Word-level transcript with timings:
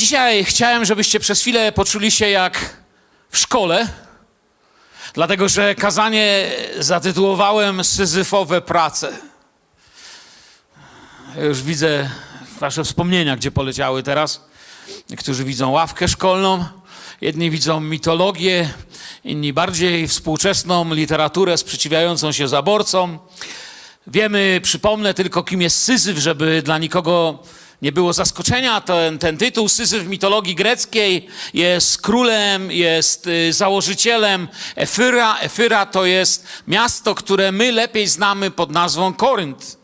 Dzisiaj 0.00 0.44
chciałem, 0.44 0.84
żebyście 0.84 1.20
przez 1.20 1.40
chwilę 1.40 1.72
poczuli 1.72 2.10
się 2.10 2.28
jak 2.28 2.76
w 3.30 3.38
szkole, 3.38 3.88
dlatego 5.14 5.48
że 5.48 5.74
kazanie 5.74 6.50
zatytułowałem 6.78 7.84
Syzyfowe 7.84 8.60
prace. 8.60 9.12
Już 11.42 11.62
widzę 11.62 12.10
wasze 12.60 12.84
wspomnienia, 12.84 13.36
gdzie 13.36 13.50
poleciały 13.50 14.02
teraz. 14.02 14.44
Niektórzy 15.10 15.44
widzą 15.44 15.70
ławkę 15.70 16.08
szkolną, 16.08 16.64
jedni 17.20 17.50
widzą 17.50 17.80
mitologię, 17.80 18.70
inni 19.24 19.52
bardziej 19.52 20.08
współczesną 20.08 20.94
literaturę 20.94 21.58
sprzeciwiającą 21.58 22.32
się 22.32 22.48
zaborcom. 22.48 23.18
Wiemy, 24.06 24.60
przypomnę 24.62 25.14
tylko, 25.14 25.42
kim 25.42 25.62
jest 25.62 25.82
Syzyf, 25.84 26.18
żeby 26.18 26.62
dla 26.62 26.78
nikogo 26.78 27.42
nie 27.82 27.92
było 27.92 28.12
zaskoczenia. 28.12 28.80
Ten, 28.80 29.18
ten 29.18 29.36
tytuł 29.36 29.68
Syzyf 29.68 30.02
w 30.02 30.08
mitologii 30.08 30.54
greckiej 30.54 31.26
jest 31.54 32.02
królem, 32.02 32.70
jest 32.70 33.26
y, 33.26 33.52
założycielem 33.52 34.48
Efyra. 34.76 35.38
Efyra 35.38 35.86
to 35.86 36.04
jest 36.04 36.46
miasto, 36.68 37.14
które 37.14 37.52
my 37.52 37.72
lepiej 37.72 38.06
znamy 38.06 38.50
pod 38.50 38.70
nazwą 38.70 39.14
Korynt. 39.14 39.80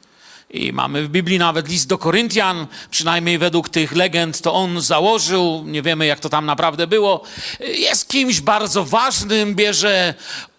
I 0.50 0.72
mamy 0.72 1.02
w 1.02 1.08
Biblii 1.08 1.38
nawet 1.38 1.68
list 1.68 1.88
do 1.88 1.98
Koryntian, 1.98 2.66
przynajmniej 2.90 3.38
według 3.38 3.68
tych 3.68 3.92
legend 3.92 4.40
to 4.40 4.54
on 4.54 4.80
założył, 4.80 5.64
nie 5.66 5.82
wiemy 5.82 6.06
jak 6.06 6.20
to 6.20 6.28
tam 6.28 6.46
naprawdę 6.46 6.86
było. 6.86 7.22
Jest 7.60 8.08
kimś 8.08 8.40
bardzo 8.40 8.84
ważnym, 8.84 9.54
bierze 9.54 10.14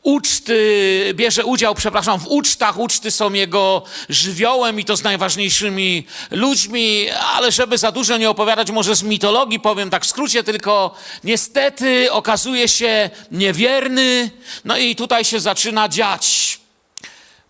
uczty, 0.08 1.12
bierze 1.16 1.46
udział, 1.46 1.76
przepraszam, 1.76 2.20
w 2.20 2.28
ucztach. 2.28 2.80
Uczty 2.80 3.12
są 3.12 3.34
jego 3.34 3.84
żywiołem 4.10 4.80
i 4.80 4.86
to 4.86 4.98
z 4.98 5.04
najważniejszymi 5.04 6.06
ludźmi, 6.32 7.10
ale 7.34 7.52
żeby 7.52 7.78
za 7.78 7.92
dużo 7.92 8.18
nie 8.18 8.30
opowiadać, 8.30 8.72
może 8.72 8.96
z 8.96 9.04
mitologii 9.04 9.60
powiem 9.60 9.90
tak 9.90 10.06
w 10.06 10.10
skrócie, 10.10 10.44
tylko 10.44 10.96
niestety 11.24 12.12
okazuje 12.12 12.68
się 12.68 13.10
niewierny, 13.32 14.32
no 14.66 14.78
i 14.78 14.96
tutaj 14.96 15.26
się 15.26 15.40
zaczyna 15.40 15.90
dziać. 15.90 16.60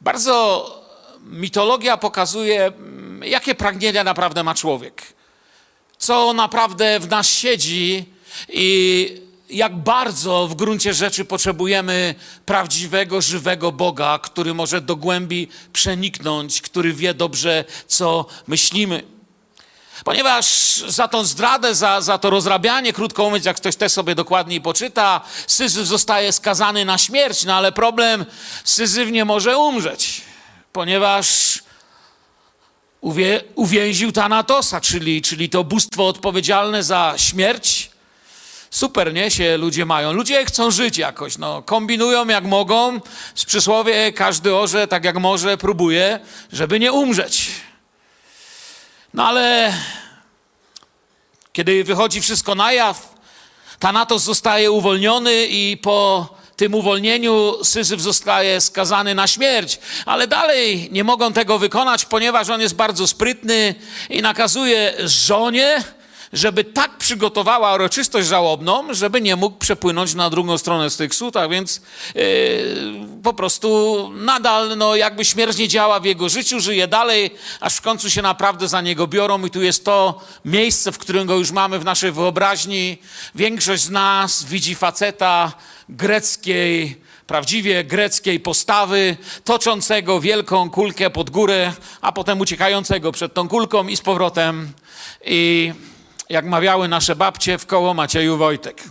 Bardzo 0.01 0.65
mitologia 1.23 1.97
pokazuje, 1.97 2.65
mm, 2.65 3.23
jakie 3.23 3.55
pragnienia 3.55 4.03
naprawdę 4.03 4.43
ma 4.43 4.55
człowiek. 4.55 5.03
Co 5.97 6.33
naprawdę 6.33 6.99
w 6.99 7.09
nas 7.09 7.29
siedzi 7.29 8.05
i 8.49 9.26
jak 9.49 9.75
bardzo 9.75 10.47
w 10.47 10.55
gruncie 10.55 10.93
rzeczy 10.93 11.25
potrzebujemy 11.25 12.15
prawdziwego, 12.45 13.21
żywego 13.21 13.71
Boga, 13.71 14.19
który 14.19 14.53
może 14.53 14.81
do 14.81 14.95
głębi 14.95 15.47
przeniknąć, 15.73 16.61
który 16.61 16.93
wie 16.93 17.13
dobrze, 17.13 17.65
co 17.87 18.25
myślimy. 18.47 19.03
Ponieważ 20.03 20.45
za 20.87 21.07
tą 21.07 21.23
zdradę, 21.23 21.75
za, 21.75 22.01
za 22.01 22.17
to 22.17 22.29
rozrabianie, 22.29 22.93
krótko 22.93 23.23
mówiąc, 23.23 23.45
jak 23.45 23.57
ktoś 23.57 23.75
też 23.75 23.91
sobie 23.91 24.15
dokładniej 24.15 24.61
poczyta, 24.61 25.21
Syzyf 25.47 25.87
zostaje 25.87 26.31
skazany 26.31 26.85
na 26.85 26.97
śmierć, 26.97 27.43
no 27.43 27.55
ale 27.55 27.71
problem, 27.71 28.25
Syzyf 28.63 29.11
nie 29.11 29.25
może 29.25 29.57
umrzeć 29.57 30.27
ponieważ 30.77 31.59
uwie, 33.01 33.43
uwięził 33.55 34.11
Tanatosa, 34.11 34.81
czyli, 34.81 35.21
czyli 35.21 35.49
to 35.49 35.63
bóstwo 35.63 36.07
odpowiedzialne 36.07 36.83
za 36.83 37.13
śmierć. 37.17 37.91
Super, 38.77 39.13
nie? 39.13 39.31
Się 39.31 39.57
ludzie 39.57 39.85
mają. 39.85 40.13
Ludzie 40.13 40.45
chcą 40.45 40.71
żyć 40.71 40.97
jakoś, 40.97 41.37
no. 41.37 41.61
Kombinują 41.61 42.27
jak 42.27 42.43
mogą. 42.43 43.01
Z 43.35 43.45
przysłowie 43.45 44.13
każdy 44.13 44.55
orze 44.55 44.87
tak 44.87 45.03
jak 45.05 45.17
może 45.17 45.57
próbuje, 45.57 46.19
żeby 46.53 46.79
nie 46.79 46.91
umrzeć. 46.91 47.51
No 49.13 49.27
ale 49.27 49.73
kiedy 51.53 51.83
wychodzi 51.83 52.21
wszystko 52.21 52.55
na 52.55 52.71
jaw, 52.71 53.15
Thanatos 53.79 54.23
zostaje 54.23 54.71
uwolniony 54.71 55.45
i 55.45 55.77
po 55.77 56.27
tym 56.55 56.73
uwolnieniu 56.73 57.63
Syzyf 57.63 58.01
zostaje 58.01 58.61
skazany 58.61 59.15
na 59.15 59.27
śmierć, 59.27 59.79
ale 60.05 60.27
dalej 60.27 60.89
nie 60.91 61.03
mogą 61.03 61.33
tego 61.33 61.59
wykonać, 61.59 62.05
ponieważ 62.05 62.49
on 62.49 62.61
jest 62.61 62.75
bardzo 62.75 63.07
sprytny 63.07 63.75
i 64.09 64.21
nakazuje 64.21 64.93
żonie, 65.05 65.83
żeby 66.33 66.63
tak 66.63 66.97
przygotowała 66.97 67.75
uroczystość 67.75 68.27
żałobną, 68.27 68.93
żeby 68.93 69.21
nie 69.21 69.35
mógł 69.35 69.57
przepłynąć 69.57 70.13
na 70.13 70.29
drugą 70.29 70.57
stronę 70.57 70.89
z 70.89 70.97
tych 70.97 71.15
sutach, 71.15 71.49
więc 71.49 71.81
yy, 72.15 72.21
po 73.23 73.33
prostu 73.33 74.09
nadal 74.15 74.77
no, 74.77 74.95
jakby 74.95 75.25
śmierć 75.25 75.57
nie 75.57 75.67
działa 75.67 75.99
w 75.99 76.05
jego 76.05 76.29
życiu, 76.29 76.59
żyje 76.59 76.87
dalej, 76.87 77.31
aż 77.59 77.75
w 77.75 77.81
końcu 77.81 78.09
się 78.09 78.21
naprawdę 78.21 78.67
za 78.67 78.81
niego 78.81 79.07
biorą 79.07 79.45
i 79.45 79.49
tu 79.49 79.61
jest 79.61 79.85
to 79.85 80.21
miejsce, 80.45 80.91
w 80.91 80.97
którym 80.97 81.27
go 81.27 81.35
już 81.35 81.51
mamy 81.51 81.79
w 81.79 81.85
naszej 81.85 82.11
wyobraźni. 82.11 82.97
Większość 83.35 83.83
z 83.83 83.89
nas 83.89 84.43
widzi 84.43 84.75
faceta 84.75 85.53
greckiej, 85.89 87.01
prawdziwie 87.27 87.83
greckiej 87.83 88.39
postawy, 88.39 89.17
toczącego 89.43 90.21
wielką 90.21 90.69
kulkę 90.69 91.09
pod 91.09 91.29
górę, 91.29 91.73
a 92.01 92.11
potem 92.11 92.41
uciekającego 92.41 93.11
przed 93.11 93.33
tą 93.33 93.47
kulką 93.47 93.87
i 93.87 93.97
z 93.97 94.01
powrotem. 94.01 94.71
I 95.25 95.73
jak 96.29 96.45
mawiały 96.45 96.87
nasze 96.87 97.15
babcie, 97.15 97.57
w 97.57 97.65
koło 97.65 97.93
Macieju 97.93 98.37
Wojtek. 98.37 98.83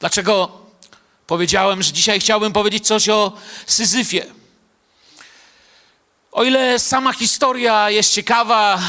Dlaczego 0.00 0.52
powiedziałem, 1.26 1.82
że 1.82 1.92
dzisiaj 1.92 2.20
chciałbym 2.20 2.52
powiedzieć 2.52 2.86
coś 2.86 3.08
o 3.08 3.32
Syzyfie? 3.66 4.26
O 6.32 6.44
ile 6.44 6.78
sama 6.78 7.12
historia 7.12 7.90
jest 7.90 8.12
ciekawa, 8.12 8.80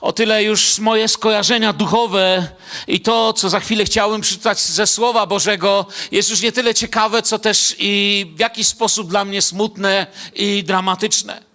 o 0.00 0.12
tyle 0.12 0.42
już 0.42 0.78
moje 0.78 1.08
skojarzenia 1.08 1.72
duchowe 1.72 2.48
i 2.86 3.00
to, 3.00 3.32
co 3.32 3.48
za 3.48 3.60
chwilę 3.60 3.84
chciałem 3.84 4.20
przeczytać 4.20 4.60
ze 4.60 4.86
Słowa 4.86 5.26
Bożego, 5.26 5.86
jest 6.12 6.30
już 6.30 6.40
nie 6.40 6.52
tyle 6.52 6.74
ciekawe, 6.74 7.22
co 7.22 7.38
też 7.38 7.74
i 7.78 8.26
w 8.36 8.40
jakiś 8.40 8.66
sposób 8.66 9.08
dla 9.08 9.24
mnie 9.24 9.42
smutne 9.42 10.06
i 10.34 10.64
dramatyczne. 10.64 11.47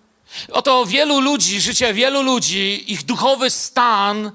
Oto 0.51 0.85
wielu 0.85 1.19
ludzi, 1.19 1.61
życie 1.61 1.93
wielu 1.93 2.21
ludzi, 2.21 2.83
ich 2.87 3.03
duchowy 3.03 3.49
stan 3.49 4.31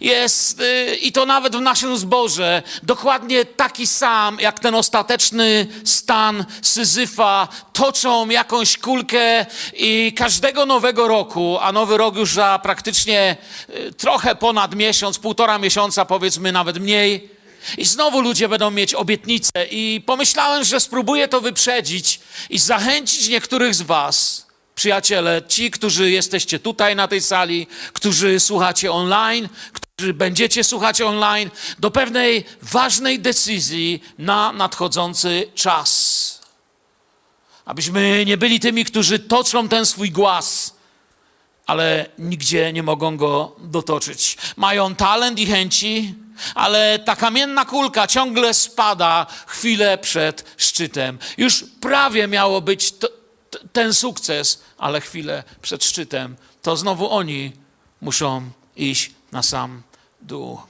jest, 0.00 0.58
yy, 0.58 0.96
i 0.96 1.12
to 1.12 1.26
nawet 1.26 1.56
w 1.56 1.60
naszym 1.60 1.98
zborze, 1.98 2.62
dokładnie 2.82 3.44
taki 3.44 3.86
sam 3.86 4.38
jak 4.40 4.60
ten 4.60 4.74
ostateczny 4.74 5.66
stan 5.84 6.44
Syzyfa. 6.62 7.48
Toczą 7.72 8.28
jakąś 8.28 8.78
kulkę 8.78 9.46
i 9.74 10.12
każdego 10.16 10.66
nowego 10.66 11.08
roku, 11.08 11.58
a 11.60 11.72
nowy 11.72 11.96
rok 11.96 12.16
już 12.16 12.32
za 12.32 12.60
praktycznie 12.62 13.36
yy, 13.68 13.92
trochę 13.92 14.34
ponad 14.34 14.74
miesiąc, 14.74 15.18
półtora 15.18 15.58
miesiąca, 15.58 16.04
powiedzmy 16.04 16.52
nawet 16.52 16.78
mniej. 16.78 17.30
I 17.78 17.84
znowu 17.84 18.20
ludzie 18.20 18.48
będą 18.48 18.70
mieć 18.70 18.94
obietnice, 18.94 19.66
i 19.70 20.02
pomyślałem, 20.06 20.64
że 20.64 20.80
spróbuję 20.80 21.28
to 21.28 21.40
wyprzedzić 21.40 22.20
i 22.50 22.58
zachęcić 22.58 23.28
niektórych 23.28 23.74
z 23.74 23.82
Was 23.82 24.51
Przyjaciele, 24.74 25.42
ci, 25.48 25.70
którzy 25.70 26.10
jesteście 26.10 26.58
tutaj 26.58 26.96
na 26.96 27.08
tej 27.08 27.20
sali, 27.20 27.66
którzy 27.92 28.40
słuchacie 28.40 28.92
online, 28.92 29.48
którzy 29.72 30.14
będziecie 30.14 30.64
słuchać 30.64 31.00
online, 31.00 31.50
do 31.78 31.90
pewnej 31.90 32.44
ważnej 32.62 33.20
decyzji 33.20 34.02
na 34.18 34.52
nadchodzący 34.52 35.50
czas. 35.54 36.40
Abyśmy 37.64 38.24
nie 38.26 38.36
byli 38.36 38.60
tymi, 38.60 38.84
którzy 38.84 39.18
toczą 39.18 39.68
ten 39.68 39.86
swój 39.86 40.10
głaz, 40.10 40.74
ale 41.66 42.06
nigdzie 42.18 42.72
nie 42.72 42.82
mogą 42.82 43.16
go 43.16 43.56
dotoczyć. 43.58 44.36
Mają 44.56 44.94
talent 44.94 45.38
i 45.38 45.46
chęci, 45.46 46.14
ale 46.54 46.98
ta 46.98 47.16
kamienna 47.16 47.64
kulka 47.64 48.06
ciągle 48.06 48.54
spada 48.54 49.26
chwilę 49.46 49.98
przed 49.98 50.44
szczytem. 50.56 51.18
Już 51.36 51.64
prawie 51.80 52.28
miało 52.28 52.60
być 52.60 52.92
to, 52.92 53.08
ten 53.72 53.94
sukces, 53.94 54.62
ale 54.78 55.00
chwilę 55.00 55.44
przed 55.62 55.84
szczytem, 55.84 56.36
to 56.62 56.76
znowu 56.76 57.10
oni 57.10 57.52
muszą 58.00 58.50
iść 58.76 59.10
na 59.32 59.42
sam 59.42 59.82
dół. 60.20 60.60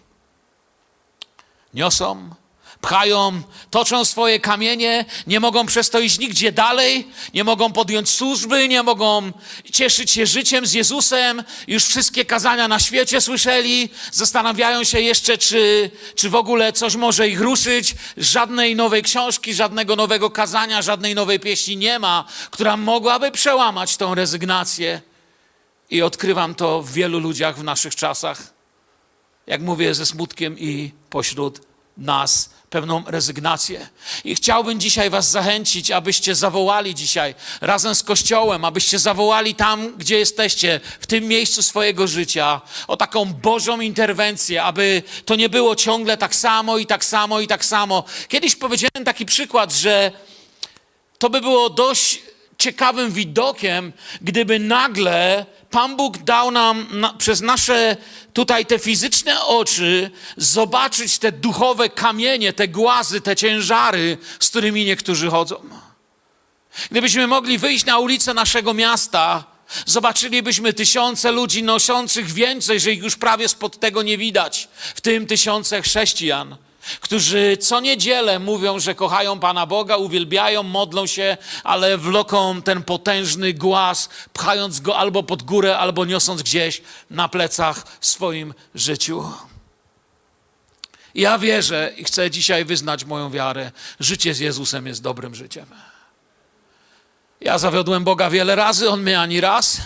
Niosą, 1.74 2.34
pchają, 2.82 3.42
toczą 3.70 4.04
swoje 4.04 4.40
kamienie, 4.40 5.04
nie 5.26 5.40
mogą 5.40 5.66
przez 5.66 5.90
to 5.90 6.00
iść 6.00 6.18
nigdzie 6.18 6.52
dalej, 6.52 7.08
nie 7.34 7.44
mogą 7.44 7.72
podjąć 7.72 8.10
służby, 8.10 8.68
nie 8.68 8.82
mogą 8.82 9.32
cieszyć 9.72 10.10
się 10.10 10.26
życiem 10.26 10.66
z 10.66 10.72
Jezusem. 10.72 11.42
Już 11.66 11.84
wszystkie 11.84 12.24
kazania 12.24 12.68
na 12.68 12.78
świecie 12.78 13.20
słyszeli, 13.20 13.88
zastanawiają 14.12 14.84
się 14.84 15.00
jeszcze, 15.00 15.38
czy, 15.38 15.90
czy 16.14 16.30
w 16.30 16.34
ogóle 16.34 16.72
coś 16.72 16.94
może 16.96 17.28
ich 17.28 17.40
ruszyć. 17.40 17.94
Żadnej 18.16 18.76
nowej 18.76 19.02
książki, 19.02 19.54
żadnego 19.54 19.96
nowego 19.96 20.30
kazania, 20.30 20.82
żadnej 20.82 21.14
nowej 21.14 21.40
pieśni 21.40 21.76
nie 21.76 21.98
ma, 21.98 22.24
która 22.50 22.76
mogłaby 22.76 23.30
przełamać 23.30 23.96
tą 23.96 24.14
rezygnację. 24.14 25.02
I 25.90 26.02
odkrywam 26.02 26.54
to 26.54 26.82
w 26.82 26.92
wielu 26.92 27.18
ludziach 27.18 27.58
w 27.58 27.64
naszych 27.64 27.96
czasach. 27.96 28.54
Jak 29.46 29.60
mówię 29.60 29.94
ze 29.94 30.06
smutkiem 30.06 30.58
i 30.58 30.92
pośród 31.10 31.60
nas 31.96 32.50
pewną 32.72 33.02
rezygnację. 33.06 33.88
I 34.24 34.34
chciałbym 34.34 34.80
dzisiaj 34.80 35.10
Was 35.10 35.30
zachęcić, 35.30 35.90
abyście 35.90 36.34
zawołali 36.34 36.94
dzisiaj 36.94 37.34
razem 37.60 37.94
z 37.94 38.02
Kościołem, 38.02 38.64
abyście 38.64 38.98
zawołali 38.98 39.54
tam, 39.54 39.96
gdzie 39.96 40.18
jesteście, 40.18 40.80
w 41.00 41.06
tym 41.06 41.24
miejscu 41.24 41.62
swojego 41.62 42.06
życia, 42.06 42.60
o 42.88 42.96
taką 42.96 43.24
Bożą 43.24 43.80
interwencję, 43.80 44.62
aby 44.62 45.02
to 45.24 45.34
nie 45.36 45.48
było 45.48 45.76
ciągle 45.76 46.16
tak 46.16 46.34
samo 46.34 46.78
i 46.78 46.86
tak 46.86 47.04
samo 47.04 47.40
i 47.40 47.46
tak 47.46 47.64
samo. 47.64 48.04
Kiedyś 48.28 48.56
powiedziałem 48.56 49.04
taki 49.04 49.26
przykład, 49.26 49.72
że 49.72 50.12
to 51.18 51.30
by 51.30 51.40
było 51.40 51.70
dość 51.70 52.20
ciekawym 52.58 53.12
widokiem, 53.12 53.92
gdyby 54.20 54.58
nagle 54.58 55.46
Pan 55.72 55.96
Bóg 55.96 56.18
dał 56.18 56.50
nam 56.50 56.86
na, 56.90 57.12
przez 57.12 57.40
nasze 57.40 57.96
tutaj 58.32 58.66
te 58.66 58.78
fizyczne 58.78 59.44
oczy 59.44 60.10
zobaczyć 60.36 61.18
te 61.18 61.32
duchowe 61.32 61.88
kamienie, 61.88 62.52
te 62.52 62.68
głazy, 62.68 63.20
te 63.20 63.36
ciężary, 63.36 64.18
z 64.40 64.48
którymi 64.48 64.84
niektórzy 64.84 65.30
chodzą. 65.30 65.56
Gdybyśmy 66.90 67.26
mogli 67.26 67.58
wyjść 67.58 67.84
na 67.84 67.98
ulicę 67.98 68.34
naszego 68.34 68.74
miasta, 68.74 69.44
zobaczylibyśmy 69.86 70.72
tysiące 70.72 71.32
ludzi 71.32 71.62
noszących 71.62 72.32
więcej, 72.32 72.80
że 72.80 72.92
ich 72.92 73.02
już 73.02 73.16
prawie 73.16 73.48
spod 73.48 73.80
tego 73.80 74.02
nie 74.02 74.18
widać, 74.18 74.68
w 74.94 75.00
tym 75.00 75.26
tysiące 75.26 75.82
chrześcijan 75.82 76.56
którzy 77.00 77.56
co 77.56 77.80
niedzielę 77.80 78.38
mówią, 78.38 78.78
że 78.80 78.94
kochają 78.94 79.40
Pana 79.40 79.66
Boga, 79.66 79.96
uwielbiają, 79.96 80.62
modlą 80.62 81.06
się, 81.06 81.36
ale 81.64 81.98
wloką 81.98 82.62
ten 82.62 82.82
potężny 82.82 83.52
głaz, 83.54 84.08
pchając 84.32 84.80
go 84.80 84.98
albo 84.98 85.22
pod 85.22 85.42
górę, 85.42 85.78
albo 85.78 86.04
niosąc 86.04 86.42
gdzieś 86.42 86.82
na 87.10 87.28
plecach 87.28 87.84
w 88.00 88.06
swoim 88.06 88.54
życiu. 88.74 89.24
Ja 91.14 91.38
wierzę 91.38 91.92
i 91.96 92.04
chcę 92.04 92.30
dzisiaj 92.30 92.64
wyznać 92.64 93.04
moją 93.04 93.30
wiarę. 93.30 93.70
Życie 94.00 94.34
z 94.34 94.38
Jezusem 94.38 94.86
jest 94.86 95.02
dobrym 95.02 95.34
życiem. 95.34 95.66
Ja 97.40 97.58
zawiodłem 97.58 98.04
Boga 98.04 98.30
wiele 98.30 98.56
razy, 98.56 98.90
On 98.90 99.02
mnie 99.02 99.20
ani 99.20 99.40
raz. 99.40 99.80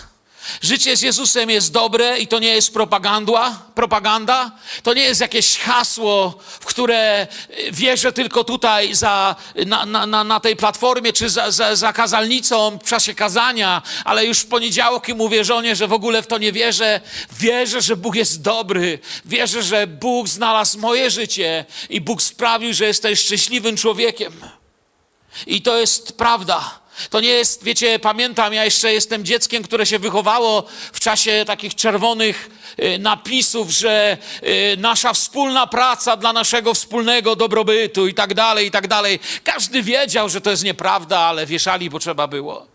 Życie 0.61 0.97
z 0.97 1.01
Jezusem 1.01 1.49
jest 1.49 1.71
dobre 1.71 2.19
i 2.19 2.27
to 2.27 2.39
nie 2.39 2.47
jest 2.47 2.73
propaganda, 2.73 3.59
propaganda. 3.75 4.51
To 4.83 4.93
nie 4.93 5.01
jest 5.01 5.21
jakieś 5.21 5.57
hasło, 5.57 6.39
w 6.59 6.65
które 6.65 7.27
wierzę 7.71 8.13
tylko 8.13 8.43
tutaj 8.43 8.95
za, 8.95 9.35
na, 9.65 9.85
na, 9.85 10.23
na 10.23 10.39
tej 10.39 10.55
platformie 10.55 11.13
czy 11.13 11.29
za, 11.29 11.51
za, 11.51 11.75
za 11.75 11.93
kazalnicą 11.93 12.79
w 12.83 12.89
czasie 12.89 13.13
kazania, 13.15 13.81
ale 14.05 14.25
już 14.25 14.39
w 14.39 14.47
poniedziałek 14.47 15.07
mówię 15.15 15.43
żonie, 15.43 15.75
że 15.75 15.87
w 15.87 15.93
ogóle 15.93 16.21
w 16.21 16.27
to 16.27 16.37
nie 16.37 16.51
wierzę. 16.51 17.01
Wierzę, 17.39 17.81
że 17.81 17.95
Bóg 17.95 18.15
jest 18.15 18.41
dobry. 18.41 18.99
Wierzę, 19.25 19.63
że 19.63 19.87
Bóg 19.87 20.27
znalazł 20.27 20.79
moje 20.79 21.11
życie 21.11 21.65
i 21.89 22.01
Bóg 22.01 22.21
sprawił, 22.21 22.73
że 22.73 22.85
jesteś 22.85 23.19
szczęśliwym 23.19 23.77
człowiekiem. 23.77 24.33
I 25.47 25.61
to 25.61 25.77
jest 25.77 26.17
prawda. 26.17 26.79
To 27.09 27.19
nie 27.19 27.29
jest, 27.29 27.63
wiecie, 27.63 27.99
pamiętam, 27.99 28.53
ja 28.53 28.65
jeszcze 28.65 28.93
jestem 28.93 29.25
dzieckiem, 29.25 29.63
które 29.63 29.85
się 29.85 29.99
wychowało 29.99 30.63
w 30.93 30.99
czasie 30.99 31.43
takich 31.47 31.75
czerwonych 31.75 32.49
y, 32.79 32.99
napisów, 32.99 33.69
że 33.71 34.17
y, 34.43 34.77
nasza 34.77 35.13
wspólna 35.13 35.67
praca 35.67 36.17
dla 36.17 36.33
naszego 36.33 36.73
wspólnego 36.73 37.35
dobrobytu 37.35 38.07
i 38.07 38.13
tak 38.13 38.33
dalej, 38.33 38.67
i 38.67 38.71
tak 38.71 38.87
dalej. 38.87 39.19
Każdy 39.43 39.83
wiedział, 39.83 40.29
że 40.29 40.41
to 40.41 40.49
jest 40.49 40.63
nieprawda, 40.63 41.19
ale 41.19 41.45
wieszali, 41.45 41.89
bo 41.89 41.99
trzeba 41.99 42.27
było. 42.27 42.67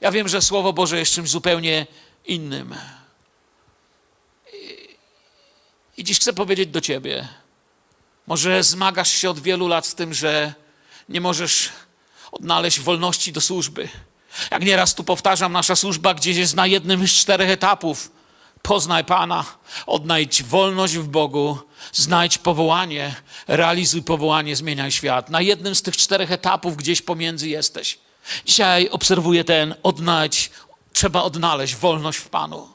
Ja 0.00 0.12
wiem, 0.12 0.28
że 0.28 0.42
Słowo 0.42 0.72
Boże 0.72 0.98
jest 0.98 1.12
czymś 1.12 1.30
zupełnie 1.30 1.86
innym. 2.26 2.74
I, 4.52 4.88
i 5.96 6.04
dziś 6.04 6.18
chcę 6.18 6.32
powiedzieć 6.32 6.68
do 6.68 6.80
Ciebie, 6.80 7.28
może 8.26 8.62
zmagasz 8.62 9.10
się 9.10 9.30
od 9.30 9.40
wielu 9.40 9.68
lat 9.68 9.86
z 9.86 9.94
tym, 9.94 10.14
że 10.14 10.54
nie 11.08 11.20
możesz 11.20 11.68
odnaleźć 12.32 12.80
wolności 12.80 13.32
do 13.32 13.40
służby. 13.40 13.88
Jak 14.50 14.64
nieraz 14.64 14.94
tu 14.94 15.04
powtarzam, 15.04 15.52
nasza 15.52 15.76
służba 15.76 16.14
gdzieś 16.14 16.36
jest 16.36 16.56
na 16.56 16.66
jednym 16.66 17.08
z 17.08 17.10
czterech 17.10 17.50
etapów. 17.50 18.10
Poznaj 18.62 19.04
Pana, 19.04 19.44
odnajdź 19.86 20.42
wolność 20.42 20.96
w 20.96 21.08
Bogu, 21.08 21.58
znajdź 21.92 22.38
powołanie, 22.38 23.14
realizuj 23.48 24.02
powołanie, 24.02 24.56
zmieniaj 24.56 24.92
świat. 24.92 25.30
Na 25.30 25.40
jednym 25.40 25.74
z 25.74 25.82
tych 25.82 25.96
czterech 25.96 26.32
etapów 26.32 26.76
gdzieś 26.76 27.02
pomiędzy 27.02 27.48
jesteś. 27.48 27.98
Dzisiaj 28.46 28.88
obserwuję 28.88 29.44
ten 29.44 29.74
odnajdź, 29.82 30.50
trzeba 30.92 31.22
odnaleźć 31.22 31.76
wolność 31.76 32.18
w 32.18 32.28
Panu. 32.28 32.68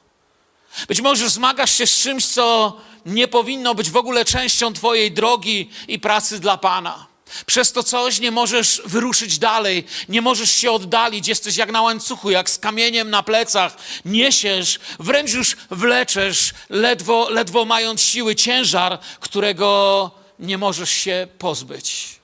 Być 0.88 1.02
może 1.02 1.30
zmagasz 1.30 1.72
się 1.72 1.88
z 1.88 2.00
czymś, 2.00 2.26
co 2.26 2.78
nie 3.06 3.28
powinno 3.28 3.76
być 3.76 3.92
w 3.92 3.98
ogóle 3.98 4.26
częścią 4.26 4.74
Twojej 4.74 5.12
drogi 5.12 5.70
i 5.88 6.00
pracy 6.00 6.40
dla 6.40 6.58
Pana. 6.58 7.08
Przez 7.46 7.72
to 7.72 7.84
coś 7.84 8.20
nie 8.20 8.32
możesz 8.32 8.82
wyruszyć 8.86 9.40
dalej, 9.40 9.84
nie 10.10 10.22
możesz 10.22 10.52
się 10.52 10.72
oddalić, 10.72 11.28
jesteś 11.28 11.58
jak 11.58 11.72
na 11.72 11.82
łańcuchu, 11.82 12.32
jak 12.32 12.50
z 12.50 12.58
kamieniem 12.58 13.10
na 13.10 13.24
plecach, 13.24 13.78
niesiesz, 14.06 14.80
wręcz 15.00 15.34
już 15.34 15.58
wleczesz, 15.70 16.54
ledwo, 16.70 17.30
ledwo 17.30 17.66
mając 17.66 18.02
siły, 18.02 18.36
ciężar, 18.36 19.00
którego 19.20 20.12
nie 20.40 20.58
możesz 20.58 20.90
się 20.90 21.28
pozbyć. 21.40 22.18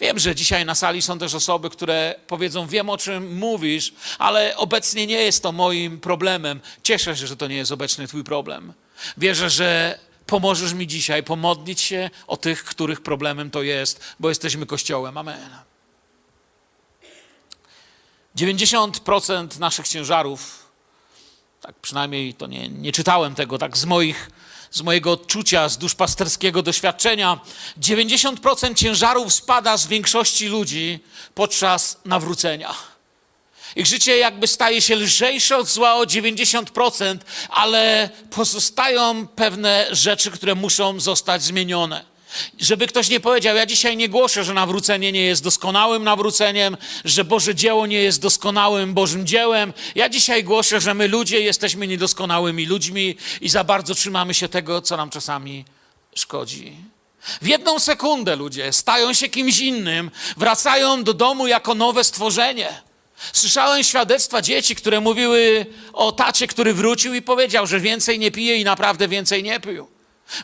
Wiem, 0.00 0.18
że 0.18 0.34
dzisiaj 0.34 0.64
na 0.64 0.74
sali 0.74 1.02
są 1.02 1.18
też 1.18 1.34
osoby, 1.34 1.70
które 1.70 2.14
powiedzą: 2.26 2.66
Wiem, 2.66 2.90
o 2.90 2.98
czym 2.98 3.36
mówisz, 3.36 3.92
ale 4.18 4.56
obecnie 4.56 5.06
nie 5.06 5.22
jest 5.22 5.42
to 5.42 5.52
moim 5.52 6.00
problemem. 6.00 6.60
Cieszę 6.82 7.16
się, 7.16 7.26
że 7.26 7.36
to 7.36 7.46
nie 7.46 7.56
jest 7.56 7.72
obecny 7.72 8.08
Twój 8.08 8.24
problem. 8.24 8.72
Wierzę, 9.16 9.50
że 9.50 9.98
pomożesz 10.26 10.72
mi 10.72 10.86
dzisiaj 10.86 11.22
pomodlić 11.22 11.80
się 11.80 12.10
o 12.26 12.36
tych, 12.36 12.64
których 12.64 13.00
problemem 13.00 13.50
to 13.50 13.62
jest, 13.62 14.00
bo 14.20 14.28
jesteśmy 14.28 14.66
Kościołem. 14.66 15.18
Amen. 15.18 15.50
90% 18.36 19.58
naszych 19.58 19.88
ciężarów, 19.88 20.68
tak 21.60 21.74
przynajmniej 21.74 22.34
to 22.34 22.46
nie, 22.46 22.68
nie 22.68 22.92
czytałem 22.92 23.34
tego, 23.34 23.58
tak 23.58 23.76
z 23.76 23.84
moich 23.84 24.30
z 24.70 24.82
mojego 24.82 25.12
odczucia, 25.12 25.68
z 25.68 25.78
duszpasterskiego 25.78 26.62
doświadczenia, 26.62 27.40
90% 27.80 28.74
ciężarów 28.74 29.34
spada 29.34 29.76
z 29.76 29.86
większości 29.86 30.46
ludzi 30.48 31.00
podczas 31.34 32.00
nawrócenia. 32.04 32.74
Ich 33.76 33.86
życie 33.86 34.16
jakby 34.16 34.46
staje 34.46 34.82
się 34.82 34.96
lżejsze 34.96 35.56
od 35.56 35.68
zła 35.68 35.94
o 35.94 36.04
90%, 36.04 37.18
ale 37.50 38.10
pozostają 38.30 39.26
pewne 39.26 39.86
rzeczy, 39.90 40.30
które 40.30 40.54
muszą 40.54 41.00
zostać 41.00 41.42
zmienione. 41.42 42.04
Żeby 42.60 42.86
ktoś 42.86 43.08
nie 43.08 43.20
powiedział, 43.20 43.56
ja 43.56 43.66
dzisiaj 43.66 43.96
nie 43.96 44.08
głoszę, 44.08 44.44
że 44.44 44.54
nawrócenie 44.54 45.12
nie 45.12 45.22
jest 45.22 45.42
doskonałym 45.42 46.04
nawróceniem, 46.04 46.76
że 47.04 47.24
Boże 47.24 47.54
dzieło 47.54 47.86
nie 47.86 48.02
jest 48.02 48.20
doskonałym 48.20 48.94
Bożym 48.94 49.26
dziełem. 49.26 49.72
Ja 49.94 50.08
dzisiaj 50.08 50.44
głoszę, 50.44 50.80
że 50.80 50.94
my 50.94 51.08
ludzie 51.08 51.40
jesteśmy 51.40 51.86
niedoskonałymi 51.86 52.66
ludźmi 52.66 53.16
i 53.40 53.48
za 53.48 53.64
bardzo 53.64 53.94
trzymamy 53.94 54.34
się 54.34 54.48
tego, 54.48 54.82
co 54.82 54.96
nam 54.96 55.10
czasami 55.10 55.64
szkodzi. 56.14 56.76
W 57.42 57.46
jedną 57.46 57.78
sekundę 57.78 58.36
ludzie 58.36 58.72
stają 58.72 59.12
się 59.12 59.28
kimś 59.28 59.58
innym, 59.58 60.10
wracają 60.36 61.04
do 61.04 61.14
domu 61.14 61.46
jako 61.46 61.74
nowe 61.74 62.04
stworzenie. 62.04 62.85
Słyszałem 63.32 63.84
świadectwa 63.84 64.42
dzieci, 64.42 64.76
które 64.76 65.00
mówiły 65.00 65.66
o 65.92 66.12
tacie, 66.12 66.46
który 66.46 66.74
wrócił 66.74 67.14
i 67.14 67.22
powiedział, 67.22 67.66
że 67.66 67.80
więcej 67.80 68.18
nie 68.18 68.30
pije 68.30 68.56
i 68.56 68.64
naprawdę 68.64 69.08
więcej 69.08 69.42
nie 69.42 69.60
pił. 69.60 69.88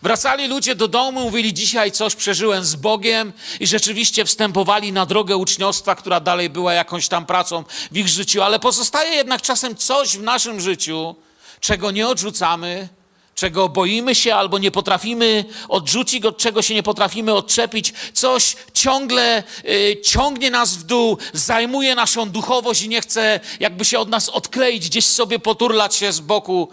Wracali 0.02 0.48
ludzie 0.48 0.74
do 0.74 0.88
domu, 0.88 1.20
mówili: 1.20 1.54
Dzisiaj 1.54 1.92
coś 1.92 2.14
przeżyłem 2.14 2.64
z 2.64 2.74
Bogiem, 2.74 3.32
i 3.60 3.66
rzeczywiście 3.66 4.24
wstępowali 4.24 4.92
na 4.92 5.06
drogę 5.06 5.36
uczniostwa, 5.36 5.94
która 5.94 6.20
dalej 6.20 6.50
była 6.50 6.72
jakąś 6.72 7.08
tam 7.08 7.26
pracą 7.26 7.64
w 7.92 7.96
ich 7.96 8.08
życiu. 8.08 8.42
Ale 8.42 8.58
pozostaje 8.58 9.14
jednak 9.14 9.42
czasem 9.42 9.76
coś 9.76 10.16
w 10.16 10.22
naszym 10.22 10.60
życiu, 10.60 11.16
czego 11.60 11.90
nie 11.90 12.08
odrzucamy, 12.08 12.88
czego 13.34 13.68
boimy 13.68 14.14
się 14.14 14.34
albo 14.34 14.58
nie 14.58 14.70
potrafimy 14.70 15.44
odrzucić, 15.68 16.24
od 16.24 16.38
czego 16.38 16.62
się 16.62 16.74
nie 16.74 16.82
potrafimy 16.82 17.34
odczepić, 17.34 17.94
coś 18.12 18.56
ciągle 18.74 19.42
y, 19.64 20.00
ciągnie 20.04 20.50
nas 20.50 20.76
w 20.76 20.82
dół, 20.82 21.18
zajmuje 21.32 21.94
naszą 21.94 22.30
duchowość 22.30 22.82
i 22.82 22.88
nie 22.88 23.00
chce 23.00 23.40
jakby 23.60 23.84
się 23.84 23.98
od 23.98 24.08
nas 24.08 24.28
odkleić, 24.28 24.88
gdzieś 24.88 25.06
sobie 25.06 25.38
poturlać 25.38 25.94
się 25.94 26.12
z 26.12 26.20
boku. 26.20 26.68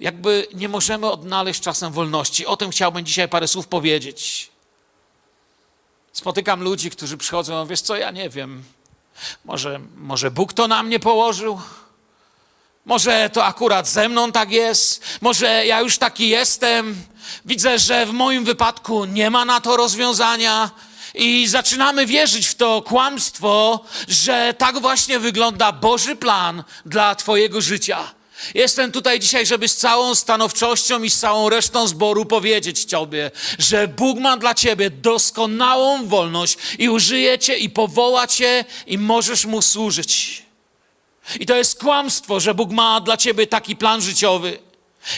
Jakby 0.00 0.46
nie 0.54 0.68
możemy 0.68 1.10
odnaleźć 1.10 1.60
czasem 1.60 1.92
wolności. 1.92 2.46
O 2.46 2.56
tym 2.56 2.70
chciałbym 2.70 3.04
dzisiaj 3.04 3.28
parę 3.28 3.48
słów 3.48 3.68
powiedzieć. 3.68 4.50
Spotykam 6.12 6.62
ludzi, 6.62 6.90
którzy 6.90 7.16
przychodzą, 7.16 7.66
wiesz 7.66 7.80
co, 7.80 7.96
ja 7.96 8.10
nie 8.10 8.28
wiem, 8.28 8.64
może, 9.44 9.80
może 9.96 10.30
Bóg 10.30 10.52
to 10.52 10.68
na 10.68 10.82
mnie 10.82 11.00
położył, 11.00 11.60
może 12.84 13.30
to 13.32 13.44
akurat 13.44 13.88
ze 13.88 14.08
mną 14.08 14.32
tak 14.32 14.50
jest, 14.50 15.04
może 15.20 15.66
ja 15.66 15.80
już 15.80 15.98
taki 15.98 16.28
jestem. 16.28 16.96
Widzę, 17.44 17.78
że 17.78 18.06
w 18.06 18.12
moim 18.12 18.44
wypadku 18.44 19.04
nie 19.04 19.30
ma 19.30 19.44
na 19.44 19.60
to 19.60 19.76
rozwiązania. 19.76 20.70
I 21.14 21.46
zaczynamy 21.46 22.06
wierzyć 22.06 22.46
w 22.46 22.54
to 22.54 22.82
kłamstwo, 22.82 23.84
że 24.08 24.54
tak 24.58 24.80
właśnie 24.80 25.18
wygląda 25.18 25.72
Boży 25.72 26.16
plan 26.16 26.64
dla 26.86 27.14
Twojego 27.14 27.60
życia. 27.60 28.14
Jestem 28.54 28.92
tutaj 28.92 29.20
dzisiaj, 29.20 29.46
żeby 29.46 29.68
z 29.68 29.76
całą 29.76 30.14
stanowczością 30.14 31.02
i 31.02 31.10
z 31.10 31.18
całą 31.18 31.48
resztą 31.48 31.86
zboru 31.86 32.24
powiedzieć 32.24 32.86
Tobie, 32.86 33.30
że 33.58 33.88
Bóg 33.88 34.18
ma 34.18 34.36
dla 34.36 34.54
Ciebie 34.54 34.90
doskonałą 34.90 36.06
wolność 36.06 36.58
i 36.78 36.88
użyje 36.88 37.38
Cię 37.38 37.56
i 37.56 37.70
powoła 37.70 38.26
Cię 38.26 38.64
i 38.86 38.98
możesz 38.98 39.44
Mu 39.44 39.62
służyć. 39.62 40.41
I 41.40 41.46
to 41.46 41.56
jest 41.56 41.80
kłamstwo, 41.80 42.40
że 42.40 42.54
Bóg 42.54 42.70
ma 42.70 43.00
dla 43.00 43.16
Ciebie 43.16 43.46
taki 43.46 43.76
plan 43.76 44.00
życiowy. 44.00 44.58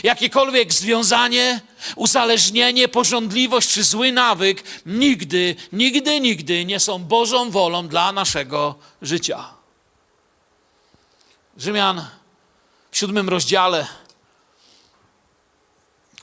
Jakiekolwiek 0.03 0.73
związanie, 0.73 1.61
uzależnienie, 1.97 2.89
pożądliwość 2.89 3.69
czy 3.69 3.85
zły 3.85 4.13
nawyk 4.13 4.63
nigdy, 4.87 5.57
nigdy, 5.73 6.21
nigdy 6.21 6.65
nie 6.65 6.81
są 6.81 6.99
Bożą 6.99 7.51
wolą 7.51 7.89
dla 7.89 8.13
naszego 8.13 8.75
życia. 9.03 9.45
Rzymian 11.59 12.07
w 12.91 12.97
siódmym 12.97 13.29
rozdziale, 13.29 13.87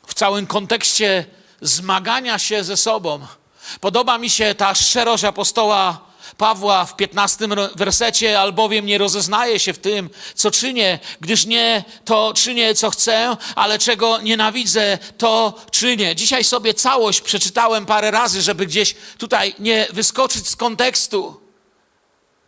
w 0.07 0.13
całym 0.13 0.47
kontekście 0.47 1.25
zmagania 1.61 2.39
się 2.39 2.63
ze 2.63 2.77
sobą, 2.77 3.27
podoba 3.81 4.17
mi 4.17 4.29
się 4.29 4.55
ta 4.55 4.75
szczerość 4.75 5.23
apostoła 5.23 6.10
Pawła 6.37 6.85
w 6.85 6.95
15 6.95 7.47
wersecie, 7.75 8.39
albowiem 8.39 8.85
nie 8.85 8.97
rozeznaje 8.97 9.59
się 9.59 9.73
w 9.73 9.79
tym, 9.79 10.09
co 10.35 10.51
czynię, 10.51 10.99
gdyż 11.21 11.45
nie 11.45 11.83
to 12.05 12.33
czynię, 12.35 12.75
co 12.75 12.89
chcę, 12.89 13.37
ale 13.55 13.79
czego 13.79 14.21
nienawidzę, 14.21 14.97
to 15.17 15.53
czynię. 15.71 16.15
Dzisiaj 16.15 16.43
sobie 16.43 16.73
całość 16.73 17.21
przeczytałem 17.21 17.85
parę 17.85 18.11
razy, 18.11 18.41
żeby 18.41 18.65
gdzieś 18.65 18.95
tutaj 19.17 19.55
nie 19.59 19.87
wyskoczyć 19.93 20.47
z 20.47 20.55
kontekstu. 20.55 21.41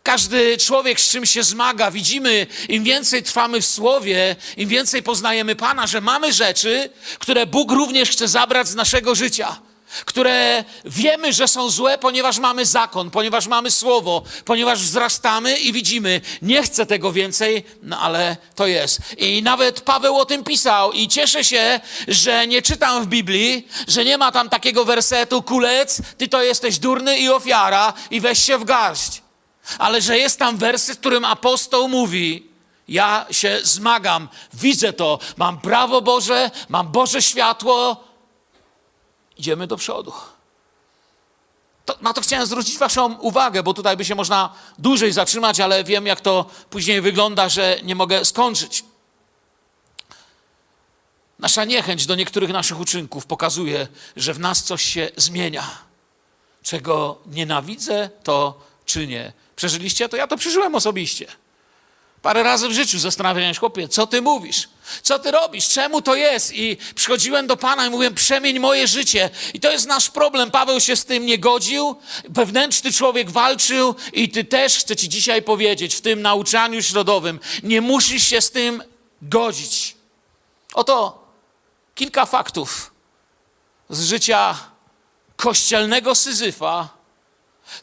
Każdy 0.02 0.58
człowiek 0.58 1.00
z 1.00 1.10
czym 1.10 1.26
się 1.26 1.42
zmaga, 1.42 1.90
widzimy, 1.90 2.46
im 2.68 2.84
więcej 2.84 3.22
trwamy 3.22 3.60
w 3.60 3.66
słowie, 3.66 4.36
im 4.56 4.68
więcej 4.68 5.02
poznajemy 5.02 5.56
Pana, 5.56 5.86
że 5.86 6.00
mamy 6.00 6.32
rzeczy, 6.32 6.90
które 7.18 7.46
Bóg 7.46 7.72
również 7.72 8.10
chce 8.10 8.28
zabrać 8.28 8.68
z 8.68 8.74
naszego 8.74 9.14
życia 9.14 9.60
które 10.04 10.64
wiemy, 10.84 11.32
że 11.32 11.48
są 11.48 11.70
złe, 11.70 11.98
ponieważ 11.98 12.38
mamy 12.38 12.66
zakon, 12.66 13.10
ponieważ 13.10 13.46
mamy 13.46 13.70
słowo, 13.70 14.22
ponieważ 14.44 14.82
wzrastamy 14.82 15.58
i 15.58 15.72
widzimy, 15.72 16.20
nie 16.42 16.62
chcę 16.62 16.86
tego 16.86 17.12
więcej, 17.12 17.64
no 17.82 17.98
ale 17.98 18.36
to 18.54 18.66
jest. 18.66 19.00
I 19.18 19.42
nawet 19.42 19.80
Paweł 19.80 20.16
o 20.16 20.24
tym 20.24 20.44
pisał 20.44 20.92
i 20.92 21.08
cieszę 21.08 21.44
się, 21.44 21.80
że 22.08 22.46
nie 22.46 22.62
czytam 22.62 23.04
w 23.04 23.06
Biblii, 23.06 23.68
że 23.88 24.04
nie 24.04 24.18
ma 24.18 24.32
tam 24.32 24.48
takiego 24.48 24.84
wersetu, 24.84 25.42
kulec, 25.42 26.00
ty 26.18 26.28
to 26.28 26.42
jesteś 26.42 26.78
durny 26.78 27.18
i 27.18 27.28
ofiara 27.28 27.92
i 28.10 28.20
weź 28.20 28.44
się 28.44 28.58
w 28.58 28.64
garść. 28.64 29.22
Ale 29.78 30.02
że 30.02 30.18
jest 30.18 30.38
tam 30.38 30.56
werset, 30.56 30.96
w 30.96 31.00
którym 31.00 31.24
apostoł 31.24 31.88
mówi, 31.88 32.48
ja 32.88 33.26
się 33.30 33.60
zmagam, 33.62 34.28
widzę 34.54 34.92
to, 34.92 35.18
mam 35.36 35.60
prawo 35.60 36.02
Boże, 36.02 36.50
mam 36.68 36.92
Boże 36.92 37.22
światło, 37.22 38.04
idziemy 39.38 39.66
do 39.66 39.76
przodu. 39.76 40.12
To, 41.84 41.98
na 42.00 42.12
to 42.12 42.20
chciałem 42.20 42.46
zwrócić 42.46 42.78
Waszą 42.78 43.14
uwagę, 43.14 43.62
bo 43.62 43.74
tutaj 43.74 43.96
by 43.96 44.04
się 44.04 44.14
można 44.14 44.54
dłużej 44.78 45.12
zatrzymać, 45.12 45.60
ale 45.60 45.84
wiem, 45.84 46.06
jak 46.06 46.20
to 46.20 46.46
później 46.70 47.00
wygląda, 47.00 47.48
że 47.48 47.78
nie 47.82 47.94
mogę 47.94 48.24
skończyć. 48.24 48.84
Nasza 51.38 51.64
niechęć 51.64 52.06
do 52.06 52.14
niektórych 52.14 52.50
naszych 52.50 52.80
uczynków 52.80 53.26
pokazuje, 53.26 53.88
że 54.16 54.34
w 54.34 54.40
nas 54.40 54.64
coś 54.64 54.82
się 54.82 55.10
zmienia. 55.16 55.70
Czego 56.62 57.18
nienawidzę, 57.26 58.10
to 58.22 58.60
czynię. 58.84 59.32
Przeżyliście 59.56 60.08
to? 60.08 60.16
Ja 60.16 60.26
to 60.26 60.36
przeżyłem 60.36 60.74
osobiście. 60.74 61.26
Parę 62.22 62.42
razy 62.42 62.68
w 62.68 62.72
życiu 62.72 62.98
zastanawiałem 62.98 63.54
się, 63.54 63.60
chłopie, 63.60 63.88
co 63.88 64.06
ty 64.06 64.22
mówisz? 64.22 64.68
Co 65.02 65.18
ty 65.18 65.30
robisz? 65.30 65.68
Czemu 65.68 66.02
to 66.02 66.14
jest? 66.14 66.52
I 66.54 66.76
przychodziłem 66.94 67.46
do 67.46 67.56
Pana 67.56 67.86
i 67.86 67.90
mówiłem, 67.90 68.14
przemień 68.14 68.58
moje 68.58 68.88
życie. 68.88 69.30
I 69.54 69.60
to 69.60 69.72
jest 69.72 69.86
nasz 69.86 70.10
problem. 70.10 70.50
Paweł 70.50 70.80
się 70.80 70.96
z 70.96 71.04
tym 71.04 71.26
nie 71.26 71.38
godził. 71.38 71.96
Wewnętrzny 72.28 72.92
człowiek 72.92 73.30
walczył 73.30 73.94
i 74.12 74.28
ty 74.28 74.44
też 74.44 74.78
chcę 74.78 74.96
ci 74.96 75.08
dzisiaj 75.08 75.42
powiedzieć 75.42 75.94
w 75.94 76.00
tym 76.00 76.22
nauczaniu 76.22 76.82
środowym, 76.82 77.40
nie 77.62 77.80
musisz 77.80 78.28
się 78.28 78.40
z 78.40 78.50
tym 78.50 78.82
godzić. 79.22 79.96
Oto 80.74 81.24
kilka 81.94 82.26
faktów 82.26 82.92
z 83.90 84.08
życia 84.08 84.58
kościelnego 85.36 86.14
Syzyfa, 86.14 86.88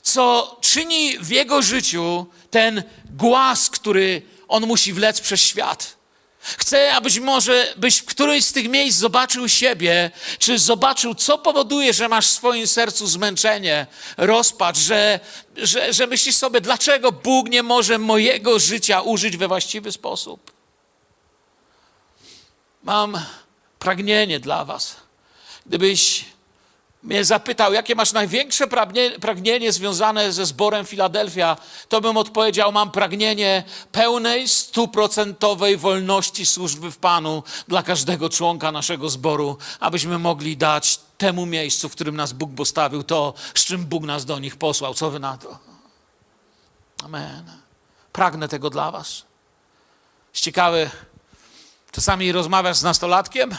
co 0.01 0.58
czyni 0.62 1.20
w 1.20 1.29
jego 1.29 1.62
życiu 1.62 2.25
ten 2.51 2.84
głaz, 3.10 3.70
który 3.70 4.22
on 4.48 4.67
musi 4.67 4.93
wlec 4.93 5.22
przez 5.22 5.41
świat. 5.41 6.00
Chcę, 6.42 6.94
abyś 6.94 7.20
może 7.20 7.74
byś 7.78 7.98
w 7.98 8.06
którymś 8.06 8.46
z 8.46 8.54
tych 8.54 8.70
miejsc 8.70 9.00
zobaczył 9.00 9.50
siebie, 9.50 10.12
czy 10.40 10.60
zobaczył, 10.60 11.16
co 11.16 11.38
powoduje, 11.38 11.94
że 11.94 12.10
masz 12.10 12.28
w 12.28 12.32
swoim 12.32 12.68
sercu 12.68 13.08
zmęczenie, 13.08 13.88
rozpacz, 14.18 14.78
że, 14.78 15.20
że, 15.58 15.94
że 15.94 16.08
myślisz 16.08 16.36
sobie, 16.36 16.62
dlaczego 16.62 17.12
Bóg 17.12 17.50
nie 17.50 17.64
może 17.64 17.98
mojego 17.98 18.60
życia 18.60 19.02
użyć 19.02 19.38
we 19.38 19.48
właściwy 19.48 19.92
sposób. 19.92 20.52
Mam 22.84 23.26
pragnienie 23.80 24.40
dla 24.40 24.66
Was. 24.66 24.96
Gdybyś 25.66 26.26
mnie 27.03 27.25
zapytał, 27.25 27.74
jakie 27.74 27.96
masz 27.96 28.13
największe 28.13 28.67
pragnienie 29.22 29.72
związane 29.72 30.34
ze 30.34 30.46
zborem 30.46 30.86
Filadelfia, 30.86 31.58
to 31.89 32.01
bym 32.01 32.17
odpowiedział, 32.17 32.72
mam 32.72 32.91
pragnienie 32.91 33.63
pełnej, 33.91 34.48
stuprocentowej 34.48 35.77
wolności 35.77 36.46
służby 36.46 36.91
w 36.91 36.98
Panu 36.98 37.43
dla 37.67 37.84
każdego 37.84 38.29
członka 38.29 38.72
naszego 38.72 39.10
zboru, 39.10 39.58
abyśmy 39.79 40.20
mogli 40.20 40.58
dać 40.58 41.00
temu 41.17 41.46
miejscu, 41.46 41.89
w 41.89 41.91
którym 41.91 42.15
nas 42.15 42.34
Bóg 42.34 42.51
postawił, 42.55 43.03
to, 43.03 43.34
z 43.55 43.65
czym 43.65 43.86
Bóg 43.86 44.03
nas 44.03 44.25
do 44.25 44.39
nich 44.39 44.58
posłał. 44.58 44.93
Co 44.93 45.12
wy 45.12 45.20
na 45.20 45.38
to? 45.38 45.60
Amen. 47.03 47.51
Pragnę 48.13 48.48
tego 48.48 48.70
dla 48.70 48.91
was. 48.91 49.24
Ciekawy, 50.34 50.89
czasami 51.91 52.31
rozmawiasz 52.31 52.77
z 52.77 52.84
nastolatkiem, 52.84 53.55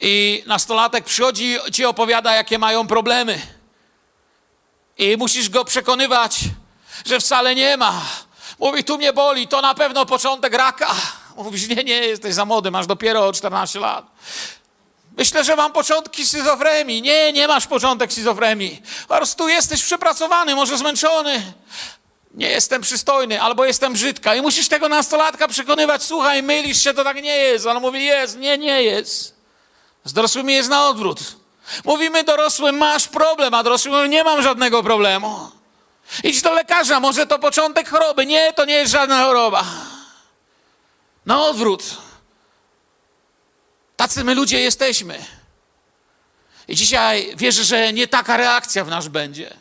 i 0.00 0.42
nastolatek 0.46 1.04
przychodzi 1.04 1.58
i 1.68 1.72
ci 1.72 1.84
opowiada, 1.84 2.34
jakie 2.34 2.58
mają 2.58 2.86
problemy. 2.86 3.40
I 4.98 5.16
musisz 5.16 5.50
go 5.50 5.64
przekonywać, 5.64 6.38
że 7.06 7.20
wcale 7.20 7.54
nie 7.54 7.76
ma. 7.76 8.02
Mówi, 8.58 8.84
tu 8.84 8.98
mnie 8.98 9.12
boli, 9.12 9.48
to 9.48 9.60
na 9.60 9.74
pewno 9.74 10.06
początek 10.06 10.54
raka. 10.54 10.94
Mówisz, 11.36 11.68
nie, 11.68 11.84
nie, 11.84 11.94
jesteś 11.94 12.34
za 12.34 12.44
młody, 12.44 12.70
masz 12.70 12.86
dopiero 12.86 13.32
14 13.32 13.80
lat. 13.80 14.04
Myślę, 15.16 15.44
że 15.44 15.56
mam 15.56 15.72
początki 15.72 16.26
schizofrenii. 16.26 17.02
Nie, 17.02 17.32
nie 17.32 17.48
masz 17.48 17.66
początek 17.66 18.12
schizofrenii. 18.12 18.82
Po 19.08 19.16
prostu 19.16 19.48
jesteś 19.48 19.82
przepracowany, 19.82 20.54
może 20.54 20.78
zmęczony. 20.78 21.52
Nie 22.34 22.48
jestem 22.48 22.82
przystojny, 22.82 23.42
albo 23.42 23.64
jestem 23.64 23.92
brzydka. 23.92 24.34
I 24.34 24.42
musisz 24.42 24.68
tego 24.68 24.88
nastolatka 24.88 25.48
przekonywać, 25.48 26.02
słuchaj, 26.02 26.42
mylisz 26.42 26.84
się, 26.84 26.94
to 26.94 27.04
tak 27.04 27.22
nie 27.22 27.36
jest. 27.36 27.66
On 27.66 27.80
mówi, 27.80 28.04
jest, 28.04 28.38
nie, 28.38 28.58
nie 28.58 28.82
jest. 28.82 29.39
Z 30.04 30.12
dorosłymi 30.12 30.54
jest 30.54 30.68
na 30.68 30.88
odwrót. 30.88 31.20
Mówimy 31.84 32.24
dorosłym, 32.24 32.76
masz 32.76 33.08
problem, 33.08 33.54
a 33.54 33.62
dorosłym 33.62 34.10
nie 34.10 34.24
mam 34.24 34.42
żadnego 34.42 34.82
problemu. 34.82 35.50
Idź 36.24 36.42
do 36.42 36.52
lekarza, 36.52 37.00
może 37.00 37.26
to 37.26 37.38
początek 37.38 37.88
choroby. 37.88 38.26
Nie, 38.26 38.52
to 38.52 38.64
nie 38.64 38.74
jest 38.74 38.92
żadna 38.92 39.24
choroba. 39.24 39.64
Na 41.26 41.44
odwrót. 41.44 41.96
Tacy 43.96 44.24
my 44.24 44.34
ludzie 44.34 44.60
jesteśmy. 44.60 45.24
I 46.68 46.76
dzisiaj 46.76 47.32
wierzę, 47.36 47.64
że 47.64 47.92
nie 47.92 48.08
taka 48.08 48.36
reakcja 48.36 48.84
w 48.84 48.88
nas 48.88 49.08
będzie. 49.08 49.56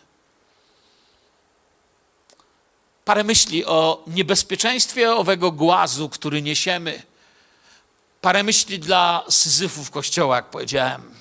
Parę 3.05 3.23
myśli 3.23 3.65
o 3.65 4.03
niebezpieczeństwie 4.07 5.15
owego 5.15 5.51
głazu, 5.51 6.09
który 6.09 6.41
niesiemy 6.41 7.01
Parę 8.21 8.43
myśli 8.43 8.79
dla 8.79 9.23
syzyfów 9.29 9.91
kościoła, 9.91 10.35
jak 10.35 10.45
powiedziałem. 10.45 11.15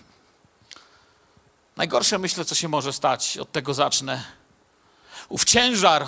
Najgorsze 1.77 2.19
myślę, 2.19 2.45
co 2.45 2.55
się 2.55 2.69
może 2.69 2.93
stać, 2.93 3.39
od 3.39 3.53
tego 3.53 3.75
zacznę. 3.75 4.25
Ów 5.29 5.45
ciężar, 5.45 6.07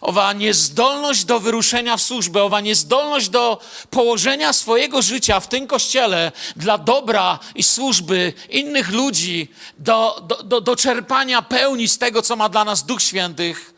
owa 0.00 0.32
niezdolność 0.32 1.24
do 1.24 1.40
wyruszenia 1.40 1.96
w 1.96 2.02
służbę, 2.02 2.42
owa 2.42 2.60
niezdolność 2.60 3.28
do 3.28 3.60
położenia 3.90 4.52
swojego 4.52 5.02
życia 5.02 5.40
w 5.40 5.48
tym 5.48 5.66
kościele 5.66 6.32
dla 6.56 6.78
dobra 6.78 7.38
i 7.54 7.62
służby 7.62 8.32
innych 8.48 8.88
ludzi, 8.88 9.48
do, 9.78 10.22
do, 10.22 10.42
do, 10.42 10.60
do 10.60 10.76
czerpania 10.76 11.42
pełni 11.42 11.88
z 11.88 11.98
tego, 11.98 12.22
co 12.22 12.36
ma 12.36 12.48
dla 12.48 12.64
nas 12.64 12.84
Duch 12.84 13.02
Świętych, 13.02 13.74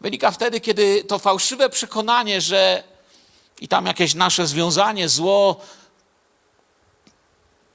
wynika 0.00 0.30
wtedy, 0.30 0.60
kiedy 0.60 1.04
to 1.04 1.18
fałszywe 1.18 1.70
przekonanie, 1.70 2.40
że 2.40 2.93
i 3.60 3.68
tam 3.68 3.86
jakieś 3.86 4.14
nasze 4.14 4.46
związanie, 4.46 5.08
zło, 5.08 5.60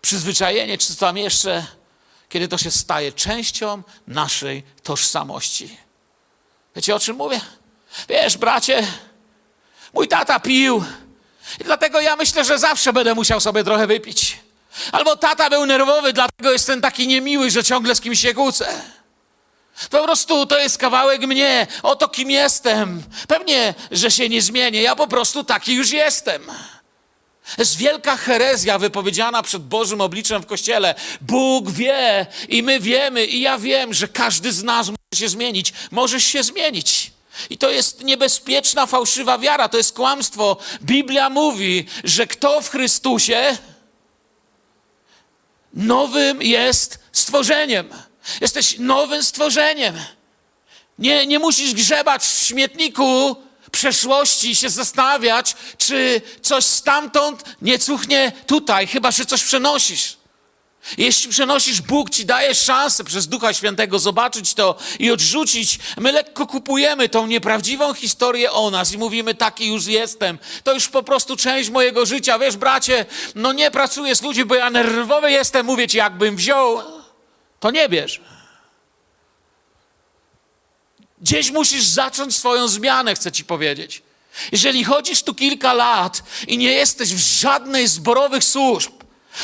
przyzwyczajenie, 0.02 0.78
czy 0.78 0.96
tam 0.96 1.18
jeszcze, 1.18 1.66
kiedy 2.30 2.48
to 2.48 2.58
się 2.58 2.72
staje 2.72 3.12
częścią 3.12 3.84
naszej 4.08 4.64
tożsamości. 4.84 5.78
Wiecie 6.76 6.96
o 6.96 7.00
czym 7.00 7.16
mówię? 7.16 7.42
Wiesz, 8.10 8.38
bracie, 8.38 8.88
mój 9.94 10.08
tata 10.08 10.40
pił 10.40 10.84
I 11.60 11.64
dlatego 11.64 12.02
ja 12.02 12.16
myślę, 12.16 12.46
że 12.46 12.60
zawsze 12.60 12.94
będę 12.94 13.16
musiał 13.16 13.40
sobie 13.40 13.64
trochę 13.64 13.88
wypić. 13.88 14.40
Albo 14.92 15.16
tata 15.16 15.50
był 15.50 15.66
nerwowy, 15.66 16.14
dlatego 16.14 16.52
jestem 16.52 16.82
taki 16.82 17.08
niemiły, 17.08 17.52
że 17.52 17.64
ciągle 17.64 17.96
z 17.96 18.02
kimś 18.02 18.20
się 18.20 18.34
kłócę. 18.34 18.82
Po 19.90 20.04
prostu 20.04 20.46
to 20.46 20.60
jest 20.60 20.78
kawałek 20.78 21.22
mnie, 21.22 21.68
oto 21.84 22.10
kim 22.10 22.32
jestem. 22.32 23.04
Pewnie, 23.28 23.74
że 23.92 24.12
się 24.12 24.30
nie 24.30 24.42
zmienię, 24.42 24.82
ja 24.82 24.96
po 24.96 25.08
prostu 25.08 25.44
taki 25.44 25.74
już 25.74 25.92
jestem. 25.92 26.42
Jest 27.58 27.78
wielka 27.78 28.18
herezja 28.18 28.80
wypowiedziana 28.80 29.44
przed 29.44 29.64
Bożym 29.64 30.02
obliczem 30.02 30.42
w 30.42 30.46
kościele. 30.46 30.96
Bóg 31.22 31.72
wie 31.72 32.26
i 32.50 32.64
my 32.64 32.80
wiemy, 32.80 33.26
i 33.26 33.42
ja 33.42 33.58
wiem, 33.58 33.94
że 33.94 34.08
każdy 34.08 34.54
z 34.54 34.64
nas 34.64 34.88
może 34.88 35.20
się 35.22 35.30
zmienić. 35.30 35.74
Możesz 35.92 36.24
się 36.24 36.44
zmienić. 36.44 37.12
I 37.50 37.58
to 37.58 37.70
jest 37.70 38.04
niebezpieczna, 38.04 38.86
fałszywa 38.86 39.38
wiara, 39.38 39.70
to 39.70 39.78
jest 39.78 39.96
kłamstwo. 39.96 40.58
Biblia 40.82 41.30
mówi, 41.30 41.86
że 42.04 42.28
kto 42.28 42.62
w 42.62 42.70
Chrystusie 42.70 43.58
nowym 45.74 46.42
jest 46.42 47.00
stworzeniem. 47.12 47.90
Jesteś 48.42 48.76
nowym 48.80 49.24
stworzeniem. 49.24 49.96
Nie, 51.00 51.28
nie 51.28 51.40
musisz 51.40 51.74
grzebać 51.74 52.24
w 52.24 52.46
śmietniku 52.46 53.36
przeszłości 53.72 54.50
i 54.50 54.56
się 54.56 54.70
zastanawiać, 54.70 55.56
czy 55.78 56.22
coś 56.42 56.66
stamtąd 56.66 57.44
nie 57.62 57.80
cuchnie 57.80 58.32
tutaj, 58.48 58.88
chyba 58.88 59.12
że 59.12 59.26
coś 59.26 59.44
przenosisz. 59.44 60.20
Jeśli 60.98 61.32
przenosisz, 61.32 61.82
Bóg 61.82 62.10
ci 62.10 62.26
daje 62.26 62.56
szansę 62.56 63.04
przez 63.04 63.28
Ducha 63.28 63.54
Świętego 63.54 64.00
zobaczyć 64.00 64.54
to 64.54 64.76
i 65.00 65.12
odrzucić. 65.12 65.80
My 65.98 66.12
lekko 66.12 66.48
kupujemy 66.48 67.10
tą 67.10 67.28
nieprawdziwą 67.28 67.94
historię 67.94 68.52
o 68.52 68.72
nas 68.72 68.92
i 68.92 68.98
mówimy, 68.98 69.36
taki 69.36 69.68
już 69.68 69.86
jestem. 69.86 70.40
To 70.64 70.74
już 70.74 70.88
po 70.88 71.04
prostu 71.04 71.36
część 71.36 71.70
mojego 71.70 72.06
życia. 72.06 72.40
Wiesz, 72.40 72.58
bracie, 72.58 73.06
no 73.36 73.54
nie 73.54 73.72
pracuję 73.72 74.16
z 74.16 74.22
ludźmi, 74.22 74.46
bo 74.46 74.56
ja 74.56 74.70
nerwowy 74.70 75.32
jestem. 75.32 75.66
Mówię 75.66 75.88
ci, 75.88 75.98
jakbym 75.98 76.36
wziął, 76.36 76.82
to 77.60 77.72
nie 77.72 77.90
bierz. 77.90 78.22
Gdzieś 81.22 81.52
musisz 81.52 81.84
zacząć 81.84 82.36
swoją 82.36 82.68
zmianę, 82.68 83.16
chcę 83.16 83.32
ci 83.32 83.46
powiedzieć. 83.46 84.02
Jeżeli 84.52 84.84
chodzisz 84.84 85.24
tu 85.24 85.36
kilka 85.36 85.74
lat 85.74 86.24
i 86.48 86.58
nie 86.58 86.72
jesteś 86.72 87.14
w 87.14 87.40
żadnej 87.40 87.88
zborowych 87.88 88.44
służb, 88.44 88.92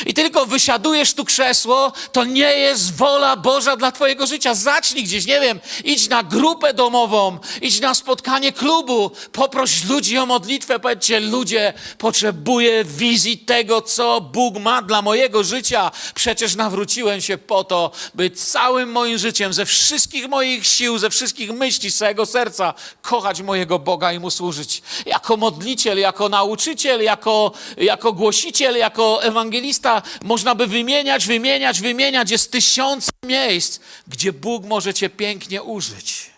i 0.06 0.14
tylko 0.14 0.46
wysiadujesz 0.46 1.14
tu 1.14 1.26
krzesło, 1.26 1.94
to 2.12 2.24
nie 2.24 2.54
jest 2.54 2.96
wola 2.96 3.36
Boża 3.36 3.76
dla 3.76 3.92
Twojego 3.92 4.28
życia. 4.28 4.56
Zacznij 4.56 5.04
gdzieś, 5.04 5.26
nie 5.26 5.40
wiem, 5.40 5.60
idź 5.84 6.10
na 6.10 6.24
grupę 6.24 6.74
domową, 6.74 7.40
idź 7.62 7.80
na 7.80 7.94
spotkanie 7.94 8.52
klubu, 8.52 9.12
poproś 9.32 9.84
ludzi 9.84 10.18
o 10.18 10.26
modlitwę, 10.26 10.80
powiedzcie, 10.80 11.20
ludzie, 11.20 11.74
potrzebuję 11.98 12.84
wizji 12.84 13.38
tego, 13.38 13.82
co 13.82 14.22
Bóg 14.22 14.60
ma 14.60 14.82
dla 14.82 15.02
mojego 15.02 15.44
życia. 15.44 15.92
Przecież 16.16 16.56
nawróciłem 16.56 17.22
się 17.22 17.38
po 17.38 17.64
to, 17.64 17.92
by 18.14 18.30
całym 18.30 18.92
moim 18.92 19.18
życiem, 19.18 19.54
ze 19.54 19.66
wszystkich 19.66 20.28
moich 20.28 20.68
sił, 20.68 20.98
ze 20.98 21.10
wszystkich 21.10 21.52
myśli, 21.52 21.92
z 21.92 21.98
całego 21.98 22.26
serca 22.26 22.74
kochać 23.02 23.42
mojego 23.42 23.80
Boga 23.80 24.14
i 24.14 24.20
Mu 24.20 24.32
służyć. 24.32 24.82
Jako 25.06 25.38
modliciel, 25.38 26.00
jako 26.00 26.30
nauczyciel, 26.30 27.04
jako, 27.04 27.52
jako 27.78 28.14
głosiciel, 28.14 28.78
jako 28.78 29.24
ewangelista, 29.24 29.75
można 30.22 30.56
by 30.56 30.68
wymieniać, 30.68 31.28
wymieniać, 31.28 31.82
wymieniać. 31.82 32.32
Jest 32.32 32.52
tysiące 32.52 33.12
miejsc, 33.24 33.80
gdzie 34.08 34.34
Bóg 34.34 34.66
może 34.66 34.94
cię 34.94 35.10
pięknie 35.10 35.64
użyć. 35.64 36.36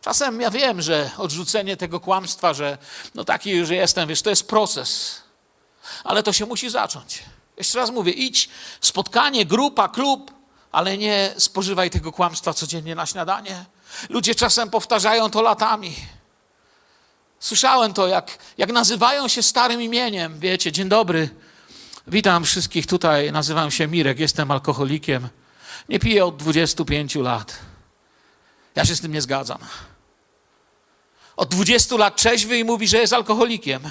Czasem 0.00 0.40
ja 0.40 0.50
wiem, 0.50 0.82
że 0.82 1.10
odrzucenie 1.18 1.76
tego 1.76 2.00
kłamstwa, 2.00 2.54
że 2.54 2.78
no 3.14 3.24
taki 3.24 3.50
już 3.50 3.70
jestem, 3.70 4.08
wiesz, 4.08 4.22
to 4.22 4.30
jest 4.30 4.48
proces. 4.48 5.20
Ale 6.04 6.22
to 6.22 6.32
się 6.32 6.46
musi 6.46 6.70
zacząć. 6.70 7.22
Jeszcze 7.56 7.78
raz 7.78 7.90
mówię, 7.90 8.12
idź, 8.12 8.48
spotkanie, 8.80 9.46
grupa, 9.46 9.88
klub, 9.88 10.34
ale 10.72 10.98
nie 10.98 11.34
spożywaj 11.38 11.90
tego 11.90 12.12
kłamstwa 12.12 12.54
codziennie 12.54 12.94
na 12.94 13.06
śniadanie. 13.06 13.64
Ludzie 14.08 14.34
czasem 14.34 14.70
powtarzają 14.70 15.30
to 15.30 15.42
latami. 15.42 15.96
Słyszałem 17.40 17.94
to, 17.94 18.06
jak, 18.06 18.38
jak 18.58 18.72
nazywają 18.72 19.28
się 19.28 19.42
starym 19.42 19.82
imieniem. 19.82 20.40
Wiecie, 20.40 20.72
dzień 20.72 20.88
dobry, 20.88 21.28
Witam 22.06 22.44
wszystkich 22.44 22.86
tutaj. 22.86 23.32
Nazywam 23.32 23.70
się 23.70 23.86
Mirek, 23.86 24.18
jestem 24.18 24.50
alkoholikiem. 24.50 25.28
Nie 25.88 25.98
piję 25.98 26.24
od 26.24 26.36
25 26.36 27.14
lat. 27.14 27.58
Ja 28.74 28.84
się 28.84 28.96
z 28.96 29.00
tym 29.00 29.12
nie 29.12 29.22
zgadzam. 29.22 29.58
Od 31.36 31.48
20 31.48 31.96
lat 31.96 32.16
trzeźwy 32.16 32.58
i 32.58 32.64
mówi, 32.64 32.88
że 32.88 32.98
jest 32.98 33.12
alkoholikiem. 33.12 33.90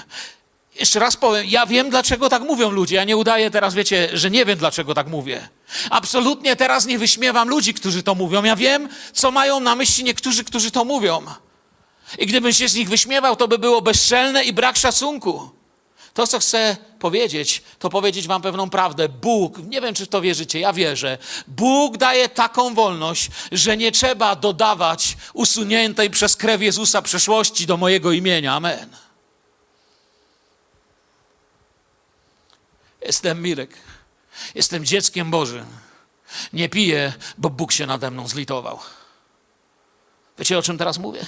Jeszcze 0.74 1.00
raz 1.00 1.16
powiem, 1.16 1.46
ja 1.46 1.66
wiem, 1.66 1.90
dlaczego 1.90 2.28
tak 2.28 2.42
mówią 2.42 2.70
ludzie. 2.70 2.96
Ja 2.96 3.04
nie 3.04 3.16
udaję 3.16 3.50
teraz, 3.50 3.74
wiecie, 3.74 4.08
że 4.12 4.30
nie 4.30 4.44
wiem, 4.44 4.58
dlaczego 4.58 4.94
tak 4.94 5.06
mówię. 5.06 5.48
Absolutnie 5.90 6.56
teraz 6.56 6.86
nie 6.86 6.98
wyśmiewam 6.98 7.48
ludzi, 7.48 7.74
którzy 7.74 8.02
to 8.02 8.14
mówią. 8.14 8.44
Ja 8.44 8.56
wiem, 8.56 8.88
co 9.12 9.30
mają 9.30 9.60
na 9.60 9.74
myśli 9.74 10.04
niektórzy, 10.04 10.44
którzy 10.44 10.70
to 10.70 10.84
mówią. 10.84 11.22
I 12.18 12.26
gdybym 12.26 12.52
się 12.52 12.68
z 12.68 12.74
nich 12.74 12.88
wyśmiewał, 12.88 13.36
to 13.36 13.48
by 13.48 13.58
było 13.58 13.82
bezczelne 13.82 14.44
i 14.44 14.52
brak 14.52 14.76
szacunku. 14.76 15.59
To, 16.14 16.26
co 16.26 16.38
chcę 16.38 16.76
powiedzieć, 16.98 17.62
to 17.78 17.90
powiedzieć 17.90 18.26
Wam 18.26 18.42
pewną 18.42 18.70
prawdę. 18.70 19.08
Bóg, 19.08 19.58
nie 19.58 19.80
wiem, 19.80 19.94
czy 19.94 20.06
w 20.06 20.08
to 20.08 20.20
wierzycie, 20.20 20.60
ja 20.60 20.72
wierzę. 20.72 21.18
Bóg 21.46 21.96
daje 21.96 22.28
taką 22.28 22.74
wolność, 22.74 23.30
że 23.52 23.76
nie 23.76 23.92
trzeba 23.92 24.36
dodawać 24.36 25.16
usuniętej 25.32 26.10
przez 26.10 26.36
krew 26.36 26.62
Jezusa 26.62 27.02
przeszłości 27.02 27.66
do 27.66 27.76
mojego 27.76 28.12
imienia. 28.12 28.54
Amen. 28.54 28.96
Jestem 33.02 33.42
Mirek. 33.42 33.76
Jestem 34.54 34.84
dzieckiem 34.84 35.30
Bożym. 35.30 35.66
Nie 36.52 36.68
piję, 36.68 37.12
bo 37.38 37.50
Bóg 37.50 37.72
się 37.72 37.86
nade 37.86 38.10
mną 38.10 38.28
zlitował. 38.28 38.78
Wiecie, 40.38 40.58
o 40.58 40.62
czym 40.62 40.78
teraz 40.78 40.98
mówię? 40.98 41.26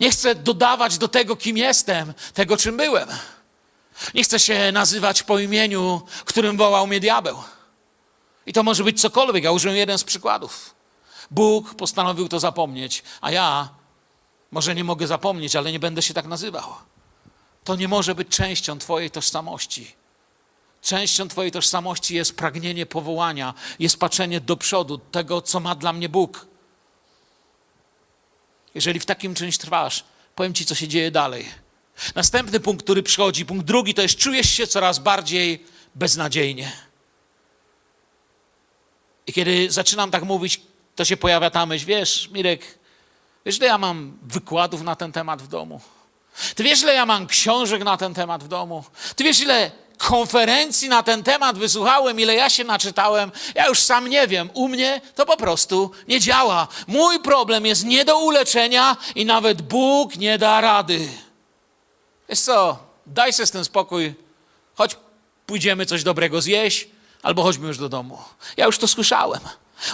Nie 0.00 0.10
chcę 0.10 0.34
dodawać 0.34 0.98
do 0.98 1.08
tego, 1.08 1.36
kim 1.36 1.56
jestem, 1.56 2.14
tego, 2.34 2.56
czym 2.56 2.76
byłem. 2.76 3.08
Nie 4.14 4.24
chcę 4.24 4.38
się 4.38 4.72
nazywać 4.72 5.22
po 5.22 5.38
imieniu, 5.38 6.02
którym 6.24 6.56
wołał 6.56 6.86
mnie 6.86 7.00
diabeł. 7.00 7.36
I 8.46 8.52
to 8.52 8.62
może 8.62 8.84
być 8.84 9.00
cokolwiek. 9.00 9.44
Ja 9.44 9.52
użyłem 9.52 9.76
jeden 9.76 9.98
z 9.98 10.04
przykładów. 10.04 10.74
Bóg 11.30 11.74
postanowił 11.74 12.28
to 12.28 12.40
zapomnieć, 12.40 13.02
a 13.20 13.30
ja 13.30 13.68
może 14.50 14.74
nie 14.74 14.84
mogę 14.84 15.06
zapomnieć, 15.06 15.56
ale 15.56 15.72
nie 15.72 15.80
będę 15.80 16.02
się 16.02 16.14
tak 16.14 16.26
nazywał. 16.26 16.74
To 17.64 17.76
nie 17.76 17.88
może 17.88 18.14
być 18.14 18.28
częścią 18.28 18.78
Twojej 18.78 19.10
tożsamości. 19.10 19.94
Częścią 20.82 21.28
Twojej 21.28 21.52
tożsamości 21.52 22.14
jest 22.14 22.36
pragnienie 22.36 22.86
powołania, 22.86 23.54
jest 23.78 23.98
patrzenie 23.98 24.40
do 24.40 24.56
przodu, 24.56 24.98
tego, 24.98 25.42
co 25.42 25.60
ma 25.60 25.74
dla 25.74 25.92
mnie 25.92 26.08
Bóg. 26.08 26.46
Jeżeli 28.74 29.00
w 29.00 29.06
takim 29.06 29.34
czymś 29.34 29.58
trwasz, 29.58 30.04
powiem 30.34 30.54
Ci, 30.54 30.66
co 30.66 30.74
się 30.74 30.88
dzieje 30.88 31.10
dalej. 31.10 31.48
Następny 32.14 32.60
punkt, 32.60 32.82
który 32.82 33.02
przychodzi, 33.02 33.46
punkt 33.46 33.66
drugi, 33.66 33.94
to 33.94 34.02
jest 34.02 34.16
czujesz 34.16 34.50
się 34.50 34.66
coraz 34.66 34.98
bardziej 34.98 35.64
beznadziejnie. 35.94 36.72
I 39.26 39.32
kiedy 39.32 39.70
zaczynam 39.70 40.10
tak 40.10 40.22
mówić, 40.22 40.60
to 40.96 41.04
się 41.04 41.16
pojawia 41.16 41.50
ta 41.50 41.66
myśl, 41.66 41.86
wiesz, 41.86 42.28
Mirek, 42.32 42.78
wiesz, 43.46 43.56
ile 43.56 43.66
ja 43.66 43.78
mam 43.78 44.18
wykładów 44.22 44.82
na 44.82 44.96
ten 44.96 45.12
temat 45.12 45.42
w 45.42 45.48
domu? 45.48 45.80
Ty 46.54 46.62
wiesz, 46.62 46.82
ile 46.82 46.94
ja 46.94 47.06
mam 47.06 47.26
książek 47.26 47.84
na 47.84 47.96
ten 47.96 48.14
temat 48.14 48.44
w 48.44 48.48
domu? 48.48 48.84
Ty 49.16 49.24
wiesz, 49.24 49.40
ile 49.40 49.70
konferencji 49.98 50.88
na 50.88 51.02
ten 51.02 51.22
temat 51.22 51.58
wysłuchałem, 51.58 52.20
ile 52.20 52.34
ja 52.34 52.50
się 52.50 52.64
naczytałem, 52.64 53.32
ja 53.54 53.66
już 53.66 53.78
sam 53.80 54.08
nie 54.08 54.26
wiem. 54.26 54.50
U 54.54 54.68
mnie 54.68 55.00
to 55.14 55.26
po 55.26 55.36
prostu 55.36 55.90
nie 56.08 56.20
działa. 56.20 56.68
Mój 56.86 57.20
problem 57.20 57.66
jest 57.66 57.84
nie 57.84 58.04
do 58.04 58.18
uleczenia 58.18 58.96
i 59.14 59.24
nawet 59.24 59.62
Bóg 59.62 60.16
nie 60.16 60.38
da 60.38 60.60
rady. 60.60 61.08
Wiesz 62.30 62.40
co, 62.40 62.78
daj 63.06 63.32
sobie 63.32 63.46
tym 63.46 63.64
spokój, 63.64 64.14
choć 64.74 64.96
pójdziemy 65.46 65.86
coś 65.86 66.02
dobrego 66.02 66.40
zjeść, 66.40 66.88
albo 67.22 67.42
chodźmy 67.42 67.68
już 67.68 67.78
do 67.78 67.88
domu. 67.88 68.18
Ja 68.56 68.66
już 68.66 68.78
to 68.78 68.88
słyszałem. 68.88 69.40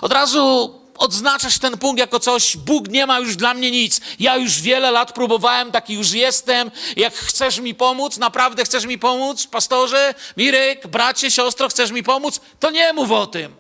Od 0.01 0.13
razu 0.13 0.75
odznaczasz 0.99 1.59
ten 1.59 1.79
punkt 1.79 1.99
jako 1.99 2.21
coś, 2.21 2.57
Bóg 2.57 2.89
nie 2.89 3.07
ma 3.07 3.19
już 3.19 3.37
dla 3.37 3.55
mnie 3.55 3.71
nic. 3.71 4.01
Ja 4.19 4.37
już 4.37 4.61
wiele 4.61 4.91
lat 4.91 5.13
próbowałem, 5.13 5.73
taki 5.73 5.95
już 5.95 6.13
jestem. 6.13 6.71
Jak 6.97 7.15
chcesz 7.15 7.59
mi 7.59 7.75
pomóc, 7.75 8.19
naprawdę 8.19 8.65
chcesz 8.65 8.87
mi 8.87 8.99
pomóc, 8.99 9.47
pastorze, 9.47 10.15
Mirek, 10.37 10.87
bracie, 10.87 11.31
siostro, 11.31 11.69
chcesz 11.69 11.91
mi 11.91 12.03
pomóc, 12.03 12.41
to 12.61 12.71
nie 12.71 12.93
mów 12.93 13.11
o 13.11 13.27
tym. 13.27 13.55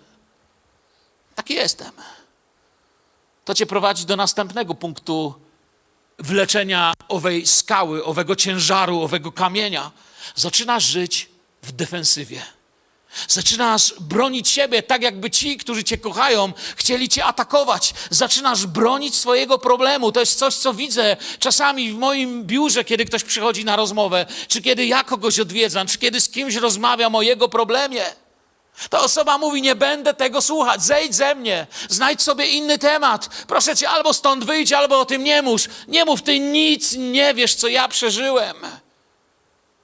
Taki 1.34 1.54
jestem. 1.54 1.92
To 3.44 3.54
cię 3.54 3.66
prowadzi 3.66 4.06
do 4.06 4.16
następnego 4.16 4.74
punktu 4.74 5.45
wleczenia 6.18 6.92
owej 7.08 7.46
skały, 7.46 8.04
owego 8.04 8.36
ciężaru, 8.36 9.02
owego 9.02 9.32
kamienia, 9.32 9.90
zaczynasz 10.34 10.84
żyć 10.84 11.28
w 11.62 11.72
defensywie. 11.72 12.42
Zaczynasz 13.28 13.94
bronić 14.00 14.48
siebie, 14.48 14.82
tak 14.82 15.02
jakby 15.02 15.30
ci, 15.30 15.56
którzy 15.56 15.84
cię 15.84 15.98
kochają, 15.98 16.52
chcieli 16.76 17.08
cię 17.08 17.24
atakować. 17.24 17.94
Zaczynasz 18.10 18.66
bronić 18.66 19.14
swojego 19.14 19.58
problemu. 19.58 20.12
To 20.12 20.20
jest 20.20 20.38
coś, 20.38 20.54
co 20.54 20.74
widzę 20.74 21.16
czasami 21.38 21.92
w 21.92 21.98
moim 21.98 22.44
biurze, 22.44 22.84
kiedy 22.84 23.04
ktoś 23.04 23.24
przychodzi 23.24 23.64
na 23.64 23.76
rozmowę, 23.76 24.26
czy 24.48 24.62
kiedy 24.62 24.86
ja 24.86 25.04
kogoś 25.04 25.40
odwiedzam, 25.40 25.86
czy 25.86 25.98
kiedy 25.98 26.20
z 26.20 26.28
kimś 26.28 26.54
rozmawiam 26.54 27.14
o 27.14 27.22
jego 27.22 27.48
problemie. 27.48 28.04
Ta 28.90 29.00
osoba 29.00 29.38
mówi: 29.38 29.62
Nie 29.62 29.74
będę 29.74 30.14
tego 30.14 30.42
słuchać, 30.42 30.82
zejdź 30.84 31.14
ze 31.14 31.34
mnie, 31.34 31.66
znajdź 31.88 32.22
sobie 32.22 32.46
inny 32.46 32.78
temat. 32.78 33.28
Proszę 33.46 33.76
cię, 33.76 33.90
albo 33.90 34.14
stąd 34.14 34.44
wyjdź, 34.44 34.72
albo 34.72 35.00
o 35.00 35.04
tym 35.04 35.24
nie 35.24 35.42
mów. 35.42 35.60
Nie 35.88 36.04
mów, 36.04 36.22
ty 36.22 36.40
nic 36.40 36.92
nie 36.92 37.34
wiesz, 37.34 37.54
co 37.54 37.68
ja 37.68 37.88
przeżyłem. 37.88 38.56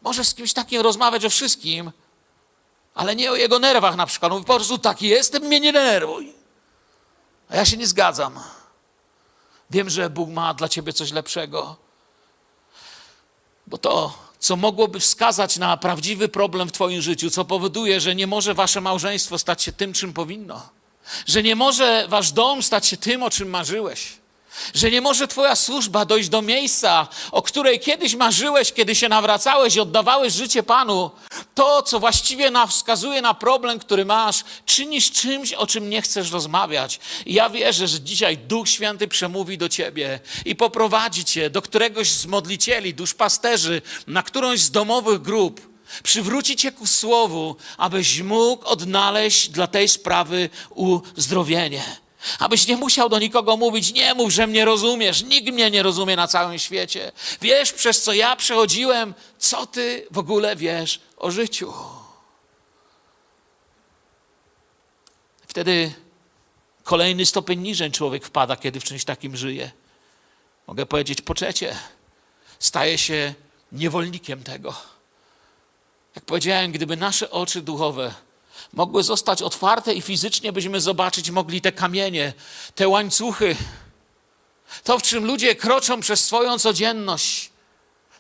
Możesz 0.03 0.29
z 0.29 0.35
kimś 0.35 0.53
takim 0.53 0.81
rozmawiać 0.81 1.25
o 1.25 1.31
wszystkim, 1.31 1.93
ale 2.95 3.17
nie 3.17 3.31
o 3.31 3.37
jego 3.37 3.59
nerwach 3.59 3.97
na 3.97 4.07
przykład. 4.07 4.33
Mówi 4.33 4.45
po 4.45 4.55
prostu 4.55 4.79
taki 4.79 5.09
jestem, 5.09 5.43
mnie 5.43 5.61
nie 5.61 5.73
denerwuj. 5.73 6.35
A 7.49 7.57
ja 7.57 7.65
się 7.65 7.77
nie 7.77 7.87
zgadzam. 7.87 8.41
Wiem, 9.71 9.91
że 9.91 10.11
Bóg 10.11 10.31
ma 10.31 10.55
dla 10.55 10.69
ciebie 10.69 10.93
coś 10.93 11.13
lepszego. 11.13 11.77
Bo 13.67 13.79
to, 13.79 14.19
co 14.43 14.57
mogłoby 14.57 15.01
wskazać 15.01 15.57
na 15.57 15.77
prawdziwy 15.77 16.29
problem 16.29 16.69
w 16.69 16.73
twoim 16.73 17.03
życiu, 17.03 17.31
co 17.31 17.45
powoduje, 17.45 18.01
że 18.01 18.15
nie 18.15 18.27
może 18.27 18.55
wasze 18.55 18.81
małżeństwo 18.81 19.39
stać 19.39 19.63
się 19.63 19.73
tym, 19.73 19.93
czym 19.93 20.13
powinno. 20.13 20.69
Że 21.27 21.43
nie 21.43 21.57
może 21.57 22.07
wasz 22.09 22.33
dom 22.33 22.63
stać 22.63 22.87
się 22.87 22.97
tym, 22.97 23.23
o 23.23 23.31
czym 23.31 23.51
marzyłeś. 23.51 24.22
Że 24.75 24.91
nie 24.91 25.01
może 25.01 25.29
Twoja 25.29 25.57
służba 25.57 26.05
dojść 26.05 26.29
do 26.29 26.43
miejsca, 26.43 27.09
o 27.33 27.43
której 27.43 27.81
kiedyś 27.81 28.15
marzyłeś, 28.15 28.73
kiedy 28.73 28.95
się 28.95 29.09
nawracałeś 29.09 29.77
i 29.77 29.81
oddawałeś 29.81 30.33
życie 30.33 30.63
Panu. 30.63 31.11
To, 31.55 31.83
co 31.83 32.01
właściwie 32.01 32.51
wskazuje 32.69 33.23
na 33.23 33.35
problem, 33.35 33.79
który 33.79 34.05
masz, 34.05 34.45
czynisz 34.67 35.11
czymś, 35.11 35.53
o 35.53 35.67
czym 35.67 35.91
nie 35.91 36.03
chcesz 36.03 36.31
rozmawiać. 36.31 37.01
I 37.27 37.35
ja 37.35 37.51
wierzę, 37.51 37.89
że 37.89 38.01
dzisiaj 38.01 38.39
Duch 38.39 38.69
Święty 38.69 39.09
przemówi 39.09 39.59
do 39.59 39.69
Ciebie 39.69 40.21
i 40.45 40.57
poprowadzi 40.57 41.25
Cię 41.25 41.51
do 41.51 41.63
któregoś 41.63 42.11
z 42.11 42.27
modlicieli, 42.27 42.95
duszpasterzy, 42.95 43.83
na 44.07 44.23
którąś 44.23 44.61
z 44.61 44.71
domowych 44.71 45.23
grup. 45.23 45.73
Przywróci 46.03 46.57
Cię 46.57 46.73
ku 46.73 46.87
Słowu, 46.87 47.57
abyś 47.77 48.21
mógł 48.21 48.69
odnaleźć 48.69 49.49
dla 49.49 49.67
tej 49.67 49.89
sprawy 49.89 50.51
uzdrowienie. 50.71 52.03
Abyś 52.39 52.67
nie 52.67 52.77
musiał 52.77 53.09
do 53.09 53.19
nikogo 53.19 53.57
mówić, 53.57 53.93
nie 53.93 54.15
mów, 54.15 54.33
że 54.33 54.47
mnie 54.47 54.65
rozumiesz. 54.65 55.23
Nikt 55.23 55.53
mnie 55.53 55.71
nie 55.71 55.83
rozumie 55.83 56.17
na 56.17 56.29
całym 56.29 56.59
świecie. 56.59 57.13
Wiesz, 57.41 57.73
przez 57.73 58.03
co 58.03 58.13
ja 58.13 58.37
przechodziłem, 58.37 59.15
co 59.39 59.67
ty 59.67 60.07
w 60.11 60.19
ogóle 60.19 60.57
wiesz 60.57 61.01
o 61.17 61.31
życiu. 61.31 61.73
Wtedy 65.47 65.93
kolejny 66.83 67.27
stopień 67.27 67.61
niżej 67.61 67.91
człowiek 67.91 68.27
wpada, 68.27 68.57
kiedy 68.57 68.81
w 68.81 68.85
czymś 68.85 69.05
takim 69.05 69.37
żyje. 69.37 69.71
Mogę 70.67 70.87
powiedzieć 70.87 71.23
po 71.23 71.35
trzecie, 71.35 71.77
staje 72.59 72.99
się 72.99 73.35
niewolnikiem 73.73 74.43
tego. 74.43 74.75
Jak 76.17 76.25
powiedziałem, 76.25 76.73
gdyby 76.73 76.97
nasze 76.97 77.31
oczy 77.31 77.63
duchowe 77.63 78.15
mogły 78.73 79.03
zostać 79.03 79.43
otwarte 79.43 79.95
i 79.95 80.03
fizycznie 80.03 80.53
byśmy 80.53 80.81
zobaczyć 80.81 81.31
mogli 81.31 81.61
te 81.61 81.73
kamienie, 81.73 82.33
te 82.75 82.89
łańcuchy, 82.89 83.57
to 84.85 84.99
w 84.99 85.03
czym 85.03 85.25
ludzie 85.25 85.55
kroczą 85.55 86.01
przez 86.01 86.25
swoją 86.25 86.59
codzienność. 86.59 87.51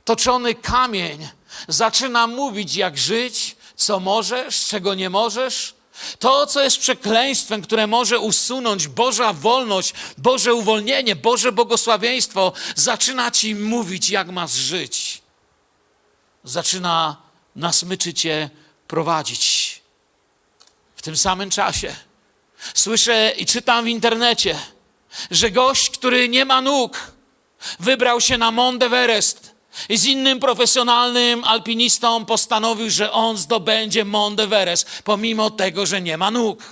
Toczony 0.04 0.54
kamień 0.54 1.28
zaczyna 1.68 2.26
mówić, 2.26 2.76
jak 2.76 2.98
żyć, 2.98 3.56
co 3.76 4.00
możesz, 4.00 4.66
czego 4.66 4.94
nie 4.94 5.10
możesz. 5.10 5.74
To, 6.18 6.46
co 6.46 6.62
jest 6.62 6.78
przekleństwem, 6.78 7.62
które 7.62 7.86
może 7.86 8.18
usunąć 8.18 8.88
Boża 8.88 9.32
wolność, 9.32 9.94
Boże 10.18 10.54
uwolnienie, 10.54 11.16
Boże 11.16 11.52
błogosławieństwo, 11.52 12.52
zaczyna 12.76 13.30
ci 13.30 13.54
mówić, 13.54 14.10
jak 14.10 14.28
masz 14.28 14.52
żyć. 14.52 15.22
Zaczyna 16.44 17.16
na 17.56 17.72
smyczy 17.72 18.14
cię 18.14 18.50
prowadzić. 18.88 19.51
W 21.02 21.04
tym 21.04 21.16
samym 21.16 21.50
czasie 21.50 21.94
słyszę 22.74 23.32
i 23.36 23.46
czytam 23.46 23.84
w 23.84 23.88
internecie, 23.88 24.58
że 25.30 25.50
gość, 25.50 25.90
który 25.90 26.28
nie 26.28 26.44
ma 26.44 26.60
nóg, 26.60 27.12
wybrał 27.80 28.20
się 28.20 28.38
na 28.38 28.50
Mount 28.50 28.82
Everest 28.82 29.54
i 29.88 29.96
z 29.96 30.04
innym 30.04 30.40
profesjonalnym 30.40 31.44
alpinistą 31.44 32.24
postanowił, 32.24 32.90
że 32.90 33.12
on 33.12 33.36
zdobędzie 33.36 34.04
Mount 34.04 34.40
Everest, 34.40 35.02
pomimo 35.04 35.50
tego, 35.50 35.86
że 35.86 36.02
nie 36.02 36.16
ma 36.16 36.30
nóg. 36.30 36.62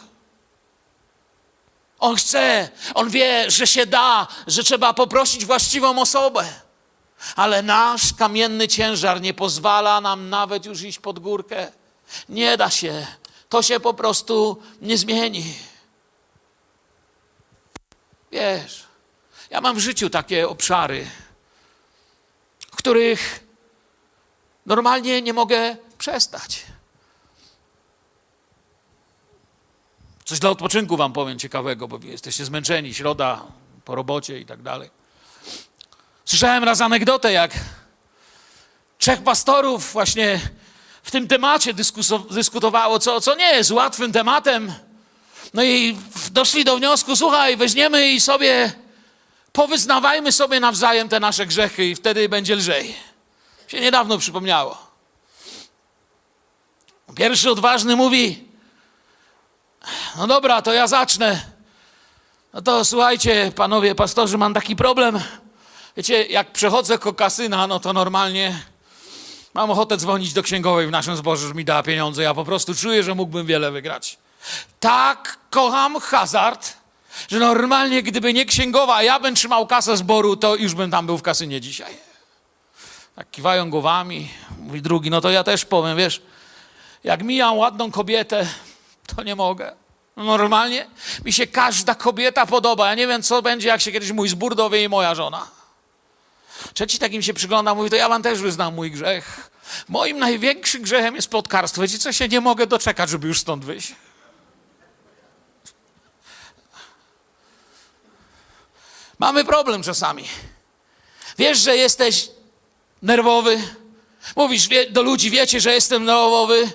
On 1.98 2.16
chce, 2.16 2.68
on 2.94 3.10
wie, 3.10 3.50
że 3.50 3.66
się 3.66 3.86
da, 3.86 4.26
że 4.46 4.64
trzeba 4.64 4.94
poprosić 4.94 5.44
właściwą 5.44 6.00
osobę. 6.00 6.44
Ale 7.36 7.62
nasz 7.62 8.14
kamienny 8.14 8.68
ciężar 8.68 9.20
nie 9.20 9.34
pozwala 9.34 10.00
nam 10.00 10.28
nawet 10.28 10.66
już 10.66 10.82
iść 10.82 10.98
pod 10.98 11.18
górkę. 11.18 11.72
Nie 12.28 12.56
da 12.56 12.70
się 12.70 13.06
to 13.50 13.62
się 13.62 13.80
po 13.80 13.94
prostu 13.94 14.62
nie 14.82 14.98
zmieni. 14.98 15.54
Wiesz, 18.32 18.84
ja 19.50 19.60
mam 19.60 19.76
w 19.76 19.78
życiu 19.78 20.10
takie 20.10 20.48
obszary, 20.48 21.06
których 22.70 23.44
normalnie 24.66 25.22
nie 25.22 25.32
mogę 25.32 25.76
przestać. 25.98 26.66
Coś 30.24 30.38
dla 30.38 30.50
odpoczynku 30.50 30.96
wam 30.96 31.12
powiem 31.12 31.38
ciekawego, 31.38 31.88
bo 31.88 31.98
jesteście 32.02 32.44
zmęczeni, 32.44 32.94
środa 32.94 33.44
po 33.84 33.94
robocie 33.94 34.40
i 34.40 34.46
tak 34.46 34.62
dalej. 34.62 34.90
Słyszałem 36.24 36.64
raz 36.64 36.80
anegdotę, 36.80 37.32
jak 37.32 37.52
trzech 38.98 39.22
pastorów 39.22 39.92
właśnie 39.92 40.40
w 41.02 41.10
tym 41.10 41.28
temacie 41.28 41.74
dyskutowało, 42.30 42.98
co, 42.98 43.20
co 43.20 43.34
nie 43.34 43.54
jest 43.56 43.70
łatwym 43.70 44.12
tematem. 44.12 44.72
No 45.54 45.62
i 45.62 45.96
doszli 46.30 46.64
do 46.64 46.76
wniosku, 46.76 47.16
słuchaj, 47.16 47.56
weźmiemy 47.56 48.08
i 48.08 48.20
sobie 48.20 48.72
powyznawajmy 49.52 50.32
sobie 50.32 50.60
nawzajem 50.60 51.08
te 51.08 51.20
nasze 51.20 51.46
grzechy 51.46 51.84
i 51.84 51.94
wtedy 51.94 52.28
będzie 52.28 52.56
lżej. 52.56 52.94
Się 53.68 53.80
niedawno 53.80 54.18
przypomniało. 54.18 54.90
Pierwszy 57.14 57.50
odważny 57.50 57.96
mówi, 57.96 58.48
no 60.16 60.26
dobra, 60.26 60.62
to 60.62 60.72
ja 60.72 60.86
zacznę. 60.86 61.42
No 62.52 62.62
to 62.62 62.84
słuchajcie, 62.84 63.52
panowie 63.56 63.94
pastorzy, 63.94 64.38
mam 64.38 64.54
taki 64.54 64.76
problem. 64.76 65.20
Wiecie, 65.96 66.26
jak 66.26 66.52
przechodzę 66.52 66.98
ko 66.98 67.14
kasyna, 67.14 67.66
no 67.66 67.80
to 67.80 67.92
normalnie 67.92 68.62
Mam 69.54 69.70
ochotę 69.70 69.96
dzwonić 69.96 70.32
do 70.32 70.42
księgowej 70.42 70.86
w 70.86 70.90
naszym 70.90 71.16
zborze, 71.16 71.48
że 71.48 71.54
mi 71.54 71.64
da 71.64 71.82
pieniądze. 71.82 72.22
Ja 72.22 72.34
po 72.34 72.44
prostu 72.44 72.74
czuję, 72.74 73.02
że 73.02 73.14
mógłbym 73.14 73.46
wiele 73.46 73.70
wygrać. 73.70 74.18
Tak 74.80 75.38
kocham 75.50 76.00
hazard, 76.00 76.76
że 77.28 77.38
normalnie 77.38 78.02
gdyby 78.02 78.32
nie 78.32 78.44
księgowa, 78.44 78.96
a 78.96 79.02
ja 79.02 79.20
bym 79.20 79.34
trzymał 79.34 79.66
kasę 79.66 79.96
zboru, 79.96 80.36
to 80.36 80.56
już 80.56 80.74
bym 80.74 80.90
tam 80.90 81.06
był 81.06 81.18
w 81.18 81.22
kasynie 81.22 81.60
dzisiaj. 81.60 81.96
Tak 83.14 83.30
kiwają 83.30 83.70
głowami. 83.70 84.30
Mówi 84.58 84.82
drugi, 84.82 85.10
no 85.10 85.20
to 85.20 85.30
ja 85.30 85.44
też 85.44 85.64
powiem, 85.64 85.96
wiesz, 85.96 86.22
jak 87.04 87.22
mijam 87.22 87.58
ładną 87.58 87.90
kobietę, 87.90 88.46
to 89.16 89.22
nie 89.22 89.36
mogę. 89.36 89.72
Normalnie 90.16 90.86
mi 91.24 91.32
się 91.32 91.46
każda 91.46 91.94
kobieta 91.94 92.46
podoba. 92.46 92.88
Ja 92.88 92.94
nie 92.94 93.06
wiem, 93.06 93.22
co 93.22 93.42
będzie, 93.42 93.68
jak 93.68 93.80
się 93.80 93.92
kiedyś 93.92 94.12
mój 94.12 94.28
zbór 94.28 94.54
dowie 94.54 94.84
i 94.84 94.88
moja 94.88 95.14
żona. 95.14 95.59
Trzeci 96.74 96.98
takim 96.98 97.22
się 97.22 97.34
przygląda, 97.34 97.74
mówi, 97.74 97.90
to 97.90 97.96
ja 97.96 98.08
wam 98.08 98.22
też 98.22 98.40
wyznam 98.40 98.74
mój 98.74 98.90
grzech. 98.90 99.50
Moim 99.88 100.18
największym 100.18 100.82
grzechem 100.82 101.16
jest 101.16 101.28
plotkarstwo. 101.28 101.82
Wiecie 101.82 101.98
co, 101.98 102.12
się 102.12 102.28
nie 102.28 102.40
mogę 102.40 102.66
doczekać, 102.66 103.10
żeby 103.10 103.28
już 103.28 103.40
stąd 103.40 103.64
wyjść. 103.64 103.94
Mamy 109.18 109.44
problem 109.44 109.82
czasami. 109.82 110.24
Wiesz, 111.38 111.58
że 111.58 111.76
jesteś 111.76 112.30
nerwowy. 113.02 113.62
Mówisz 114.36 114.68
do 114.90 115.02
ludzi, 115.02 115.30
wiecie, 115.30 115.60
że 115.60 115.74
jestem 115.74 116.04
nerwowy. 116.04 116.70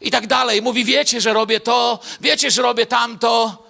I 0.00 0.10
tak 0.10 0.26
dalej. 0.26 0.62
Mówi, 0.62 0.84
wiecie, 0.84 1.20
że 1.20 1.32
robię 1.32 1.60
to, 1.60 2.00
wiecie, 2.20 2.50
że 2.50 2.62
robię 2.62 2.86
tamto. 2.86 3.63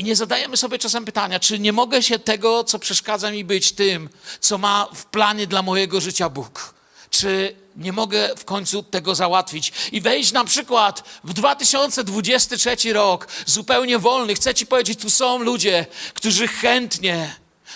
I 0.00 0.04
nie 0.04 0.16
zadajemy 0.16 0.56
sobie 0.56 0.78
czasem 0.78 1.04
pytania, 1.04 1.40
czy 1.40 1.58
nie 1.58 1.72
mogę 1.72 2.02
się 2.02 2.18
tego, 2.18 2.64
co 2.64 2.78
przeszkadza 2.78 3.30
mi 3.30 3.44
być 3.44 3.72
tym, 3.72 4.08
co 4.40 4.58
ma 4.58 4.88
w 4.94 5.04
planie 5.04 5.46
dla 5.46 5.62
mojego 5.62 6.00
życia 6.00 6.28
Bóg. 6.28 6.74
Czy 7.10 7.56
nie 7.76 7.92
mogę 7.92 8.30
w 8.36 8.44
końcu 8.44 8.82
tego 8.82 9.14
załatwić 9.14 9.72
i 9.92 10.00
wejść 10.00 10.32
na 10.32 10.44
przykład 10.44 11.04
w 11.24 11.32
2023 11.32 12.92
rok 12.92 13.28
zupełnie 13.46 13.98
wolny. 13.98 14.34
Chcę 14.34 14.54
Ci 14.54 14.66
powiedzieć, 14.66 15.00
tu 15.00 15.10
są 15.10 15.38
ludzie, 15.38 15.86
którzy 16.14 16.48
chętnie 16.48 17.34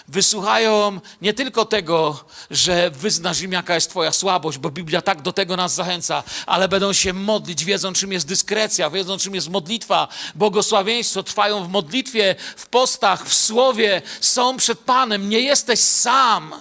Wysłuchają 0.09 1.01
nie 1.23 1.35
tylko 1.35 1.65
tego, 1.65 2.25
że 2.51 2.91
wyznasz 2.91 3.41
im, 3.41 3.53
jaka 3.53 3.75
jest 3.75 3.91
Twoja 3.91 4.13
słabość, 4.13 4.59
bo 4.59 4.71
Biblia 4.71 5.03
tak 5.03 5.23
do 5.23 5.33
tego 5.33 5.57
nas 5.57 5.75
zachęca, 5.75 6.23
ale 6.47 6.69
będą 6.69 6.93
się 6.93 7.13
modlić, 7.13 7.65
wiedzą, 7.65 7.93
czym 7.93 8.13
jest 8.13 8.27
dyskrecja, 8.27 8.91
wiedzą, 8.91 9.19
czym 9.19 9.35
jest 9.35 9.49
modlitwa, 9.49 10.09
błogosławieństwo, 10.35 11.23
trwają 11.23 11.65
w 11.65 11.69
modlitwie, 11.69 12.37
w 12.57 12.67
postach, 12.67 13.27
w 13.27 13.35
słowie, 13.35 14.03
są 14.21 14.57
przed 14.57 14.79
Panem. 14.79 15.29
Nie 15.29 15.41
jesteś 15.41 15.81
sam, 15.81 16.55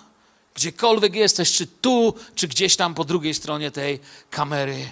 gdziekolwiek 0.55 1.15
jesteś, 1.15 1.51
czy 1.51 1.67
tu, 1.67 2.13
czy 2.35 2.47
gdzieś 2.47 2.75
tam 2.75 2.93
po 2.93 3.03
drugiej 3.03 3.33
stronie 3.33 3.71
tej 3.71 3.99
kamery. 4.29 4.89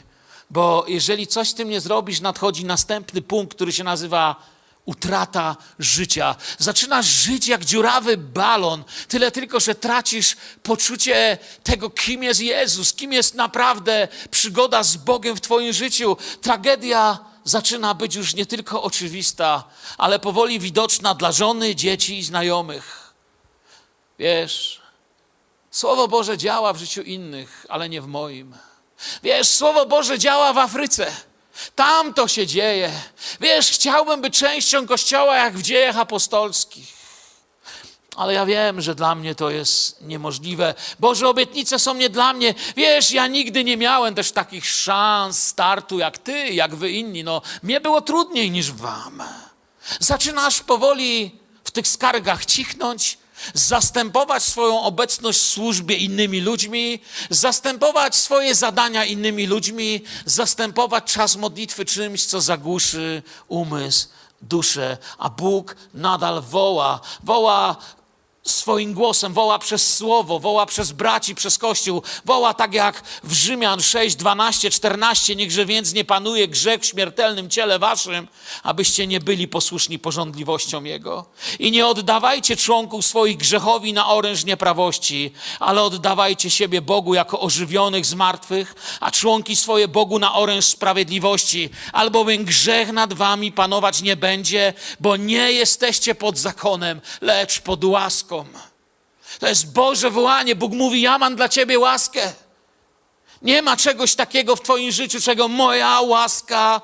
Bo 0.49 0.85
jeżeli 0.87 1.27
coś 1.27 1.49
z 1.49 1.53
tym 1.53 1.69
nie 1.69 1.81
zrobisz, 1.81 2.21
nadchodzi 2.21 2.65
następny 2.65 3.21
punkt, 3.21 3.55
który 3.55 3.71
się 3.71 3.83
nazywa 3.83 4.35
utrata 4.85 5.55
życia. 5.79 6.35
Zaczynasz 6.57 7.05
żyć 7.05 7.47
jak 7.47 7.65
dziurawy 7.65 8.17
balon, 8.17 8.83
tyle 9.07 9.31
tylko, 9.31 9.59
że 9.59 9.75
tracisz 9.75 10.35
poczucie 10.63 11.37
tego, 11.63 11.89
kim 11.89 12.23
jest 12.23 12.41
Jezus, 12.41 12.93
kim 12.93 13.13
jest 13.13 13.35
naprawdę 13.35 14.07
przygoda 14.31 14.83
z 14.83 14.97
Bogiem 14.97 15.35
w 15.35 15.41
Twoim 15.41 15.73
życiu. 15.73 16.17
Tragedia 16.41 17.19
zaczyna 17.43 17.93
być 17.93 18.15
już 18.15 18.35
nie 18.35 18.45
tylko 18.45 18.83
oczywista, 18.83 19.63
ale 19.97 20.19
powoli 20.19 20.59
widoczna 20.59 21.15
dla 21.15 21.31
żony, 21.31 21.75
dzieci 21.75 22.17
i 22.17 22.23
znajomych. 22.23 23.13
Wiesz, 24.19 24.81
Słowo 25.71 26.07
Boże 26.07 26.37
działa 26.37 26.73
w 26.73 26.77
życiu 26.77 27.01
innych, 27.01 27.65
ale 27.69 27.89
nie 27.89 28.01
w 28.01 28.07
moim. 28.07 28.55
Wiesz, 29.23 29.47
Słowo 29.47 29.85
Boże 29.85 30.19
działa 30.19 30.53
w 30.53 30.57
Afryce. 30.57 31.11
Tam 31.75 32.13
to 32.13 32.27
się 32.27 32.47
dzieje. 32.47 32.91
Wiesz, 33.39 33.71
chciałbym 33.71 34.21
być 34.21 34.39
częścią 34.39 34.87
Kościoła 34.87 35.37
jak 35.37 35.57
w 35.57 35.61
dziejach 35.61 35.97
apostolskich. 35.97 37.01
Ale 38.15 38.33
ja 38.33 38.45
wiem, 38.45 38.81
że 38.81 38.95
dla 38.95 39.15
mnie 39.15 39.35
to 39.35 39.49
jest 39.49 40.01
niemożliwe. 40.01 40.73
Boże, 40.99 41.29
obietnice 41.29 41.79
są 41.79 41.93
nie 41.93 42.09
dla 42.09 42.33
mnie. 42.33 42.53
Wiesz, 42.75 43.11
ja 43.11 43.27
nigdy 43.27 43.63
nie 43.63 43.77
miałem 43.77 44.15
też 44.15 44.31
takich 44.31 44.65
szans 44.65 45.43
startu 45.43 45.99
jak 45.99 46.17
ty, 46.17 46.47
jak 46.49 46.75
wy 46.75 46.91
inni. 46.91 47.23
No, 47.23 47.41
mnie 47.63 47.81
było 47.81 48.01
trudniej 48.01 48.51
niż 48.51 48.71
wam. 48.71 49.23
Zaczynasz 49.99 50.59
powoli 50.59 51.39
w 51.63 51.71
tych 51.71 51.87
skargach 51.87 52.45
cichnąć, 52.45 53.17
zastępować 53.53 54.43
swoją 54.43 54.81
obecność 54.81 55.39
w 55.39 55.47
służbie 55.47 55.95
innymi 55.95 56.41
ludźmi, 56.41 56.99
zastępować 57.29 58.15
swoje 58.15 58.55
zadania 58.55 59.05
innymi 59.05 59.47
ludźmi, 59.47 60.03
zastępować 60.25 61.03
czas 61.03 61.35
modlitwy 61.35 61.85
czymś, 61.85 62.25
co 62.25 62.41
zagłuszy 62.41 63.23
umysł, 63.47 64.07
duszę, 64.41 64.97
a 65.17 65.29
Bóg 65.29 65.75
nadal 65.93 66.41
woła. 66.41 66.99
Woła 67.23 67.75
swoim 68.43 68.93
głosem, 68.93 69.33
woła 69.33 69.59
przez 69.59 69.97
słowo, 69.97 70.39
woła 70.39 70.65
przez 70.65 70.91
braci, 70.91 71.35
przez 71.35 71.57
kościół, 71.57 72.01
woła 72.25 72.53
tak 72.53 72.73
jak 72.73 73.03
w 73.23 73.33
Rzymian 73.33 73.81
6, 73.81 74.15
12, 74.15 74.71
14, 74.71 75.35
niechże 75.35 75.65
więc 75.65 75.93
nie 75.93 76.05
panuje 76.05 76.47
grzech 76.47 76.81
w 76.81 76.85
śmiertelnym 76.85 77.49
ciele 77.49 77.79
waszym, 77.79 78.27
abyście 78.63 79.07
nie 79.07 79.19
byli 79.19 79.47
posłuszni 79.47 79.99
porządliwościom 79.99 80.85
Jego. 80.85 81.25
I 81.59 81.71
nie 81.71 81.87
oddawajcie 81.87 82.57
członków 82.57 83.05
swoich 83.05 83.37
grzechowi 83.37 83.93
na 83.93 84.09
oręż 84.09 84.45
nieprawości, 84.45 85.31
ale 85.59 85.83
oddawajcie 85.83 86.49
siebie 86.49 86.81
Bogu 86.81 87.13
jako 87.13 87.39
ożywionych 87.39 88.05
z 88.05 88.13
martwych, 88.13 88.75
a 88.99 89.11
członki 89.11 89.55
swoje 89.55 89.87
Bogu 89.87 90.19
na 90.19 90.33
oręż 90.35 90.65
sprawiedliwości, 90.65 91.69
albowiem 91.93 92.45
grzech 92.45 92.91
nad 92.91 93.13
wami 93.13 93.51
panować 93.51 94.01
nie 94.01 94.15
będzie, 94.15 94.73
bo 94.99 95.17
nie 95.17 95.51
jesteście 95.51 96.15
pod 96.15 96.37
zakonem, 96.37 97.01
lecz 97.21 97.61
pod 97.61 97.83
łaską 97.83 98.30
łaską. 98.31 98.59
To 99.39 99.47
jest 99.47 99.73
Boże 99.73 100.09
wołanie. 100.09 100.55
Bóg 100.55 100.73
mówi: 100.73 101.01
Ja 101.01 101.17
mam 101.17 101.35
dla 101.35 101.49
ciebie 101.49 101.79
łaskę. 101.79 102.33
Nie 103.41 103.61
ma 103.61 103.77
czegoś 103.77 104.15
takiego 104.15 104.55
w 104.55 104.61
Twoim 104.61 104.91
życiu, 104.91 105.21
czego 105.21 105.47
moja 105.47 106.01
łaska 106.01 106.81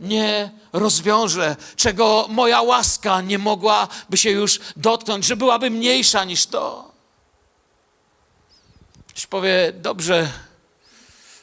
nie 0.00 0.50
rozwiąże, 0.72 1.56
czego 1.76 2.26
moja 2.28 2.62
łaska 2.62 3.20
nie 3.20 3.38
mogłaby 3.38 4.16
się 4.16 4.30
już 4.30 4.60
dotknąć, 4.76 5.24
że 5.24 5.36
byłaby 5.36 5.70
mniejsza 5.70 6.24
niż 6.24 6.46
to. 6.46 6.92
Ktoś 9.08 9.26
powie, 9.26 9.72
dobrze, 9.74 10.28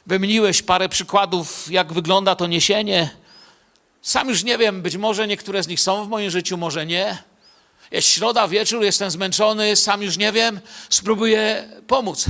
wymieniłeś 0.06 0.62
parę 0.62 0.90
przykładów, 0.90 1.72
jak 1.72 1.94
wygląda 1.94 2.36
to 2.36 2.48
niesienie. 2.48 3.10
Sam 4.02 4.30
już 4.30 4.44
nie 4.44 4.58
wiem, 4.58 4.82
być 4.82 4.98
może 4.98 5.28
niektóre 5.28 5.64
z 5.64 5.68
nich 5.68 5.80
są 5.80 6.06
w 6.06 6.10
moim 6.10 6.30
życiu, 6.30 6.58
może 6.58 6.86
nie. 6.86 7.24
Jest 7.91 8.08
środa, 8.08 8.48
wieczór, 8.48 8.84
jestem 8.84 9.12
zmęczony, 9.12 9.76
sam 9.76 10.02
już 10.02 10.17
nie 10.17 10.32
wiem, 10.32 10.60
spróbuję 10.89 11.69
pomóc. 11.88 12.26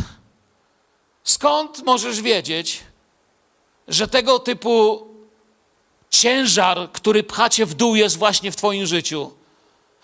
Skąd 1.24 1.86
możesz 1.86 2.22
wiedzieć, 2.22 2.84
że 3.88 4.08
tego 4.08 4.40
typu 4.40 5.08
ciężar, 6.10 6.92
który 6.92 7.24
pchacie 7.24 7.66
w 7.66 7.74
dół, 7.74 7.96
jest 7.96 8.18
właśnie 8.18 8.52
w 8.52 8.56
Twoim 8.56 8.86
życiu? 8.86 9.32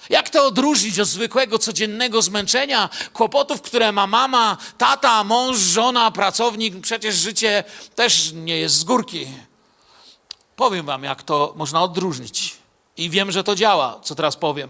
Jak 0.09 0.29
to 0.29 0.45
odróżnić 0.45 0.99
od 0.99 1.07
zwykłego, 1.07 1.59
codziennego 1.59 2.21
zmęczenia, 2.21 2.89
kłopotów, 3.13 3.61
które 3.61 3.91
ma 3.91 4.07
mama, 4.07 4.57
tata, 4.77 5.23
mąż, 5.23 5.57
żona, 5.57 6.11
pracownik? 6.11 6.81
Przecież 6.81 7.15
życie 7.15 7.63
też 7.95 8.31
nie 8.33 8.57
jest 8.57 8.75
z 8.75 8.83
górki. 8.83 9.27
Powiem 10.55 10.85
Wam, 10.85 11.03
jak 11.03 11.23
to 11.23 11.53
można 11.55 11.83
odróżnić. 11.83 12.55
I 12.97 13.09
wiem, 13.09 13.31
że 13.31 13.43
to 13.43 13.55
działa, 13.55 13.99
co 14.03 14.15
teraz 14.15 14.35
powiem. 14.35 14.69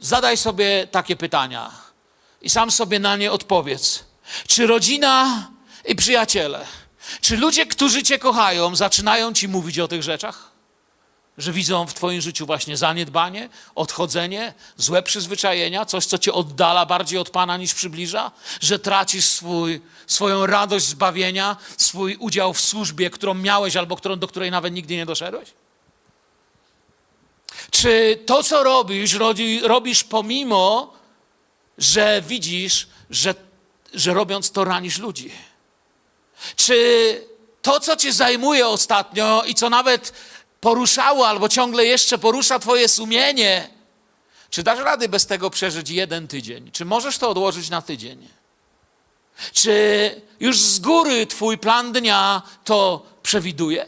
Zadaj 0.00 0.36
sobie 0.36 0.86
takie 0.90 1.16
pytania 1.16 1.70
i 2.42 2.50
sam 2.50 2.70
sobie 2.70 2.98
na 2.98 3.16
nie 3.16 3.32
odpowiedz. 3.32 4.04
Czy 4.48 4.66
rodzina 4.66 5.48
i 5.84 5.96
przyjaciele, 5.96 6.66
czy 7.20 7.36
ludzie, 7.36 7.66
którzy 7.66 8.02
Cię 8.02 8.18
kochają, 8.18 8.76
zaczynają 8.76 9.32
Ci 9.32 9.48
mówić 9.48 9.78
o 9.78 9.88
tych 9.88 10.02
rzeczach? 10.02 10.50
Że 11.38 11.52
widzą 11.52 11.86
w 11.86 11.94
Twoim 11.94 12.20
życiu 12.20 12.46
właśnie 12.46 12.76
zaniedbanie, 12.76 13.48
odchodzenie, 13.74 14.54
złe 14.76 15.02
przyzwyczajenia, 15.02 15.84
coś, 15.84 16.06
co 16.06 16.18
Cię 16.18 16.32
oddala 16.32 16.86
bardziej 16.86 17.18
od 17.18 17.30
Pana 17.30 17.56
niż 17.56 17.74
przybliża? 17.74 18.30
Że 18.60 18.78
tracisz 18.78 19.26
swój, 19.26 19.80
swoją 20.06 20.46
radość 20.46 20.86
zbawienia, 20.86 21.56
swój 21.76 22.16
udział 22.16 22.54
w 22.54 22.60
służbie, 22.60 23.10
którą 23.10 23.34
miałeś 23.34 23.76
albo 23.76 23.96
którą, 23.96 24.18
do 24.18 24.28
której 24.28 24.50
nawet 24.50 24.74
nigdy 24.74 24.96
nie 24.96 25.06
doszedłeś? 25.06 25.48
Czy 27.82 28.18
to, 28.26 28.42
co 28.42 28.62
robisz, 28.62 29.16
robisz 29.62 30.04
pomimo, 30.04 30.92
że 31.78 32.22
widzisz, 32.26 32.88
że, 33.10 33.34
że 33.94 34.14
robiąc 34.14 34.50
to 34.50 34.64
ranisz 34.64 34.98
ludzi? 34.98 35.32
Czy 36.56 36.78
to, 37.62 37.80
co 37.80 37.96
cię 37.96 38.12
zajmuje 38.12 38.68
ostatnio 38.68 39.42
i 39.46 39.54
co 39.54 39.70
nawet 39.70 40.12
poruszało 40.60 41.28
albo 41.28 41.48
ciągle 41.48 41.84
jeszcze 41.84 42.18
porusza 42.18 42.58
twoje 42.58 42.88
sumienie, 42.88 43.70
czy 44.50 44.62
dasz 44.62 44.78
rady 44.78 45.08
bez 45.08 45.26
tego 45.26 45.50
przeżyć 45.50 45.90
jeden 45.90 46.28
tydzień? 46.28 46.70
Czy 46.72 46.84
możesz 46.84 47.18
to 47.18 47.30
odłożyć 47.30 47.70
na 47.70 47.82
tydzień? 47.82 48.28
Czy 49.52 50.20
już 50.40 50.58
z 50.58 50.78
góry 50.78 51.26
twój 51.26 51.58
plan 51.58 51.92
dnia 51.92 52.42
to 52.64 53.06
przewiduje? 53.22 53.86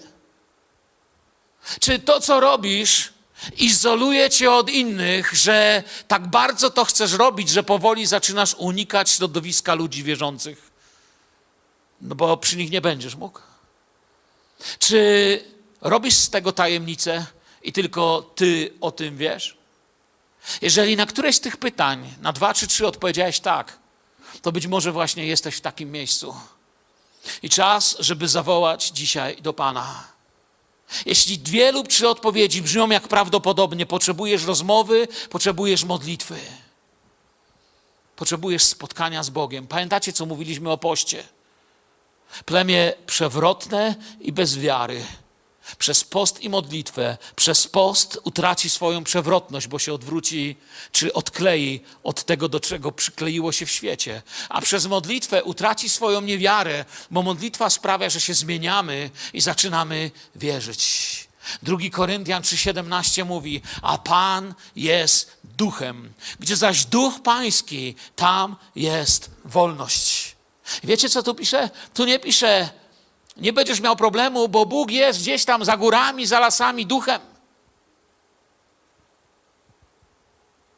Czy 1.80 1.98
to, 1.98 2.20
co 2.20 2.40
robisz, 2.40 3.12
izoluje 3.56 4.30
cię 4.30 4.52
od 4.52 4.70
innych, 4.70 5.34
że 5.34 5.82
tak 6.08 6.26
bardzo 6.26 6.70
to 6.70 6.84
chcesz 6.84 7.12
robić, 7.12 7.48
że 7.48 7.62
powoli 7.62 8.06
zaczynasz 8.06 8.54
unikać 8.54 9.10
środowiska 9.10 9.74
ludzi 9.74 10.04
wierzących. 10.04 10.70
No 12.00 12.14
bo 12.14 12.36
przy 12.36 12.56
nich 12.56 12.70
nie 12.70 12.80
będziesz 12.80 13.14
mógł. 13.14 13.40
Czy 14.78 15.44
robisz 15.80 16.14
z 16.14 16.30
tego 16.30 16.52
tajemnicę 16.52 17.26
i 17.62 17.72
tylko 17.72 18.32
ty 18.34 18.74
o 18.80 18.90
tym 18.90 19.16
wiesz? 19.16 19.56
Jeżeli 20.62 20.96
na 20.96 21.06
któreś 21.06 21.36
z 21.36 21.40
tych 21.40 21.56
pytań, 21.56 22.14
na 22.20 22.32
dwa 22.32 22.54
czy 22.54 22.66
trzy 22.66 22.86
odpowiedziałeś 22.86 23.40
tak, 23.40 23.78
to 24.42 24.52
być 24.52 24.66
może 24.66 24.92
właśnie 24.92 25.26
jesteś 25.26 25.56
w 25.56 25.60
takim 25.60 25.90
miejscu. 25.90 26.36
I 27.42 27.50
czas, 27.50 27.96
żeby 27.98 28.28
zawołać 28.28 28.88
dzisiaj 28.88 29.36
do 29.42 29.52
Pana. 29.52 30.04
Jeśli 31.06 31.38
dwie 31.38 31.72
lub 31.72 31.88
trzy 31.88 32.08
odpowiedzi 32.08 32.62
brzmią 32.62 32.90
jak 32.90 33.08
prawdopodobnie, 33.08 33.86
potrzebujesz 33.86 34.44
rozmowy, 34.44 35.08
potrzebujesz 35.30 35.84
modlitwy. 35.84 36.36
Potrzebujesz 38.16 38.62
spotkania 38.62 39.22
z 39.22 39.30
Bogiem. 39.30 39.66
Pamiętacie, 39.66 40.12
co 40.12 40.26
mówiliśmy 40.26 40.70
o 40.70 40.78
poście? 40.78 41.24
Plemię 42.44 42.92
przewrotne 43.06 43.94
i 44.20 44.32
bez 44.32 44.58
wiary 44.58 45.04
przez 45.78 46.04
post 46.04 46.40
i 46.40 46.50
modlitwę, 46.50 47.18
przez 47.36 47.68
post 47.68 48.20
utraci 48.24 48.70
swoją 48.70 49.04
przewrotność, 49.04 49.66
bo 49.66 49.78
się 49.78 49.94
odwróci 49.94 50.56
czy 50.92 51.12
odklei 51.12 51.80
od 52.02 52.24
tego, 52.24 52.48
do 52.48 52.60
czego 52.60 52.92
przykleiło 52.92 53.52
się 53.52 53.66
w 53.66 53.70
świecie. 53.70 54.22
A 54.48 54.60
przez 54.60 54.86
modlitwę 54.86 55.44
utraci 55.44 55.88
swoją 55.88 56.20
niewiarę, 56.20 56.84
bo 57.10 57.22
modlitwa 57.22 57.70
sprawia, 57.70 58.10
że 58.10 58.20
się 58.20 58.34
zmieniamy 58.34 59.10
i 59.32 59.40
zaczynamy 59.40 60.10
wierzyć. 60.36 61.30
2 61.62 61.76
Koryntian 61.92 62.42
3,17 62.42 63.26
mówi, 63.26 63.62
a 63.82 63.98
Pan 63.98 64.54
jest 64.76 65.38
duchem. 65.44 66.12
Gdzie 66.40 66.56
zaś 66.56 66.84
duch 66.84 67.22
pański, 67.22 67.94
tam 68.16 68.56
jest 68.76 69.30
wolność. 69.44 70.36
Wiecie, 70.84 71.08
co 71.08 71.22
tu 71.22 71.34
pisze? 71.34 71.70
Tu 71.94 72.04
nie 72.04 72.18
pisze, 72.18 72.70
nie 73.40 73.52
będziesz 73.52 73.80
miał 73.80 73.96
problemu, 73.96 74.48
bo 74.48 74.66
Bóg 74.66 74.90
jest 74.90 75.20
gdzieś 75.20 75.44
tam 75.44 75.64
za 75.64 75.76
górami, 75.76 76.26
za 76.26 76.40
lasami 76.40 76.86
duchem. 76.86 77.20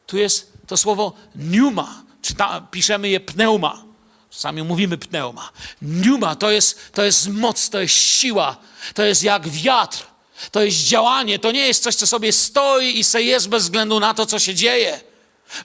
Tu 0.06 0.18
jest 0.18 0.52
to 0.66 0.76
słowo 0.76 1.12
pneuma, 1.32 2.02
czyta, 2.22 2.60
piszemy 2.70 3.08
je 3.08 3.20
pneuma. 3.20 3.84
Czasami 4.30 4.62
mówimy 4.62 4.98
pneuma. 4.98 5.50
Pneuma 5.78 6.36
to 6.36 6.50
jest, 6.50 6.92
to 6.92 7.02
jest 7.02 7.28
moc, 7.28 7.70
to 7.70 7.80
jest 7.80 7.94
siła, 7.94 8.56
to 8.94 9.02
jest 9.02 9.22
jak 9.22 9.48
wiatr, 9.48 10.06
to 10.50 10.62
jest 10.62 10.76
działanie, 10.76 11.38
to 11.38 11.52
nie 11.52 11.66
jest 11.66 11.82
coś, 11.82 11.94
co 11.94 12.06
sobie 12.06 12.32
stoi 12.32 12.98
i 12.98 13.04
se 13.04 13.22
jest 13.22 13.48
bez 13.48 13.62
względu 13.62 14.00
na 14.00 14.14
to, 14.14 14.26
co 14.26 14.38
się 14.38 14.54
dzieje. 14.54 15.00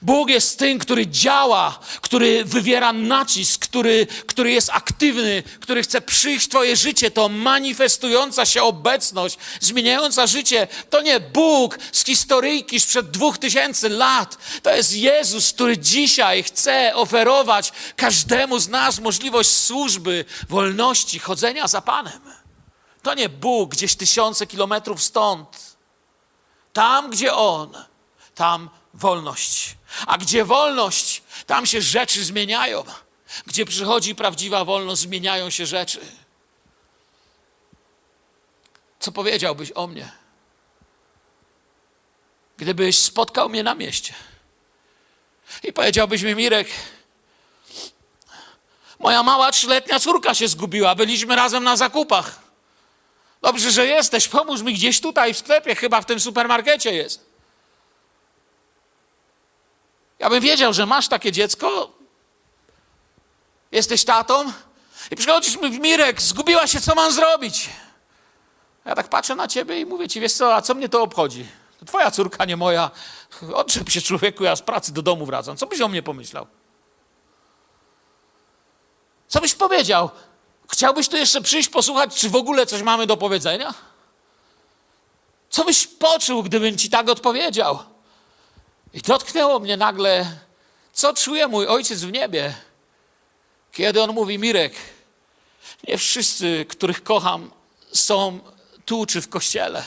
Bóg 0.01 0.29
jest 0.29 0.59
tym, 0.59 0.79
który 0.79 1.07
działa, 1.07 1.79
który 2.01 2.45
wywiera 2.45 2.93
nacisk, 2.93 3.61
który, 3.61 4.07
który 4.25 4.51
jest 4.51 4.69
aktywny, 4.73 5.43
który 5.59 5.83
chce 5.83 6.01
przyjść 6.01 6.45
w 6.45 6.49
Twoje 6.49 6.75
życie. 6.75 7.11
To 7.11 7.29
manifestująca 7.29 8.45
się 8.45 8.63
obecność, 8.63 9.37
zmieniająca 9.59 10.27
życie. 10.27 10.67
To 10.89 11.01
nie 11.01 11.19
Bóg 11.19 11.79
z 11.91 12.05
historyjki 12.05 12.79
sprzed 12.79 13.11
dwóch 13.11 13.37
tysięcy 13.37 13.89
lat. 13.89 14.37
To 14.63 14.75
jest 14.75 14.93
Jezus, 14.93 15.53
który 15.53 15.77
dzisiaj 15.77 16.43
chce 16.43 16.91
oferować 16.95 17.71
każdemu 17.95 18.59
z 18.59 18.67
nas 18.69 18.99
możliwość 18.99 19.49
służby, 19.49 20.25
wolności, 20.49 21.19
chodzenia 21.19 21.67
za 21.67 21.81
Panem. 21.81 22.21
To 23.03 23.13
nie 23.13 23.29
Bóg 23.29 23.71
gdzieś 23.71 23.95
tysiące 23.95 24.47
kilometrów 24.47 25.03
stąd. 25.03 25.77
Tam, 26.73 27.09
gdzie 27.09 27.33
On, 27.33 27.85
tam 28.35 28.69
wolność. 28.97 29.75
A 30.07 30.17
gdzie 30.17 30.45
wolność, 30.45 31.23
tam 31.45 31.65
się 31.65 31.81
rzeczy 31.81 32.23
zmieniają. 32.23 32.83
Gdzie 33.45 33.65
przychodzi 33.65 34.15
prawdziwa 34.15 34.65
wolność, 34.65 35.01
zmieniają 35.01 35.49
się 35.49 35.65
rzeczy. 35.65 35.99
Co 38.99 39.11
powiedziałbyś 39.11 39.71
o 39.75 39.87
mnie? 39.87 40.11
Gdybyś 42.57 42.97
spotkał 42.97 43.49
mnie 43.49 43.63
na 43.63 43.75
mieście 43.75 44.13
i 45.63 45.73
powiedziałbyś 45.73 46.21
mi, 46.21 46.35
Mirek, 46.35 46.67
moja 48.99 49.23
mała 49.23 49.51
trzyletnia 49.51 49.99
córka 49.99 50.33
się 50.33 50.47
zgubiła, 50.47 50.95
byliśmy 50.95 51.35
razem 51.35 51.63
na 51.63 51.77
zakupach. 51.77 52.39
Dobrze, 53.41 53.71
że 53.71 53.87
jesteś, 53.87 54.27
pomóż 54.27 54.61
mi 54.61 54.73
gdzieś 54.73 55.01
tutaj 55.01 55.33
w 55.33 55.37
sklepie, 55.37 55.75
chyba 55.75 56.01
w 56.01 56.05
tym 56.05 56.19
supermarkecie 56.19 56.93
jest. 56.93 57.26
Ja 60.19 60.29
bym 60.29 60.41
wiedział, 60.41 60.73
że 60.73 60.85
masz 60.85 61.07
takie 61.07 61.31
dziecko, 61.31 61.91
jesteś 63.71 64.05
tatą 64.05 64.51
i 65.11 65.15
przychodzisz 65.15 65.57
mi 65.61 65.79
Mirek, 65.79 66.21
zgubiła 66.21 66.67
się, 66.67 66.81
co 66.81 66.95
mam 66.95 67.11
zrobić? 67.11 67.69
Ja 68.85 68.95
tak 68.95 69.07
patrzę 69.07 69.35
na 69.35 69.47
ciebie 69.47 69.79
i 69.79 69.85
mówię 69.85 70.07
ci, 70.07 70.19
wiesz 70.19 70.33
co, 70.33 70.55
a 70.55 70.61
co 70.61 70.73
mnie 70.73 70.89
to 70.89 71.01
obchodzi? 71.01 71.45
To 71.79 71.85
twoja 71.85 72.11
córka, 72.11 72.45
nie 72.45 72.57
moja. 72.57 72.91
Odczep 73.53 73.89
się 73.89 74.01
człowieku, 74.01 74.43
ja 74.43 74.55
z 74.55 74.61
pracy 74.61 74.93
do 74.93 75.01
domu 75.01 75.25
wracam. 75.25 75.57
Co 75.57 75.67
byś 75.67 75.81
o 75.81 75.87
mnie 75.87 76.03
pomyślał? 76.03 76.47
Co 79.27 79.41
byś 79.41 79.55
powiedział? 79.55 80.09
Chciałbyś 80.71 81.09
tu 81.09 81.17
jeszcze 81.17 81.41
przyjść, 81.41 81.69
posłuchać, 81.69 82.15
czy 82.15 82.29
w 82.29 82.35
ogóle 82.35 82.65
coś 82.65 82.81
mamy 82.81 83.07
do 83.07 83.17
powiedzenia? 83.17 83.73
Co 85.49 85.63
byś 85.63 85.87
poczuł, 85.87 86.43
gdybym 86.43 86.77
ci 86.77 86.89
tak 86.89 87.09
odpowiedział? 87.09 87.79
I 88.97 89.01
dotknęło 89.01 89.59
mnie 89.59 89.77
nagle, 89.77 90.25
co 90.93 91.13
czuje 91.13 91.47
mój 91.47 91.67
ojciec 91.67 92.01
w 92.01 92.11
niebie, 92.11 92.53
kiedy 93.71 94.01
on 94.01 94.13
mówi: 94.13 94.39
Mirek, 94.39 94.73
nie 95.87 95.97
wszyscy, 95.97 96.65
których 96.69 97.03
kocham, 97.03 97.51
są 97.93 98.39
tu 98.85 99.05
czy 99.05 99.21
w 99.21 99.29
kościele. 99.29 99.83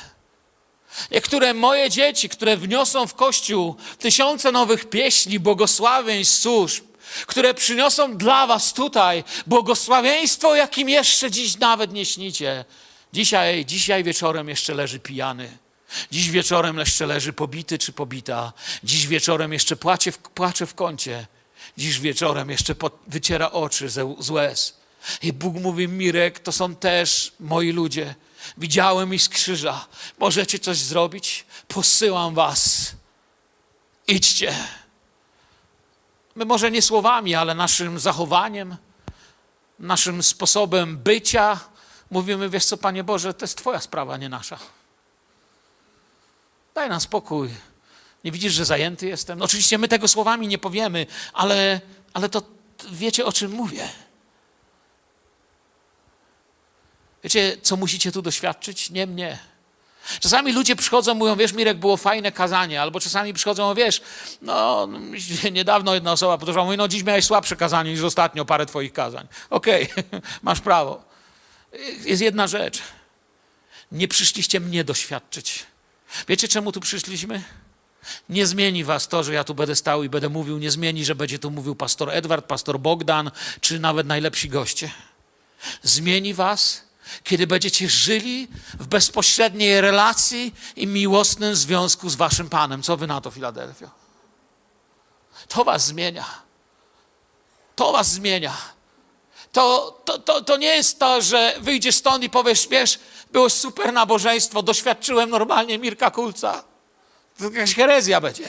Niektóre 1.10 1.54
moje 1.54 1.90
dzieci, 1.90 2.28
które 2.28 2.56
wniosą 2.56 3.06
w 3.06 3.14
kościół 3.14 3.76
tysiące 3.98 4.52
nowych 4.52 4.90
pieśni, 4.90 5.40
błogosławieństw, 5.40 6.40
służb, 6.40 6.84
które 7.26 7.54
przyniosą 7.54 8.16
dla 8.16 8.46
Was 8.46 8.72
tutaj 8.72 9.24
błogosławieństwo, 9.46 10.54
jakim 10.54 10.88
jeszcze 10.88 11.30
dziś 11.30 11.58
nawet 11.58 11.92
nie 11.92 12.06
śnicie. 12.06 12.64
Dzisiaj, 13.12 13.66
dzisiaj 13.66 14.04
wieczorem 14.04 14.48
jeszcze 14.48 14.74
leży 14.74 15.00
pijany. 15.00 15.58
Dziś 16.11 16.31
wieczorem 16.31 16.79
jeszcze 16.79 17.07
leży 17.07 17.33
pobity 17.33 17.79
czy 17.79 17.92
pobita. 17.92 18.53
Dziś 18.85 19.07
wieczorem 19.07 19.53
jeszcze 19.53 19.76
płacze 19.76 20.12
w, 20.12 20.18
płacze 20.18 20.66
w 20.66 20.74
kącie. 20.74 21.26
Dziś 21.79 22.00
wieczorem 22.00 22.50
jeszcze 22.50 22.74
wyciera 23.07 23.50
oczy 23.50 23.88
z 24.18 24.31
łez. 24.31 24.76
I 25.22 25.33
Bóg 25.33 25.55
mówi, 25.55 25.88
Mirek, 25.88 26.38
to 26.38 26.53
są 26.53 26.74
też 26.74 27.33
moi 27.40 27.72
ludzie. 27.72 28.14
Widziałem 28.59 29.14
ich 29.14 29.22
z 29.22 29.29
krzyża. 29.29 29.87
Możecie 30.18 30.59
coś 30.59 30.79
zrobić? 30.79 31.44
Posyłam 31.68 32.35
was. 32.35 32.92
Idźcie. 34.09 34.55
My 36.37 36.44
może 36.44 36.70
nie 36.70 36.83
słowami, 36.83 37.35
ale 37.35 37.55
naszym 37.55 37.98
zachowaniem, 37.98 38.76
naszym 39.79 40.22
sposobem 40.22 40.98
bycia 40.98 41.61
mówimy, 42.11 42.48
wiesz 42.48 42.64
co, 42.64 42.76
Panie 42.76 43.05
Boże, 43.05 43.35
to 43.35 43.44
jest 43.44 43.59
Twoja 43.59 43.81
sprawa, 43.81 44.16
nie 44.16 44.29
nasza. 44.29 44.59
Daj 46.80 46.88
nam 46.88 47.00
spokój. 47.00 47.48
Nie 48.24 48.32
widzisz, 48.32 48.52
że 48.52 48.64
zajęty 48.64 49.06
jestem? 49.06 49.38
No 49.38 49.44
oczywiście 49.44 49.78
my 49.78 49.88
tego 49.88 50.08
słowami 50.08 50.48
nie 50.48 50.58
powiemy, 50.58 51.06
ale, 51.32 51.80
ale 52.12 52.28
to 52.28 52.42
wiecie, 52.92 53.24
o 53.24 53.32
czym 53.32 53.52
mówię. 53.52 53.88
Wiecie, 57.24 57.56
co 57.62 57.76
musicie 57.76 58.12
tu 58.12 58.22
doświadczyć? 58.22 58.90
Nie 58.90 59.06
mnie. 59.06 59.38
Czasami 60.20 60.52
ludzie 60.52 60.76
przychodzą, 60.76 61.14
mówią, 61.14 61.36
wiesz, 61.36 61.52
Mirek, 61.52 61.78
było 61.78 61.96
fajne 61.96 62.32
kazanie, 62.32 62.82
albo 62.82 63.00
czasami 63.00 63.32
przychodzą, 63.32 63.74
wiesz, 63.74 64.02
no, 64.42 64.88
niedawno 65.52 65.94
jedna 65.94 66.12
osoba 66.12 66.38
podeszła, 66.38 66.64
mówi, 66.64 66.76
no 66.76 66.88
dziś 66.88 67.02
miałeś 67.02 67.24
słabsze 67.24 67.56
kazanie 67.56 67.92
niż 67.92 68.02
ostatnio 68.02 68.44
parę 68.44 68.66
twoich 68.66 68.92
kazań. 68.92 69.26
Okej, 69.50 69.92
okay, 69.92 70.20
masz 70.42 70.60
prawo. 70.60 71.04
Jest 72.04 72.22
jedna 72.22 72.46
rzecz. 72.46 72.82
Nie 73.92 74.08
przyszliście 74.08 74.60
mnie 74.60 74.84
doświadczyć. 74.84 75.70
Wiecie, 76.28 76.48
czemu 76.48 76.72
tu 76.72 76.80
przyszliśmy? 76.80 77.42
Nie 78.28 78.46
zmieni 78.46 78.84
was 78.84 79.08
to, 79.08 79.24
że 79.24 79.34
ja 79.34 79.44
tu 79.44 79.54
będę 79.54 79.76
stał 79.76 80.02
i 80.02 80.08
będę 80.08 80.28
mówił, 80.28 80.58
nie 80.58 80.70
zmieni, 80.70 81.04
że 81.04 81.14
będzie 81.14 81.38
tu 81.38 81.50
mówił 81.50 81.74
pastor 81.74 82.10
Edward, 82.10 82.46
pastor 82.46 82.80
Bogdan, 82.80 83.30
czy 83.60 83.78
nawet 83.78 84.06
najlepsi 84.06 84.48
goście. 84.48 84.90
Zmieni 85.82 86.34
was, 86.34 86.82
kiedy 87.24 87.46
będziecie 87.46 87.88
żyli 87.88 88.48
w 88.74 88.86
bezpośredniej 88.86 89.80
relacji 89.80 90.54
i 90.76 90.86
miłosnym 90.86 91.56
związku 91.56 92.08
z 92.08 92.14
waszym 92.14 92.48
Panem. 92.48 92.82
Co 92.82 92.96
wy 92.96 93.06
na 93.06 93.20
to, 93.20 93.30
Filadelfia? 93.30 93.90
To 95.48 95.64
was 95.64 95.86
zmienia. 95.86 96.24
To 97.76 97.92
was 97.92 98.12
zmienia. 98.12 98.56
To, 99.52 99.98
to, 100.04 100.18
to, 100.18 100.42
to 100.42 100.56
nie 100.56 100.76
jest 100.76 100.98
to, 100.98 101.22
że 101.22 101.54
wyjdziesz 101.60 101.94
stąd 101.94 102.24
i 102.24 102.30
powiesz, 102.30 102.68
wiesz, 102.68 102.98
było 103.32 103.50
super 103.50 103.92
nabożeństwo, 103.92 104.62
doświadczyłem 104.62 105.30
normalnie 105.30 105.78
Mirka 105.78 106.10
Kulca. 106.10 106.64
To 107.38 107.44
jakaś 107.44 107.74
herezja 107.74 108.20
będzie. 108.20 108.48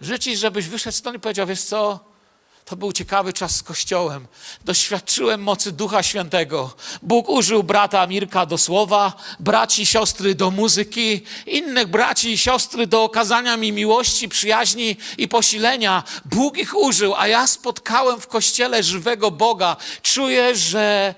Życzyć, 0.00 0.38
żebyś 0.38 0.68
wyszedł 0.68 0.96
stąd 0.96 1.16
i 1.16 1.20
powiedział, 1.20 1.46
wiesz 1.46 1.62
co, 1.62 2.00
to 2.64 2.76
był 2.76 2.92
ciekawy 2.92 3.32
czas 3.32 3.56
z 3.56 3.62
Kościołem. 3.62 4.26
Doświadczyłem 4.64 5.42
mocy 5.42 5.72
Ducha 5.72 6.02
Świętego. 6.02 6.74
Bóg 7.02 7.28
użył 7.28 7.62
brata 7.62 8.06
Mirka 8.06 8.46
do 8.46 8.58
słowa, 8.58 9.12
braci 9.40 9.82
i 9.82 9.86
siostry 9.86 10.34
do 10.34 10.50
muzyki, 10.50 11.22
innych 11.46 11.86
braci 11.86 12.32
i 12.32 12.38
siostry 12.38 12.86
do 12.86 13.02
okazania 13.02 13.56
mi 13.56 13.72
miłości, 13.72 14.28
przyjaźni 14.28 14.96
i 15.18 15.28
posilenia. 15.28 16.02
Bóg 16.24 16.58
ich 16.58 16.76
użył, 16.76 17.14
a 17.14 17.26
ja 17.26 17.46
spotkałem 17.46 18.20
w 18.20 18.26
Kościele 18.26 18.82
żywego 18.82 19.30
Boga. 19.30 19.76
Czuję, 20.02 20.56
że 20.56 21.14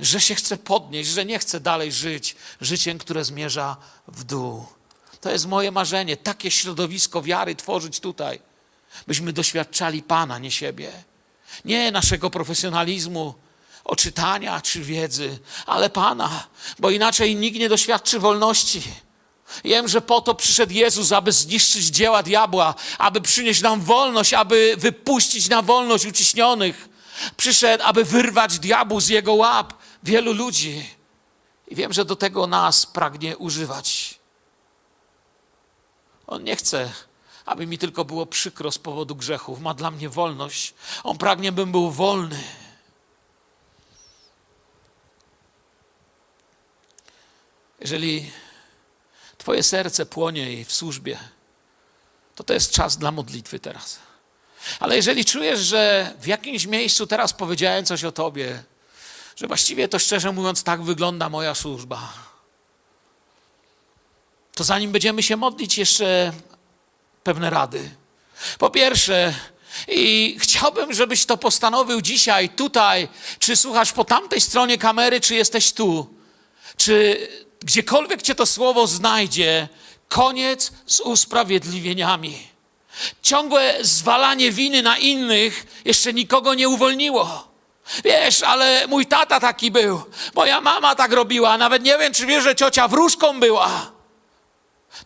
że 0.00 0.20
się 0.20 0.34
chce 0.34 0.56
podnieść, 0.56 1.10
że 1.10 1.24
nie 1.24 1.38
chce 1.38 1.60
dalej 1.60 1.92
żyć 1.92 2.36
życiem, 2.60 2.98
które 2.98 3.24
zmierza 3.24 3.76
w 4.08 4.24
dół. 4.24 4.66
To 5.20 5.30
jest 5.30 5.46
moje 5.46 5.70
marzenie, 5.70 6.16
takie 6.16 6.50
środowisko 6.50 7.22
wiary 7.22 7.56
tworzyć 7.56 8.00
tutaj, 8.00 8.40
byśmy 9.06 9.32
doświadczali 9.32 10.02
Pana, 10.02 10.38
nie 10.38 10.50
siebie. 10.50 10.92
Nie 11.64 11.90
naszego 11.92 12.30
profesjonalizmu, 12.30 13.34
oczytania 13.84 14.60
czy 14.60 14.80
wiedzy, 14.80 15.38
ale 15.66 15.90
Pana, 15.90 16.46
bo 16.78 16.90
inaczej 16.90 17.36
nikt 17.36 17.58
nie 17.58 17.68
doświadczy 17.68 18.18
wolności. 18.18 18.82
Wiem, 19.64 19.88
że 19.88 20.00
po 20.00 20.20
to 20.20 20.34
przyszedł 20.34 20.72
Jezus, 20.72 21.12
aby 21.12 21.32
zniszczyć 21.32 21.86
dzieła 21.86 22.22
diabła, 22.22 22.74
aby 22.98 23.20
przynieść 23.20 23.60
nam 23.60 23.80
wolność, 23.80 24.34
aby 24.34 24.74
wypuścić 24.78 25.48
na 25.48 25.62
wolność 25.62 26.06
uciśnionych. 26.06 26.88
Przyszedł, 27.36 27.84
aby 27.86 28.04
wyrwać 28.04 28.58
diabłu 28.58 29.00
z 29.00 29.08
jego 29.08 29.34
łap, 29.34 29.74
wielu 30.02 30.32
ludzi 30.32 30.98
I 31.68 31.74
wiem, 31.74 31.92
że 31.92 32.04
do 32.04 32.16
tego 32.16 32.46
nas 32.46 32.86
pragnie 32.86 33.38
używać. 33.38 34.18
On 36.26 36.44
nie 36.44 36.56
chce, 36.56 36.92
aby 37.44 37.66
mi 37.66 37.78
tylko 37.78 38.04
było 38.04 38.26
przykro 38.26 38.72
z 38.72 38.78
powodu 38.78 39.16
grzechów. 39.16 39.60
Ma 39.60 39.74
dla 39.74 39.90
mnie 39.90 40.08
wolność. 40.08 40.74
On 41.04 41.18
pragnie, 41.18 41.52
bym 41.52 41.72
był 41.72 41.90
wolny. 41.90 42.42
Jeżeli 47.80 48.30
Twoje 49.38 49.62
serce 49.62 50.06
płonie 50.06 50.64
w 50.64 50.72
służbie, 50.72 51.18
to 52.34 52.44
to 52.44 52.54
jest 52.54 52.72
czas 52.72 52.96
dla 52.96 53.12
modlitwy 53.12 53.60
teraz. 53.60 53.98
Ale 54.80 54.96
jeżeli 54.96 55.24
czujesz, 55.24 55.60
że 55.60 56.14
w 56.20 56.26
jakimś 56.26 56.66
miejscu 56.66 57.06
teraz 57.06 57.32
powiedziałem 57.32 57.84
coś 57.84 58.04
o 58.04 58.12
Tobie, 58.12 58.62
że 59.40 59.46
właściwie 59.46 59.88
to 59.88 59.98
szczerze 59.98 60.32
mówiąc 60.32 60.62
tak 60.62 60.82
wygląda 60.82 61.28
moja 61.28 61.54
służba, 61.54 62.12
to 64.54 64.64
zanim 64.64 64.92
będziemy 64.92 65.22
się 65.22 65.36
modlić, 65.36 65.78
jeszcze 65.78 66.32
pewne 67.24 67.50
rady. 67.50 67.90
Po 68.58 68.70
pierwsze, 68.70 69.34
i 69.88 70.36
chciałbym, 70.40 70.94
żebyś 70.94 71.26
to 71.26 71.36
postanowił 71.36 72.00
dzisiaj, 72.00 72.48
tutaj, 72.48 73.08
czy 73.38 73.56
słuchasz 73.56 73.92
po 73.92 74.04
tamtej 74.04 74.40
stronie 74.40 74.78
kamery, 74.78 75.20
czy 75.20 75.34
jesteś 75.34 75.72
tu, 75.72 76.14
czy 76.76 77.28
gdziekolwiek 77.60 78.22
cię 78.22 78.34
to 78.34 78.46
słowo 78.46 78.86
znajdzie, 78.86 79.68
koniec 80.08 80.72
z 80.86 81.00
usprawiedliwieniami. 81.00 82.48
Ciągłe 83.22 83.74
zwalanie 83.80 84.52
winy 84.52 84.82
na 84.82 84.98
innych 84.98 85.82
jeszcze 85.84 86.12
nikogo 86.12 86.54
nie 86.54 86.68
uwolniło. 86.68 87.47
Wiesz, 88.04 88.42
ale 88.42 88.86
mój 88.86 89.06
tata 89.06 89.40
taki 89.40 89.70
był, 89.70 90.02
moja 90.34 90.60
mama 90.60 90.94
tak 90.94 91.12
robiła, 91.12 91.58
nawet 91.58 91.82
nie 91.82 91.98
wiem, 91.98 92.12
czy 92.12 92.26
wiesz, 92.26 92.44
że 92.44 92.56
ciocia 92.56 92.88
wróżką 92.88 93.40
była. 93.40 93.90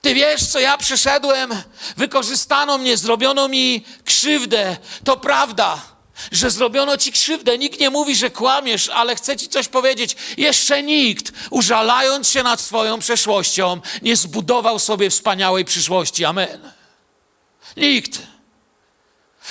Ty 0.01 0.15
wiesz, 0.15 0.47
co 0.47 0.61
ja 0.61 0.79
przeszedłem? 0.79 1.63
Wykorzystano 1.97 2.79
mnie, 2.79 2.97
zrobiono 2.97 3.49
mi 3.49 3.85
krzywdę. 4.05 4.77
To 5.05 5.17
prawda, 5.17 5.83
że 6.33 6.51
zrobiono 6.51 6.97
ci 6.97 7.13
krzywdę. 7.13 7.59
Nikt 7.59 7.81
nie 7.81 7.91
mówi, 7.91 8.17
że 8.17 8.31
kłamiesz, 8.31 8.89
ale 8.89 9.17
chcę 9.17 9.37
ci 9.37 9.49
coś 9.49 9.69
powiedzieć. 9.69 10.17
Jeszcze 10.37 10.83
nikt, 10.83 11.33
użalając 11.51 12.29
się 12.29 12.43
nad 12.43 12.61
swoją 12.61 12.99
przeszłością, 12.99 13.81
nie 14.03 14.17
zbudował 14.17 14.79
sobie 14.79 15.11
wspaniałej 15.11 15.65
przyszłości. 15.65 16.25
Amen. 16.25 16.73
Nikt. 17.77 18.19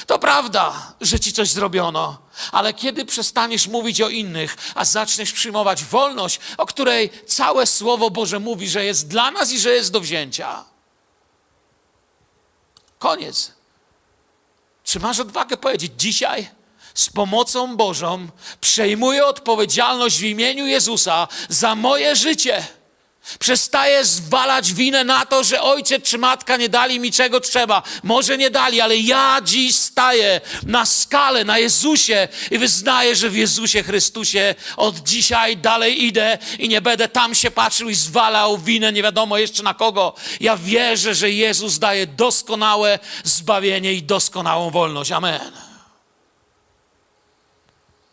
To 0.07 0.19
prawda, 0.19 0.93
że 1.01 1.19
ci 1.19 1.33
coś 1.33 1.49
zrobiono, 1.49 2.17
ale 2.51 2.73
kiedy 2.73 3.05
przestaniesz 3.05 3.67
mówić 3.67 4.01
o 4.01 4.09
innych, 4.09 4.57
a 4.75 4.85
zaczniesz 4.85 5.31
przyjmować 5.31 5.83
wolność, 5.83 6.39
o 6.57 6.65
której 6.65 7.09
całe 7.27 7.65
Słowo 7.65 8.09
Boże 8.09 8.39
mówi, 8.39 8.69
że 8.69 8.85
jest 8.85 9.07
dla 9.07 9.31
nas 9.31 9.51
i 9.51 9.59
że 9.59 9.69
jest 9.73 9.91
do 9.91 9.99
wzięcia. 9.99 10.65
Koniec. 12.99 13.51
Czy 14.83 14.99
masz 14.99 15.19
odwagę 15.19 15.57
powiedzieć 15.57 15.91
dzisiaj? 15.97 16.49
Z 16.93 17.09
pomocą 17.09 17.77
Bożą 17.77 18.27
przejmuję 18.61 19.25
odpowiedzialność 19.25 20.19
w 20.19 20.23
imieniu 20.23 20.65
Jezusa 20.65 21.27
za 21.49 21.75
moje 21.75 22.15
życie. 22.15 22.67
Przestaję 23.39 24.05
zwalać 24.05 24.73
winę 24.73 25.03
na 25.03 25.25
to, 25.25 25.43
że 25.43 25.61
ojciec 25.61 26.05
czy 26.05 26.17
matka 26.17 26.57
nie 26.57 26.69
dali 26.69 26.99
mi 26.99 27.11
czego 27.11 27.39
trzeba. 27.39 27.83
Może 28.03 28.37
nie 28.37 28.49
dali, 28.49 28.81
ale 28.81 28.97
ja 28.97 29.41
dziś 29.43 29.75
staję 29.75 30.41
na 30.65 30.85
skalę, 30.85 31.43
na 31.43 31.57
Jezusie 31.57 32.27
i 32.51 32.57
wyznaję, 32.57 33.15
że 33.15 33.29
w 33.29 33.35
Jezusie 33.35 33.83
Chrystusie 33.83 34.55
od 34.77 34.99
dzisiaj 34.99 35.57
dalej 35.57 36.03
idę 36.05 36.37
i 36.59 36.69
nie 36.69 36.81
będę 36.81 37.07
tam 37.07 37.35
się 37.35 37.51
patrzył 37.51 37.89
i 37.89 37.95
zwalał 37.95 38.57
winę 38.57 38.93
nie 38.93 39.03
wiadomo 39.03 39.37
jeszcze 39.37 39.63
na 39.63 39.73
kogo. 39.73 40.13
Ja 40.39 40.57
wierzę, 40.57 41.15
że 41.15 41.31
Jezus 41.31 41.79
daje 41.79 42.07
doskonałe 42.07 42.99
zbawienie 43.23 43.93
i 43.93 44.03
doskonałą 44.03 44.69
wolność. 44.69 45.11
Amen. 45.11 45.51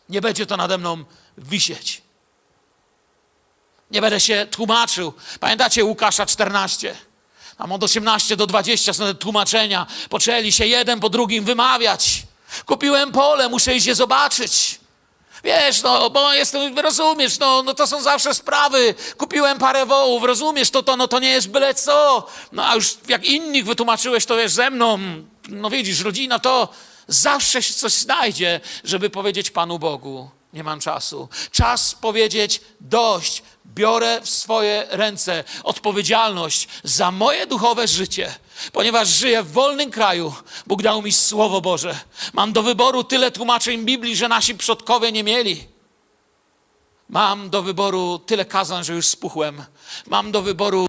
Nie 0.08 0.20
będzie 0.20 0.46
to 0.46 0.56
nade 0.56 0.78
mną 0.78 1.04
wisieć. 1.38 2.07
Nie 3.90 4.00
będę 4.00 4.20
się 4.20 4.46
tłumaczył. 4.50 5.12
Pamiętacie 5.40 5.84
Łukasza 5.84 6.26
14? 6.26 6.96
Tam 7.58 7.72
od 7.72 7.82
18 7.82 8.36
do 8.36 8.46
20 8.46 8.92
są 8.92 9.04
te 9.04 9.14
tłumaczenia. 9.14 9.86
Poczęli 10.08 10.52
się 10.52 10.66
jeden 10.66 11.00
po 11.00 11.08
drugim 11.08 11.44
wymawiać. 11.44 12.22
Kupiłem 12.66 13.12
pole, 13.12 13.48
muszę 13.48 13.74
iść 13.74 13.86
je 13.86 13.94
zobaczyć. 13.94 14.80
Wiesz, 15.44 15.82
no, 15.82 16.10
bo 16.10 16.32
jestem, 16.32 16.78
rozumiesz, 16.78 17.38
no, 17.38 17.62
no 17.62 17.74
to 17.74 17.86
są 17.86 18.02
zawsze 18.02 18.34
sprawy. 18.34 18.94
Kupiłem 19.16 19.58
parę 19.58 19.86
wołów, 19.86 20.24
rozumiesz, 20.24 20.70
to, 20.70 20.82
to, 20.82 20.96
no, 20.96 21.08
to 21.08 21.18
nie 21.18 21.30
jest 21.30 21.48
byle 21.48 21.74
co. 21.74 22.26
No 22.52 22.66
a 22.66 22.74
już 22.74 22.96
jak 23.08 23.24
innych 23.24 23.64
wytłumaczyłeś, 23.64 24.26
to 24.26 24.36
wiesz, 24.36 24.52
ze 24.52 24.70
mną, 24.70 24.98
no 25.48 25.70
widzisz, 25.70 26.00
rodzina 26.00 26.38
to 26.38 26.68
zawsze 27.08 27.62
się 27.62 27.74
coś 27.74 27.92
znajdzie, 27.92 28.60
żeby 28.84 29.10
powiedzieć 29.10 29.50
Panu 29.50 29.78
Bogu, 29.78 30.30
nie 30.52 30.64
mam 30.64 30.80
czasu. 30.80 31.28
Czas 31.50 31.94
powiedzieć 31.94 32.60
dość, 32.80 33.42
biorę 33.74 34.20
w 34.20 34.30
swoje 34.30 34.86
ręce 34.90 35.44
odpowiedzialność 35.62 36.68
za 36.84 37.10
moje 37.10 37.46
duchowe 37.46 37.88
życie, 37.88 38.34
ponieważ 38.72 39.08
żyję 39.08 39.42
w 39.42 39.52
wolnym 39.52 39.90
kraju. 39.90 40.34
Bóg 40.66 40.82
dał 40.82 41.02
mi 41.02 41.12
Słowo 41.12 41.60
Boże. 41.60 42.00
Mam 42.32 42.52
do 42.52 42.62
wyboru 42.62 43.04
tyle 43.04 43.30
tłumaczeń 43.30 43.84
Biblii, 43.84 44.16
że 44.16 44.28
nasi 44.28 44.54
przodkowie 44.54 45.12
nie 45.12 45.24
mieli. 45.24 45.66
Mam 47.08 47.50
do 47.50 47.62
wyboru 47.62 48.18
tyle 48.18 48.44
kazań, 48.44 48.84
że 48.84 48.94
już 48.94 49.06
spuchłem. 49.06 49.64
Mam 50.06 50.32
do 50.32 50.42
wyboru 50.42 50.86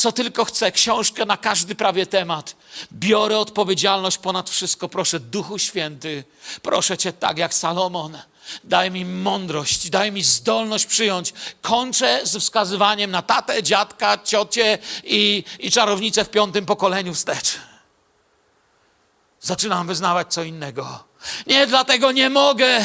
co 0.00 0.12
tylko 0.12 0.44
chcę, 0.44 0.72
książkę 0.72 1.26
na 1.26 1.36
każdy 1.36 1.74
prawie 1.74 2.06
temat. 2.06 2.56
Biorę 2.92 3.38
odpowiedzialność 3.38 4.18
ponad 4.18 4.50
wszystko. 4.50 4.88
Proszę, 4.88 5.20
Duchu 5.20 5.58
Święty, 5.58 6.24
proszę 6.62 6.98
Cię 6.98 7.12
tak 7.12 7.38
jak 7.38 7.54
Salomon. 7.54 8.18
Daj 8.64 8.90
mi 8.90 9.04
mądrość, 9.04 9.90
daj 9.90 10.12
mi 10.12 10.22
zdolność 10.22 10.86
przyjąć. 10.86 11.32
Kończę 11.62 12.20
z 12.24 12.36
wskazywaniem 12.36 13.10
na 13.10 13.22
tatę, 13.22 13.62
dziadka, 13.62 14.18
ciocię 14.24 14.78
i, 15.04 15.44
i 15.58 15.70
czarownicę 15.70 16.24
w 16.24 16.30
piątym 16.30 16.66
pokoleniu 16.66 17.14
wstecz. 17.14 17.58
Zaczynam 19.40 19.86
wyznawać 19.86 20.32
co 20.34 20.42
innego. 20.42 21.04
Nie, 21.46 21.66
dlatego 21.66 22.12
nie 22.12 22.30
mogę, 22.30 22.84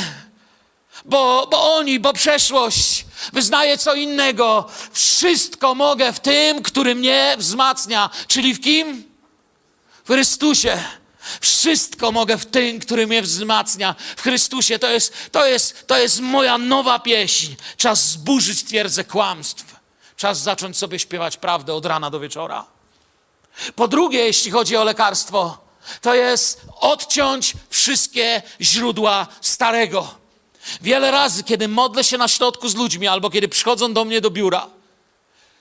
bo, 1.05 1.47
bo 1.51 1.75
oni, 1.75 1.99
bo 1.99 2.13
przeszłość. 2.13 3.05
Wyznaję 3.33 3.77
co 3.77 3.93
innego. 3.93 4.69
Wszystko 4.91 5.75
mogę 5.75 6.13
w 6.13 6.19
tym, 6.19 6.63
który 6.63 6.95
mnie 6.95 7.35
wzmacnia. 7.37 8.09
Czyli 8.27 8.53
w 8.53 8.61
kim? 8.61 9.03
W 10.03 10.07
Chrystusie. 10.07 10.83
Wszystko 11.41 12.11
mogę 12.11 12.37
w 12.37 12.45
tym, 12.45 12.79
który 12.79 13.07
mnie 13.07 13.21
wzmacnia. 13.21 13.95
W 14.17 14.21
Chrystusie 14.21 14.79
to 14.79 14.89
jest, 14.89 15.13
to 15.31 15.47
jest, 15.47 15.87
to 15.87 15.97
jest 15.97 16.19
moja 16.19 16.57
nowa 16.57 16.99
pieśń. 16.99 17.55
Czas 17.77 18.09
zburzyć 18.09 18.63
twierdzę 18.63 19.03
kłamstw. 19.03 19.75
Czas 20.17 20.41
zacząć 20.41 20.77
sobie 20.77 20.99
śpiewać 20.99 21.37
prawdę 21.37 21.73
od 21.73 21.85
rana 21.85 22.09
do 22.09 22.19
wieczora. 22.19 22.65
Po 23.75 23.87
drugie, 23.87 24.19
jeśli 24.19 24.51
chodzi 24.51 24.77
o 24.77 24.83
lekarstwo, 24.83 25.65
to 26.01 26.15
jest 26.15 26.61
odciąć 26.79 27.53
wszystkie 27.69 28.41
źródła 28.61 29.27
starego. 29.41 30.15
Wiele 30.81 31.11
razy, 31.11 31.43
kiedy 31.43 31.67
modlę 31.67 32.03
się 32.03 32.17
na 32.17 32.27
środku 32.27 32.69
z 32.69 32.75
ludźmi, 32.75 33.07
albo 33.07 33.29
kiedy 33.29 33.47
przychodzą 33.47 33.93
do 33.93 34.05
mnie 34.05 34.21
do 34.21 34.31
biura, 34.31 34.67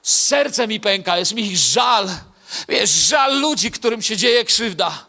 serce 0.02 0.68
mi 0.68 0.80
pęka, 0.80 1.18
jest 1.18 1.34
mi 1.34 1.42
ich 1.42 1.56
żal. 1.56 2.08
Wiesz, 2.68 2.90
żal 2.90 3.40
ludzi, 3.40 3.70
którym 3.70 4.02
się 4.02 4.16
dzieje 4.16 4.44
krzywda. 4.44 5.06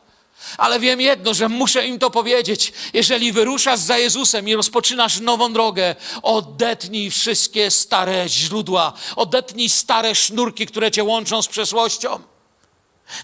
Ale 0.58 0.80
wiem 0.80 1.02
jedno, 1.02 1.34
że 1.34 1.50
muszę 1.50 1.88
im 1.88 2.00
to 2.00 2.10
powiedzieć. 2.10 2.74
Jeżeli 2.94 3.32
wyruszasz 3.32 3.80
za 3.80 3.98
Jezusem 3.98 4.50
i 4.50 4.56
rozpoczynasz 4.56 5.20
nową 5.20 5.54
drogę, 5.54 5.96
odetnij 6.22 7.12
wszystkie 7.12 7.72
stare 7.72 8.30
źródła, 8.30 8.94
odetnij 9.16 9.70
stare 9.70 10.16
sznurki, 10.16 10.66
które 10.66 10.92
cię 10.92 11.04
łączą 11.04 11.42
z 11.42 11.48
przeszłością. 11.48 12.20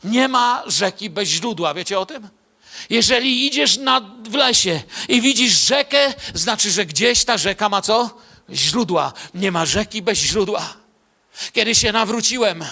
Nie 0.03 0.27
ma 0.27 0.63
rzeki 0.65 1.09
bez 1.09 1.29
źródła, 1.29 1.73
wiecie 1.73 1.99
o 1.99 2.05
tym? 2.05 2.29
Jeżeli 2.89 3.47
idziesz 3.47 3.79
w 4.23 4.33
lesie 4.33 4.81
i 5.09 5.21
widzisz 5.21 5.51
rzekę, 5.51 6.13
znaczy, 6.33 6.71
że 6.71 6.85
gdzieś 6.85 7.25
ta 7.25 7.37
rzeka 7.37 7.69
ma 7.69 7.81
co? 7.81 8.09
Źródła. 8.49 9.13
Nie 9.33 9.51
ma 9.51 9.65
rzeki 9.65 10.01
bez 10.01 10.17
źródła. 10.19 10.73
Kiedy 11.53 11.75
się 11.75 11.91
nawróciłem, 11.91 12.65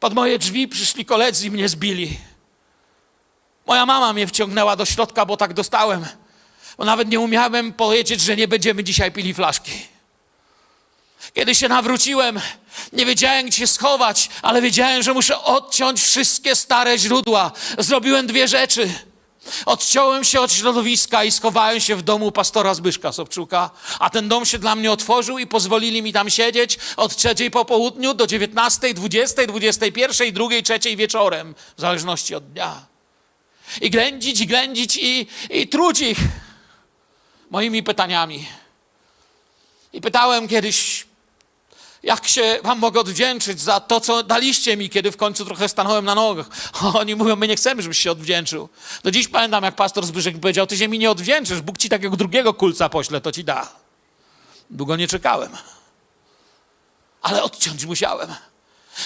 pod 0.00 0.14
moje 0.14 0.38
drzwi 0.38 0.68
przyszli 0.68 1.04
koledzy 1.04 1.46
i 1.46 1.50
mnie 1.50 1.68
zbili. 1.68 2.18
Moja 3.70 3.86
mama 3.86 4.12
mnie 4.12 4.26
wciągnęła 4.26 4.76
do 4.76 4.84
środka, 4.84 5.26
bo 5.26 5.36
tak 5.36 5.54
dostałem. 5.54 6.06
Bo 6.78 6.84
nawet 6.84 7.08
nie 7.08 7.20
umiałem 7.20 7.72
powiedzieć, 7.72 8.20
że 8.20 8.36
nie 8.36 8.48
będziemy 8.48 8.84
dzisiaj 8.84 9.12
pili 9.12 9.34
flaszki. 9.34 9.72
Kiedy 11.34 11.54
się 11.54 11.68
nawróciłem, 11.68 12.40
nie 12.92 13.06
wiedziałem, 13.06 13.46
gdzie 13.46 13.56
się 13.58 13.66
schować, 13.66 14.30
ale 14.42 14.62
wiedziałem, 14.62 15.02
że 15.02 15.14
muszę 15.14 15.42
odciąć 15.42 16.00
wszystkie 16.02 16.56
stare 16.56 16.98
źródła. 16.98 17.52
Zrobiłem 17.78 18.26
dwie 18.26 18.48
rzeczy. 18.48 18.94
Odciąłem 19.66 20.24
się 20.24 20.40
od 20.40 20.52
środowiska 20.52 21.24
i 21.24 21.30
schowałem 21.30 21.80
się 21.80 21.96
w 21.96 22.02
domu 22.02 22.32
pastora 22.32 22.74
Zbyszka 22.74 23.12
Sobczuka, 23.12 23.70
a 23.98 24.10
ten 24.10 24.28
dom 24.28 24.46
się 24.46 24.58
dla 24.58 24.74
mnie 24.74 24.92
otworzył 24.92 25.38
i 25.38 25.46
pozwolili 25.46 26.02
mi 26.02 26.12
tam 26.12 26.30
siedzieć 26.30 26.78
od 26.96 27.16
trzeciej 27.16 27.50
po 27.50 27.64
południu 27.64 28.14
do 28.14 28.26
19, 28.26 28.94
20, 28.94 29.46
21, 29.46 30.32
2, 30.34 30.48
3 30.78 30.96
wieczorem, 30.96 31.54
w 31.76 31.80
zależności 31.80 32.34
od 32.34 32.52
dnia. 32.52 32.89
I 33.80 33.90
ględzić, 33.90 34.40
i 34.40 34.46
ględzić, 34.46 34.96
i, 34.96 35.26
i 35.50 35.68
truć 35.68 36.00
ich 36.00 36.18
moimi 37.50 37.82
pytaniami. 37.82 38.46
I 39.92 40.00
pytałem 40.00 40.48
kiedyś, 40.48 41.06
jak 42.02 42.28
się 42.28 42.58
wam 42.62 42.78
mogę 42.78 43.00
odwdzięczyć 43.00 43.60
za 43.60 43.80
to, 43.80 44.00
co 44.00 44.22
daliście 44.22 44.76
mi, 44.76 44.90
kiedy 44.90 45.12
w 45.12 45.16
końcu 45.16 45.44
trochę 45.44 45.68
stanąłem 45.68 46.04
na 46.04 46.14
nogach. 46.14 46.46
Oni 46.94 47.14
mówią, 47.14 47.36
my 47.36 47.48
nie 47.48 47.56
chcemy, 47.56 47.82
żebyś 47.82 47.98
się 47.98 48.10
odwdzięczył. 48.10 48.68
Do 49.04 49.10
dziś 49.10 49.28
pamiętam, 49.28 49.64
jak 49.64 49.74
pastor 49.74 50.06
Zbyszek 50.06 50.40
powiedział, 50.40 50.66
ty 50.66 50.76
się 50.76 50.88
mi 50.88 50.98
nie 50.98 51.10
odwdzięczysz, 51.10 51.60
Bóg 51.60 51.78
ci 51.78 51.88
takiego 51.88 52.16
drugiego 52.16 52.54
kulca 52.54 52.88
pośle, 52.88 53.20
to 53.20 53.32
ci 53.32 53.44
da. 53.44 53.72
Długo 54.70 54.96
nie 54.96 55.08
czekałem. 55.08 55.56
Ale 57.22 57.42
odciąć 57.42 57.84
musiałem. 57.84 58.34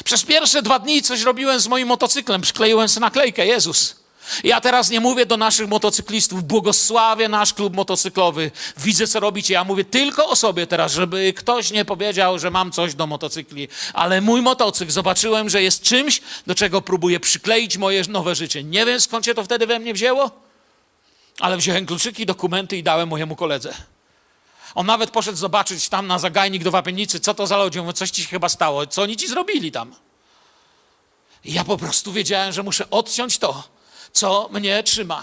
Przez 0.04 0.22
pierwsze 0.22 0.62
dwa 0.62 0.78
dni 0.78 1.02
coś 1.02 1.22
robiłem 1.22 1.60
z 1.60 1.66
moim 1.66 1.88
motocyklem, 1.88 2.40
przykleiłem 2.40 2.88
sobie 2.88 3.00
naklejkę 3.00 3.46
Jezus. 3.46 4.03
Ja 4.44 4.60
teraz 4.60 4.90
nie 4.90 5.00
mówię 5.00 5.26
do 5.26 5.36
naszych 5.36 5.68
motocyklistów, 5.68 6.44
błogosławię 6.44 7.28
nasz 7.28 7.54
klub 7.54 7.76
motocyklowy, 7.76 8.50
widzę 8.76 9.06
co 9.06 9.20
robicie. 9.20 9.54
Ja 9.54 9.64
mówię 9.64 9.84
tylko 9.84 10.28
o 10.28 10.36
sobie 10.36 10.66
teraz, 10.66 10.92
żeby 10.92 11.32
ktoś 11.32 11.70
nie 11.70 11.84
powiedział, 11.84 12.38
że 12.38 12.50
mam 12.50 12.72
coś 12.72 12.94
do 12.94 13.06
motocykli. 13.06 13.68
Ale 13.92 14.20
mój 14.20 14.42
motocykl 14.42 14.92
zobaczyłem, 14.92 15.50
że 15.50 15.62
jest 15.62 15.82
czymś, 15.82 16.20
do 16.46 16.54
czego 16.54 16.82
próbuję 16.82 17.20
przykleić 17.20 17.76
moje 17.76 18.02
nowe 18.08 18.34
życie. 18.34 18.64
Nie 18.64 18.86
wiem 18.86 19.00
skąd 19.00 19.26
się 19.26 19.34
to 19.34 19.44
wtedy 19.44 19.66
we 19.66 19.78
mnie 19.78 19.94
wzięło, 19.94 20.30
ale 21.40 21.56
wziąłem 21.56 21.86
kluczyki, 21.86 22.26
dokumenty 22.26 22.76
i 22.76 22.82
dałem 22.82 23.08
mojemu 23.08 23.36
koledze. 23.36 23.74
On 24.74 24.86
nawet 24.86 25.10
poszedł 25.10 25.38
zobaczyć 25.38 25.88
tam 25.88 26.06
na 26.06 26.18
zagajnik 26.18 26.64
do 26.64 26.70
Wapienicy, 26.70 27.20
co 27.20 27.34
to 27.34 27.46
za 27.46 27.56
ludzie. 27.56 27.92
Coś 27.94 28.10
ci 28.10 28.22
się 28.22 28.28
chyba 28.28 28.48
stało, 28.48 28.86
co 28.86 29.02
oni 29.02 29.16
ci 29.16 29.28
zrobili 29.28 29.72
tam. 29.72 29.94
I 31.44 31.52
ja 31.52 31.64
po 31.64 31.76
prostu 31.76 32.12
wiedziałem, 32.12 32.52
że 32.52 32.62
muszę 32.62 32.90
odciąć 32.90 33.38
to, 33.38 33.73
co 34.14 34.48
mnie 34.52 34.82
trzyma. 34.82 35.22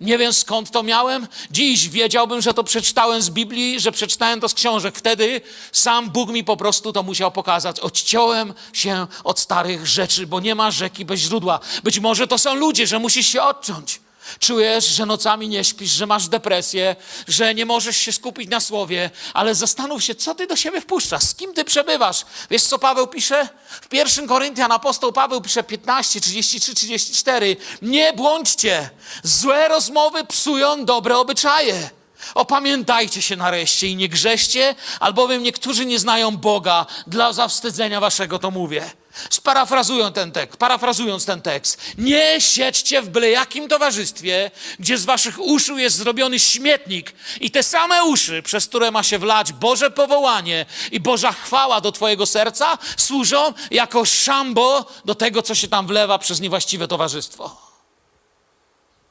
Nie 0.00 0.18
wiem 0.18 0.32
skąd 0.32 0.70
to 0.70 0.82
miałem. 0.82 1.28
Dziś 1.50 1.88
wiedziałbym, 1.88 2.40
że 2.40 2.54
to 2.54 2.64
przeczytałem 2.64 3.22
z 3.22 3.30
Biblii, 3.30 3.80
że 3.80 3.92
przeczytałem 3.92 4.40
to 4.40 4.48
z 4.48 4.54
książek. 4.54 4.98
Wtedy 4.98 5.40
sam 5.72 6.10
Bóg 6.10 6.30
mi 6.30 6.44
po 6.44 6.56
prostu 6.56 6.92
to 6.92 7.02
musiał 7.02 7.32
pokazać. 7.32 7.80
Odciąłem 7.80 8.54
się 8.72 9.06
od 9.24 9.40
starych 9.40 9.86
rzeczy, 9.86 10.26
bo 10.26 10.40
nie 10.40 10.54
ma 10.54 10.70
rzeki 10.70 11.04
bez 11.04 11.20
źródła. 11.20 11.60
Być 11.82 11.98
może 11.98 12.26
to 12.26 12.38
są 12.38 12.54
ludzie, 12.54 12.86
że 12.86 12.98
musisz 12.98 13.26
się 13.26 13.42
odciąć. 13.42 14.00
Czujesz, 14.40 14.84
że 14.84 15.06
nocami 15.06 15.48
nie 15.48 15.64
śpisz, 15.64 15.90
że 15.90 16.06
masz 16.06 16.28
depresję, 16.28 16.96
że 17.28 17.54
nie 17.54 17.66
możesz 17.66 17.96
się 17.96 18.12
skupić 18.12 18.50
na 18.50 18.60
słowie, 18.60 19.10
ale 19.34 19.54
zastanów 19.54 20.04
się, 20.04 20.14
co 20.14 20.34
ty 20.34 20.46
do 20.46 20.56
siebie 20.56 20.80
wpuszczasz, 20.80 21.22
z 21.22 21.34
kim 21.34 21.54
ty 21.54 21.64
przebywasz. 21.64 22.24
Wiesz, 22.50 22.62
co 22.62 22.78
Paweł 22.78 23.06
pisze? 23.06 23.48
W 23.80 23.88
pierwszym 23.88 24.28
Koryntian 24.28 24.72
apostoł 24.72 25.12
Paweł 25.12 25.40
pisze 25.40 25.62
15, 25.62 26.20
33, 26.20 26.74
34. 26.74 27.56
Nie 27.82 28.12
błądźcie, 28.12 28.90
złe 29.22 29.68
rozmowy 29.68 30.24
psują 30.24 30.84
dobre 30.84 31.16
obyczaje. 31.16 31.90
Opamiętajcie 32.34 33.22
się 33.22 33.36
nareszcie 33.36 33.86
i 33.86 33.96
nie 33.96 34.08
grzeście, 34.08 34.74
albowiem 35.00 35.42
niektórzy 35.42 35.86
nie 35.86 35.98
znają 35.98 36.36
Boga. 36.36 36.86
Dla 37.06 37.32
zawstydzenia 37.32 38.00
waszego 38.00 38.38
to 38.38 38.50
mówię. 38.50 38.90
Sparafrazując 39.30 40.14
ten 40.14 40.32
tekst, 40.32 40.56
parafrazując 40.56 41.24
ten 41.24 41.42
tekst, 41.42 41.80
nie 41.98 42.40
siedźcie 42.40 43.02
w 43.02 43.08
byle 43.08 43.30
jakim 43.30 43.68
towarzystwie, 43.68 44.50
gdzie 44.78 44.98
z 44.98 45.04
waszych 45.04 45.40
uszu 45.40 45.78
jest 45.78 45.96
zrobiony 45.96 46.38
śmietnik 46.38 47.12
i 47.40 47.50
te 47.50 47.62
same 47.62 48.04
uszy, 48.04 48.42
przez 48.42 48.66
które 48.66 48.90
ma 48.90 49.02
się 49.02 49.18
wlać 49.18 49.52
Boże 49.52 49.90
powołanie 49.90 50.66
i 50.92 51.00
Boża 51.00 51.32
chwała 51.32 51.80
do 51.80 51.92
twojego 51.92 52.26
serca, 52.26 52.78
służą 52.96 53.52
jako 53.70 54.04
szambo 54.04 54.86
do 55.04 55.14
tego, 55.14 55.42
co 55.42 55.54
się 55.54 55.68
tam 55.68 55.86
wlewa 55.86 56.18
przez 56.18 56.40
niewłaściwe 56.40 56.88
towarzystwo. 56.88 57.68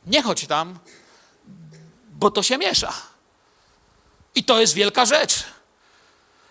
Nie 0.05 0.21
chodź 0.21 0.45
tam, 0.47 0.79
bo 2.09 2.31
to 2.31 2.43
się 2.43 2.57
miesza. 2.57 2.93
I 4.35 4.43
to 4.43 4.59
jest 4.59 4.73
wielka 4.73 5.05
rzecz. 5.05 5.43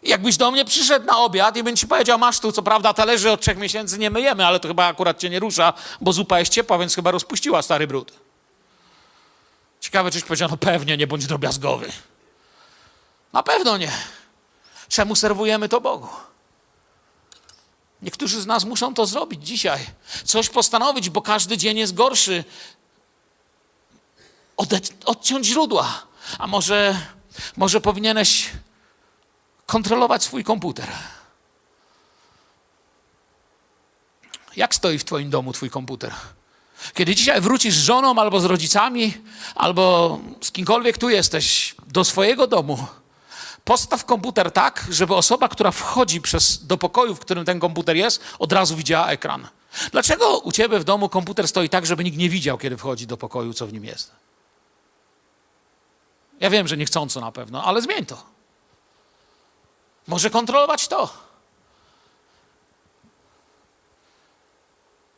Jakbyś 0.02 0.36
do 0.36 0.50
mnie 0.50 0.64
przyszedł 0.64 1.06
na 1.06 1.18
obiad 1.18 1.56
i 1.56 1.62
bym 1.62 1.76
ci 1.76 1.86
powiedział, 1.86 2.18
masz 2.18 2.40
tu, 2.40 2.52
co 2.52 2.62
prawda 2.62 2.94
talerzy 2.94 3.30
od 3.30 3.40
trzech 3.40 3.58
miesięcy 3.58 3.98
nie 3.98 4.10
myjemy, 4.10 4.46
ale 4.46 4.60
to 4.60 4.68
chyba 4.68 4.86
akurat 4.86 5.18
cię 5.18 5.30
nie 5.30 5.40
rusza, 5.40 5.72
bo 6.00 6.12
zupa 6.12 6.38
jest 6.38 6.52
ciepła, 6.52 6.78
więc 6.78 6.94
chyba 6.94 7.10
rozpuściła 7.10 7.62
stary 7.62 7.86
brud. 7.86 8.12
Ciekawe, 9.80 10.10
czyś 10.10 10.22
powiedział, 10.22 10.48
no 10.50 10.56
pewnie, 10.56 10.96
nie 10.96 11.06
bądź 11.06 11.26
drobiazgowy. 11.26 11.92
Na 13.32 13.42
pewno 13.42 13.76
nie. 13.76 13.92
Czemu 14.88 15.16
serwujemy 15.16 15.68
to 15.68 15.80
Bogu? 15.80 16.08
Niektórzy 18.02 18.40
z 18.40 18.46
nas 18.46 18.64
muszą 18.64 18.94
to 18.94 19.06
zrobić 19.06 19.46
dzisiaj. 19.46 19.86
Coś 20.24 20.48
postanowić, 20.48 21.10
bo 21.10 21.22
każdy 21.22 21.56
dzień 21.56 21.78
jest 21.78 21.94
gorszy. 21.94 22.44
Odciąć 25.04 25.46
źródła. 25.46 26.02
A 26.38 26.46
może, 26.46 27.00
może 27.56 27.80
powinieneś 27.80 28.50
kontrolować 29.66 30.22
swój 30.22 30.44
komputer. 30.44 30.88
Jak 34.56 34.74
stoi 34.74 34.98
w 34.98 35.04
Twoim 35.04 35.30
domu 35.30 35.52
Twój 35.52 35.70
komputer? 35.70 36.12
Kiedy 36.94 37.14
dzisiaj 37.14 37.40
wrócisz 37.40 37.74
z 37.74 37.84
żoną 37.84 38.20
albo 38.20 38.40
z 38.40 38.44
rodzicami, 38.44 39.14
albo 39.54 40.18
z 40.40 40.52
kimkolwiek 40.52 40.98
tu 40.98 41.08
jesteś, 41.08 41.74
do 41.86 42.04
swojego 42.04 42.46
domu, 42.46 42.86
postaw 43.64 44.04
komputer 44.04 44.50
tak, 44.50 44.86
żeby 44.90 45.14
osoba, 45.14 45.48
która 45.48 45.70
wchodzi 45.70 46.20
przez, 46.20 46.66
do 46.66 46.78
pokoju, 46.78 47.14
w 47.14 47.20
którym 47.20 47.44
ten 47.44 47.60
komputer 47.60 47.96
jest, 47.96 48.20
od 48.38 48.52
razu 48.52 48.76
widziała 48.76 49.08
ekran. 49.08 49.48
Dlaczego 49.92 50.38
u 50.38 50.52
Ciebie 50.52 50.78
w 50.78 50.84
domu 50.84 51.08
komputer 51.08 51.48
stoi 51.48 51.68
tak, 51.68 51.86
żeby 51.86 52.04
nikt 52.04 52.18
nie 52.18 52.30
widział, 52.30 52.58
kiedy 52.58 52.76
wchodzi 52.76 53.06
do 53.06 53.16
pokoju, 53.16 53.54
co 53.54 53.66
w 53.66 53.72
nim 53.72 53.84
jest? 53.84 54.10
Ja 56.40 56.50
wiem, 56.50 56.68
że 56.68 56.76
niechcąco 56.76 57.20
na 57.20 57.32
pewno, 57.32 57.64
ale 57.64 57.82
zmień 57.82 58.06
to. 58.06 58.35
Może 60.06 60.30
kontrolować 60.30 60.88
to. 60.88 61.26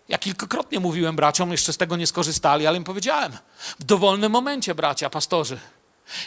Ja 0.09 0.19
kilkakrotnie 0.19 0.81
mówiłem 0.81 1.17
braciom, 1.17 1.53
jeszcze 1.53 1.73
z 1.73 1.77
tego 1.77 1.97
nie 1.97 2.07
skorzystali, 2.07 2.67
ale 2.67 2.79
im 2.79 2.85
powiedziałem. 2.85 3.33
W 3.79 3.85
dowolnym 3.85 4.33
momencie, 4.33 4.75
bracia, 4.75 5.11
pastorzy, 5.11 5.59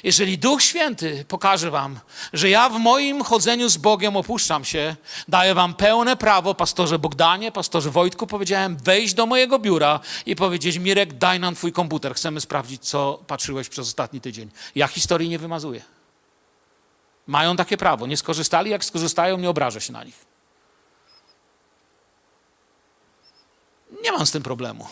jeżeli 0.03 0.37
Duch 0.37 0.61
Święty 0.61 1.25
pokaże 1.27 1.71
wam, 1.71 1.99
że 2.33 2.49
ja 2.49 2.69
w 2.69 2.79
moim 2.79 3.23
chodzeniu 3.23 3.69
z 3.69 3.77
Bogiem 3.77 4.17
opuszczam 4.17 4.65
się, 4.65 4.95
daję 5.27 5.55
wam 5.55 5.73
pełne 5.73 6.17
prawo, 6.17 6.55
pastorze 6.55 6.99
Bogdanie, 6.99 7.51
pastorze 7.51 7.89
Wojtku, 7.89 8.27
powiedziałem, 8.27 8.77
wejść 8.77 9.13
do 9.13 9.25
mojego 9.25 9.59
biura 9.59 9.99
i 10.25 10.35
powiedzieć, 10.35 10.77
Mirek, 10.77 11.13
daj 11.13 11.39
nam 11.39 11.55
twój 11.55 11.71
komputer, 11.71 12.15
chcemy 12.15 12.41
sprawdzić, 12.41 12.87
co 12.89 13.23
patrzyłeś 13.27 13.69
przez 13.69 13.87
ostatni 13.87 14.21
tydzień. 14.21 14.49
Ja 14.75 14.87
historii 14.87 15.29
nie 15.29 15.39
wymazuję. 15.39 15.81
Mają 17.27 17.55
takie 17.55 17.77
prawo. 17.77 18.07
Nie 18.07 18.17
skorzystali, 18.17 18.71
jak 18.71 18.85
skorzystają, 18.85 19.37
nie 19.37 19.49
obrażę 19.49 19.81
się 19.81 19.93
na 19.93 20.03
nich. 20.03 20.25
Nie 24.03 24.11
mam 24.11 24.25
z 24.25 24.31
tym 24.31 24.43
problemu. 24.43 24.87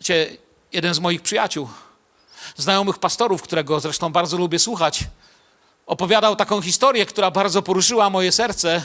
Wiecie, 0.00 0.36
jeden 0.72 0.94
z 0.94 0.98
moich 0.98 1.22
przyjaciół, 1.22 1.68
znajomych 2.56 2.98
pastorów, 2.98 3.42
którego 3.42 3.80
zresztą 3.80 4.12
bardzo 4.12 4.36
lubię 4.36 4.58
słuchać, 4.58 5.04
opowiadał 5.86 6.36
taką 6.36 6.62
historię, 6.62 7.06
która 7.06 7.30
bardzo 7.30 7.62
poruszyła 7.62 8.10
moje 8.10 8.32
serce, 8.32 8.84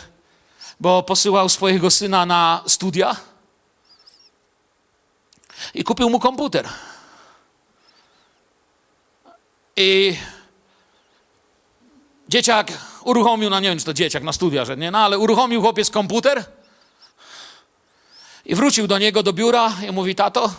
bo 0.80 1.04
posyłał 1.04 1.50
swojego 1.50 1.92
syna 1.92 2.26
na 2.26 2.64
studia 2.68 3.16
i 5.74 5.84
kupił 5.84 6.10
mu 6.10 6.20
komputer. 6.20 6.70
I 9.76 10.18
Dzieciak 12.34 12.72
uruchomił, 13.04 13.50
no 13.50 13.60
nie 13.60 13.70
wiem, 13.70 13.80
czy 13.80 13.86
to 13.86 13.94
dzieciak 13.94 14.24
na 14.24 14.34
studia, 14.34 14.66
że 14.66 14.78
nie, 14.78 14.92
no 14.92 15.00
ale 15.00 15.18
uruchomił 15.18 15.62
chłopiec 15.62 15.90
komputer 15.90 16.46
i 18.46 18.56
wrócił 18.56 18.88
do 18.88 18.98
niego 18.98 19.24
do 19.24 19.34
biura 19.34 19.74
i 19.90 19.92
mówi, 19.92 20.16
tato, 20.16 20.54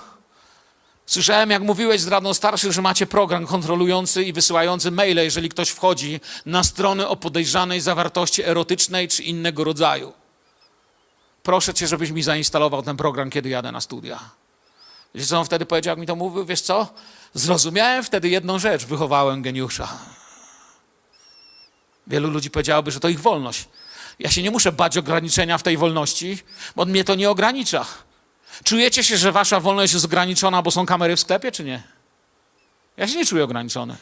słyszałem, 1.07 1.51
jak 1.51 1.63
mówiłeś 1.63 2.01
z 2.01 2.09
radną 2.09 2.35
starszych, 2.35 2.73
że 2.73 2.83
macie 2.83 3.07
program 3.07 3.47
kontrolujący 3.47 4.25
i 4.25 4.33
wysyłający 4.33 4.91
maile, 4.91 5.17
jeżeli 5.25 5.49
ktoś 5.49 5.69
wchodzi 5.69 6.21
na 6.47 6.65
strony 6.65 7.09
o 7.09 7.17
podejrzanej 7.17 7.81
zawartości 7.81 8.43
erotycznej 8.45 9.09
czy 9.09 9.23
innego 9.23 9.65
rodzaju. 9.65 10.13
Proszę 11.43 11.75
cię, 11.75 11.87
żebyś 11.87 12.11
mi 12.11 12.23
zainstalował 12.23 12.83
ten 12.83 12.97
program, 12.97 13.31
kiedy 13.31 13.49
jadę 13.49 13.73
na 13.73 13.81
studia. 13.81 14.21
Wiecie, 15.15 15.27
co 15.27 15.39
on 15.39 15.45
wtedy 15.45 15.67
powiedział, 15.67 15.93
jak 15.93 15.99
mi 15.99 16.07
to 16.07 16.17
mówił? 16.17 16.45
Wiesz 16.45 16.61
co? 16.61 16.87
Zrozumiałem 17.35 18.05
wtedy 18.05 18.29
jedną 18.29 18.59
rzecz, 18.59 18.85
wychowałem 18.85 19.43
geniusza. 19.43 19.89
Wielu 22.07 22.31
ludzi 22.31 22.51
powiedziałoby, 22.51 22.91
że 22.91 23.01
to 23.01 23.09
ich 23.09 23.21
wolność. 23.21 23.69
Ja 24.19 24.31
się 24.31 24.43
nie 24.43 24.51
muszę 24.51 24.73
bać 24.73 24.99
ograniczenia 24.99 25.59
w 25.59 25.63
tej 25.63 25.77
wolności, 25.77 26.39
bo 26.77 26.85
mnie 26.85 27.05
to 27.05 27.15
nie 27.15 27.31
ogranicza. 27.31 27.87
Czujecie 28.65 29.05
się, 29.05 29.17
że 29.17 29.33
wasza 29.33 29.61
wolność 29.61 29.93
jest 29.93 30.05
ograniczona, 30.05 30.63
bo 30.63 30.71
są 30.71 30.87
kamery 30.87 31.17
w 31.17 31.21
sklepie, 31.21 31.53
czy 31.53 31.65
nie? 31.65 31.83
Ja 32.97 33.09
się 33.09 33.17
nie 33.17 33.27
czuję 33.27 33.45
ograniczony. 33.45 33.97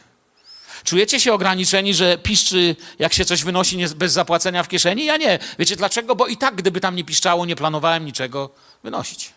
Czujecie 0.83 1.19
się 1.19 1.33
ograniczeni, 1.33 1.93
że 1.93 2.17
piszczy, 2.17 2.75
jak 2.99 3.13
się 3.13 3.25
coś 3.25 3.43
wynosi 3.43 3.77
nie, 3.77 3.87
bez 3.87 4.13
zapłacenia 4.13 4.63
w 4.63 4.67
kieszeni? 4.67 5.05
Ja 5.05 5.17
nie. 5.17 5.39
Wiecie 5.59 5.75
dlaczego? 5.75 6.15
Bo 6.15 6.27
i 6.27 6.37
tak, 6.37 6.55
gdyby 6.55 6.79
tam 6.79 6.95
nie 6.95 7.03
piszczało, 7.03 7.45
nie 7.45 7.55
planowałem 7.55 8.05
niczego 8.05 8.49
wynosić. 8.83 9.33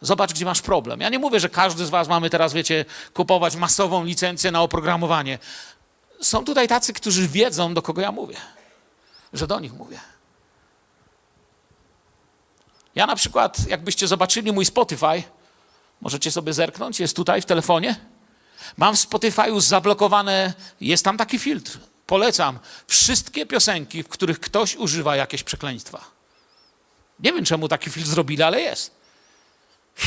Zobacz, 0.00 0.32
gdzie 0.32 0.44
masz 0.44 0.62
problem. 0.62 1.00
Ja 1.00 1.08
nie 1.08 1.18
mówię, 1.18 1.40
że 1.40 1.48
każdy 1.48 1.86
z 1.86 1.90
Was 1.90 2.08
mamy 2.08 2.30
teraz, 2.30 2.52
wiecie, 2.52 2.84
kupować 3.14 3.56
masową 3.56 4.04
licencję 4.04 4.50
na 4.50 4.62
oprogramowanie. 4.62 5.38
Są 6.20 6.44
tutaj 6.44 6.68
tacy, 6.68 6.92
którzy 6.92 7.28
wiedzą, 7.28 7.74
do 7.74 7.82
kogo 7.82 8.02
ja 8.02 8.12
mówię, 8.12 8.36
że 9.32 9.46
do 9.46 9.60
nich 9.60 9.72
mówię. 9.72 10.00
Ja 12.94 13.06
na 13.06 13.16
przykład, 13.16 13.68
jakbyście 13.68 14.08
zobaczyli 14.08 14.52
mój 14.52 14.64
Spotify, 14.64 15.22
możecie 16.00 16.30
sobie 16.30 16.52
zerknąć, 16.52 17.00
jest 17.00 17.16
tutaj 17.16 17.42
w 17.42 17.46
telefonie. 17.46 17.96
Mam 18.76 18.96
w 18.96 18.98
Spotify'u 18.98 19.60
zablokowane, 19.60 20.54
jest 20.80 21.04
tam 21.04 21.16
taki 21.16 21.38
filtr. 21.38 21.78
Polecam 22.06 22.58
wszystkie 22.86 23.46
piosenki, 23.46 24.02
w 24.02 24.08
których 24.08 24.40
ktoś 24.40 24.76
używa 24.76 25.16
jakieś 25.16 25.42
przekleństwa. 25.42 26.04
Nie 27.20 27.32
wiem, 27.32 27.44
czemu 27.44 27.68
taki 27.68 27.90
filtr 27.90 28.08
zrobili, 28.08 28.42
ale 28.42 28.60
jest. 28.60 28.94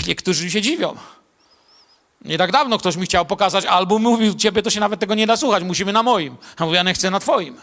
Niektórzy 0.07 0.51
się 0.51 0.61
dziwią. 0.61 0.97
Nie 2.21 2.37
tak 2.37 2.51
dawno 2.51 2.77
ktoś 2.77 2.95
mi 2.95 3.05
chciał 3.05 3.25
pokazać 3.25 3.65
album, 3.65 4.01
mówił, 4.01 4.33
ciebie 4.33 4.61
to 4.61 4.69
się 4.69 4.79
nawet 4.79 4.99
tego 4.99 5.15
nie 5.15 5.27
da 5.27 5.37
słuchać, 5.37 5.63
musimy 5.63 5.93
na 5.93 6.03
moim. 6.03 6.37
A 6.57 6.65
mówię, 6.65 6.77
ja 6.77 6.83
nie 6.83 6.93
chcę 6.93 7.11
na 7.11 7.19
twoim. 7.19 7.61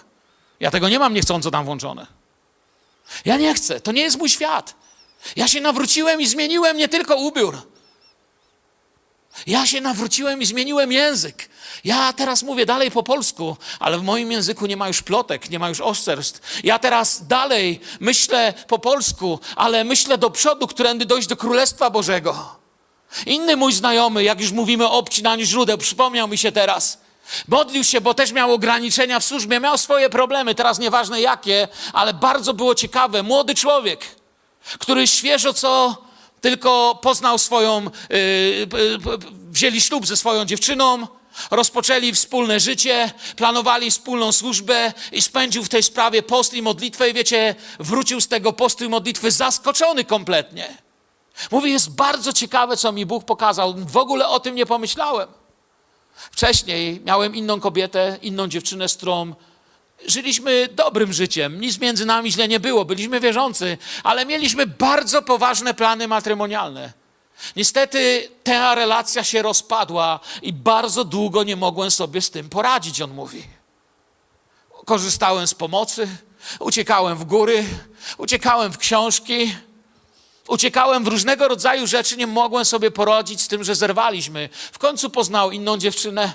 Ja 0.60 0.70
tego 0.70 0.88
nie 0.88 0.98
mam 0.98 1.14
niechcąco 1.14 1.50
tam 1.50 1.64
włączone. 1.64 2.06
Ja 3.24 3.36
nie 3.36 3.54
chcę, 3.54 3.80
to 3.80 3.92
nie 3.92 4.02
jest 4.02 4.18
mój 4.18 4.28
świat. 4.28 4.74
Ja 5.36 5.48
się 5.48 5.60
nawróciłem 5.60 6.20
i 6.20 6.26
zmieniłem 6.26 6.76
nie 6.76 6.88
tylko 6.88 7.16
ubiór. 7.16 7.62
Ja 9.46 9.66
się 9.66 9.80
nawróciłem 9.80 10.42
i 10.42 10.46
zmieniłem 10.46 10.92
język. 10.92 11.48
Ja 11.84 12.12
teraz 12.12 12.42
mówię 12.42 12.66
dalej 12.66 12.90
po 12.90 13.02
polsku, 13.02 13.56
ale 13.80 13.98
w 13.98 14.02
moim 14.02 14.32
języku 14.32 14.66
nie 14.66 14.76
ma 14.76 14.88
już 14.88 15.02
plotek, 15.02 15.50
nie 15.50 15.58
ma 15.58 15.68
już 15.68 15.80
oszczerstw. 15.80 16.64
Ja 16.64 16.78
teraz 16.78 17.26
dalej 17.26 17.80
myślę 18.00 18.54
po 18.66 18.78
polsku, 18.78 19.40
ale 19.56 19.84
myślę 19.84 20.18
do 20.18 20.30
przodu, 20.30 20.66
którędy 20.66 21.06
dojść 21.06 21.28
do 21.28 21.36
Królestwa 21.36 21.90
Bożego. 21.90 22.58
Inny 23.26 23.56
mój 23.56 23.72
znajomy, 23.72 24.24
jak 24.24 24.40
już 24.40 24.52
mówimy 24.52 24.86
o 24.86 24.92
obcinaniu 24.92 25.44
źródeł, 25.44 25.78
przypomniał 25.78 26.28
mi 26.28 26.38
się 26.38 26.52
teraz. 26.52 27.00
Modlił 27.48 27.84
się, 27.84 28.00
bo 28.00 28.14
też 28.14 28.32
miał 28.32 28.52
ograniczenia 28.52 29.20
w 29.20 29.24
służbie, 29.24 29.60
miał 29.60 29.78
swoje 29.78 30.10
problemy, 30.10 30.54
teraz 30.54 30.78
nieważne 30.78 31.20
jakie, 31.20 31.68
ale 31.92 32.14
bardzo 32.14 32.54
było 32.54 32.74
ciekawe. 32.74 33.22
Młody 33.22 33.54
człowiek, 33.54 34.04
który 34.78 35.06
świeżo 35.06 35.52
co 35.52 36.02
tylko 36.40 36.98
poznał 37.02 37.38
swoją, 37.38 37.84
yy, 37.84 38.18
yy, 38.18 38.68
wzięli 39.50 39.80
ślub 39.80 40.06
ze 40.06 40.16
swoją 40.16 40.44
dziewczyną, 40.44 41.06
rozpoczęli 41.50 42.12
wspólne 42.12 42.60
życie, 42.60 43.10
planowali 43.36 43.90
wspólną 43.90 44.32
służbę 44.32 44.92
i 45.12 45.22
spędził 45.22 45.64
w 45.64 45.68
tej 45.68 45.82
sprawie 45.82 46.22
post 46.22 46.54
i 46.54 46.62
modlitwę 46.62 47.10
i 47.10 47.14
wiecie, 47.14 47.54
wrócił 47.78 48.20
z 48.20 48.28
tego 48.28 48.52
postu 48.52 48.84
i 48.84 48.88
modlitwy 48.88 49.30
zaskoczony 49.30 50.04
kompletnie. 50.04 50.87
Mówi, 51.50 51.72
jest 51.72 51.90
bardzo 51.90 52.32
ciekawe, 52.32 52.76
co 52.76 52.92
mi 52.92 53.06
Bóg 53.06 53.24
pokazał. 53.24 53.74
W 53.74 53.96
ogóle 53.96 54.28
o 54.28 54.40
tym 54.40 54.54
nie 54.54 54.66
pomyślałem. 54.66 55.28
Wcześniej 56.14 57.00
miałem 57.04 57.36
inną 57.36 57.60
kobietę, 57.60 58.18
inną 58.22 58.48
dziewczynę, 58.48 58.88
z 58.88 58.96
którą 58.96 59.34
żyliśmy 60.06 60.68
dobrym 60.72 61.12
życiem. 61.12 61.60
Nic 61.60 61.78
między 61.78 62.06
nami 62.06 62.32
źle 62.32 62.48
nie 62.48 62.60
było. 62.60 62.84
Byliśmy 62.84 63.20
wierzący, 63.20 63.78
ale 64.02 64.26
mieliśmy 64.26 64.66
bardzo 64.66 65.22
poważne 65.22 65.74
plany 65.74 66.08
matrymonialne. 66.08 66.92
Niestety 67.56 68.28
ta 68.44 68.74
relacja 68.74 69.24
się 69.24 69.42
rozpadła 69.42 70.20
i 70.42 70.52
bardzo 70.52 71.04
długo 71.04 71.44
nie 71.44 71.56
mogłem 71.56 71.90
sobie 71.90 72.22
z 72.22 72.30
tym 72.30 72.48
poradzić, 72.48 73.00
on 73.00 73.10
mówi. 73.10 73.42
Korzystałem 74.84 75.46
z 75.46 75.54
pomocy, 75.54 76.08
uciekałem 76.60 77.18
w 77.18 77.24
góry, 77.24 77.64
uciekałem 78.18 78.72
w 78.72 78.78
książki, 78.78 79.54
uciekałem 80.48 81.04
w 81.04 81.06
różnego 81.06 81.48
rodzaju 81.48 81.86
rzeczy, 81.86 82.16
nie 82.16 82.26
mogłem 82.26 82.64
sobie 82.64 82.90
poradzić 82.90 83.42
z 83.42 83.48
tym, 83.48 83.64
że 83.64 83.74
zerwaliśmy. 83.74 84.48
W 84.72 84.78
końcu 84.78 85.10
poznał 85.10 85.50
inną 85.50 85.78
dziewczynę, 85.78 86.32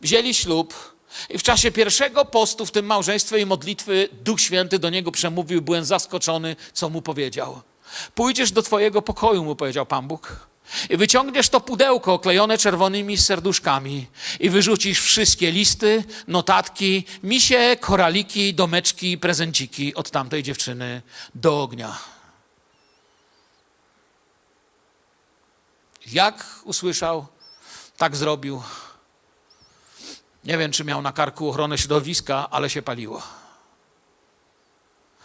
wzięli 0.00 0.34
ślub 0.34 0.96
i 1.30 1.38
w 1.38 1.42
czasie 1.42 1.70
pierwszego 1.70 2.24
postu 2.24 2.66
w 2.66 2.70
tym 2.70 2.86
małżeństwie 2.86 3.38
i 3.38 3.46
modlitwy 3.46 4.08
Duch 4.12 4.40
Święty 4.40 4.78
do 4.78 4.90
niego 4.90 5.12
przemówił, 5.12 5.62
byłem 5.62 5.84
zaskoczony, 5.84 6.56
co 6.72 6.88
mu 6.88 7.02
powiedział. 7.02 7.62
Pójdziesz 8.14 8.52
do 8.52 8.62
twojego 8.62 9.02
pokoju, 9.02 9.44
mu 9.44 9.56
powiedział 9.56 9.86
Pan 9.86 10.08
Bóg. 10.08 10.46
I 10.90 10.96
wyciągniesz 10.96 11.48
to 11.48 11.60
pudełko 11.60 12.14
oklejone 12.14 12.58
czerwonymi 12.58 13.18
serduszkami 13.18 14.06
i 14.40 14.50
wyrzucisz 14.50 15.00
wszystkie 15.00 15.50
listy, 15.50 16.04
notatki, 16.28 17.04
misie, 17.22 17.76
koraliki, 17.80 18.54
domeczki, 18.54 19.18
prezenciki 19.18 19.94
od 19.94 20.10
tamtej 20.10 20.42
dziewczyny 20.42 21.02
do 21.34 21.62
ognia. 21.62 22.15
Jak 26.12 26.46
usłyszał, 26.64 27.26
tak 27.96 28.16
zrobił. 28.16 28.62
Nie 30.44 30.58
wiem, 30.58 30.72
czy 30.72 30.84
miał 30.84 31.02
na 31.02 31.12
karku 31.12 31.48
ochronę 31.48 31.78
środowiska, 31.78 32.50
ale 32.50 32.70
się 32.70 32.82
paliło. 32.82 33.22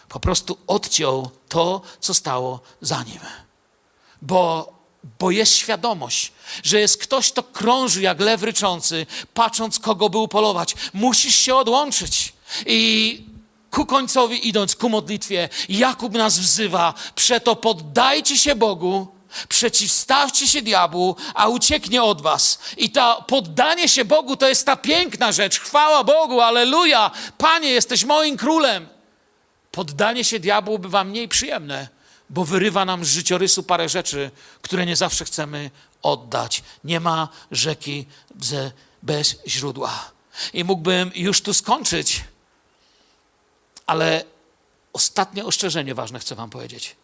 Po 0.09 0.19
prostu 0.19 0.57
odciął 0.67 1.31
to, 1.49 1.81
co 1.99 2.13
stało 2.13 2.59
za 2.81 3.03
nim. 3.03 3.19
Bo, 4.21 4.73
bo 5.19 5.31
jest 5.31 5.53
świadomość, 5.53 6.31
że 6.63 6.79
jest 6.79 6.97
ktoś, 6.97 7.31
kto 7.31 7.43
krąży 7.43 8.01
jak 8.01 8.19
lew 8.19 8.43
ryczący, 8.43 9.05
patrząc, 9.33 9.79
kogo 9.79 10.09
by 10.09 10.17
upolować. 10.17 10.75
Musisz 10.93 11.35
się 11.35 11.55
odłączyć. 11.55 12.33
I 12.65 13.23
ku 13.71 13.85
końcowi 13.85 14.47
idąc, 14.47 14.75
ku 14.75 14.89
modlitwie, 14.89 15.49
Jakub 15.69 16.13
nas 16.13 16.39
wzywa, 16.39 16.93
przeto 17.15 17.55
poddajcie 17.55 18.37
się 18.37 18.55
Bogu, 18.55 19.07
Przeciwstawcie 19.49 20.47
się 20.47 20.61
diabłu, 20.61 21.15
a 21.33 21.47
ucieknie 21.47 22.03
od 22.03 22.21
was. 22.21 22.59
I 22.77 22.89
to 22.89 23.25
poddanie 23.27 23.89
się 23.89 24.05
Bogu 24.05 24.37
to 24.37 24.49
jest 24.49 24.65
ta 24.65 24.75
piękna 24.75 25.31
rzecz. 25.31 25.59
Chwała 25.59 26.03
Bogu, 26.03 26.41
aleluja. 26.41 27.11
Panie, 27.37 27.69
jesteś 27.69 28.03
moim 28.03 28.37
królem. 28.37 28.87
Poddanie 29.71 30.23
się 30.23 30.39
diabłu 30.39 30.79
bywa 30.79 31.03
mniej 31.03 31.27
przyjemne, 31.27 31.87
bo 32.29 32.45
wyrywa 32.45 32.85
nam 32.85 33.05
z 33.05 33.07
życiorysu 33.07 33.63
parę 33.63 33.89
rzeczy, 33.89 34.31
które 34.61 34.85
nie 34.85 34.95
zawsze 34.95 35.25
chcemy 35.25 35.71
oddać. 36.01 36.63
Nie 36.83 36.99
ma 36.99 37.27
rzeki 37.51 38.05
bez 39.03 39.35
źródła. 39.47 40.11
I 40.53 40.63
mógłbym 40.63 41.11
już 41.15 41.41
tu 41.41 41.53
skończyć, 41.53 42.23
ale 43.85 44.23
ostatnie 44.93 45.45
ostrzeżenie 45.45 45.95
ważne 45.95 46.19
chcę 46.19 46.35
Wam 46.35 46.49
powiedzieć. 46.49 46.95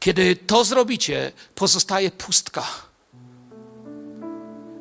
Kiedy 0.00 0.36
to 0.36 0.64
zrobicie, 0.64 1.32
pozostaje 1.54 2.10
pustka. 2.10 2.66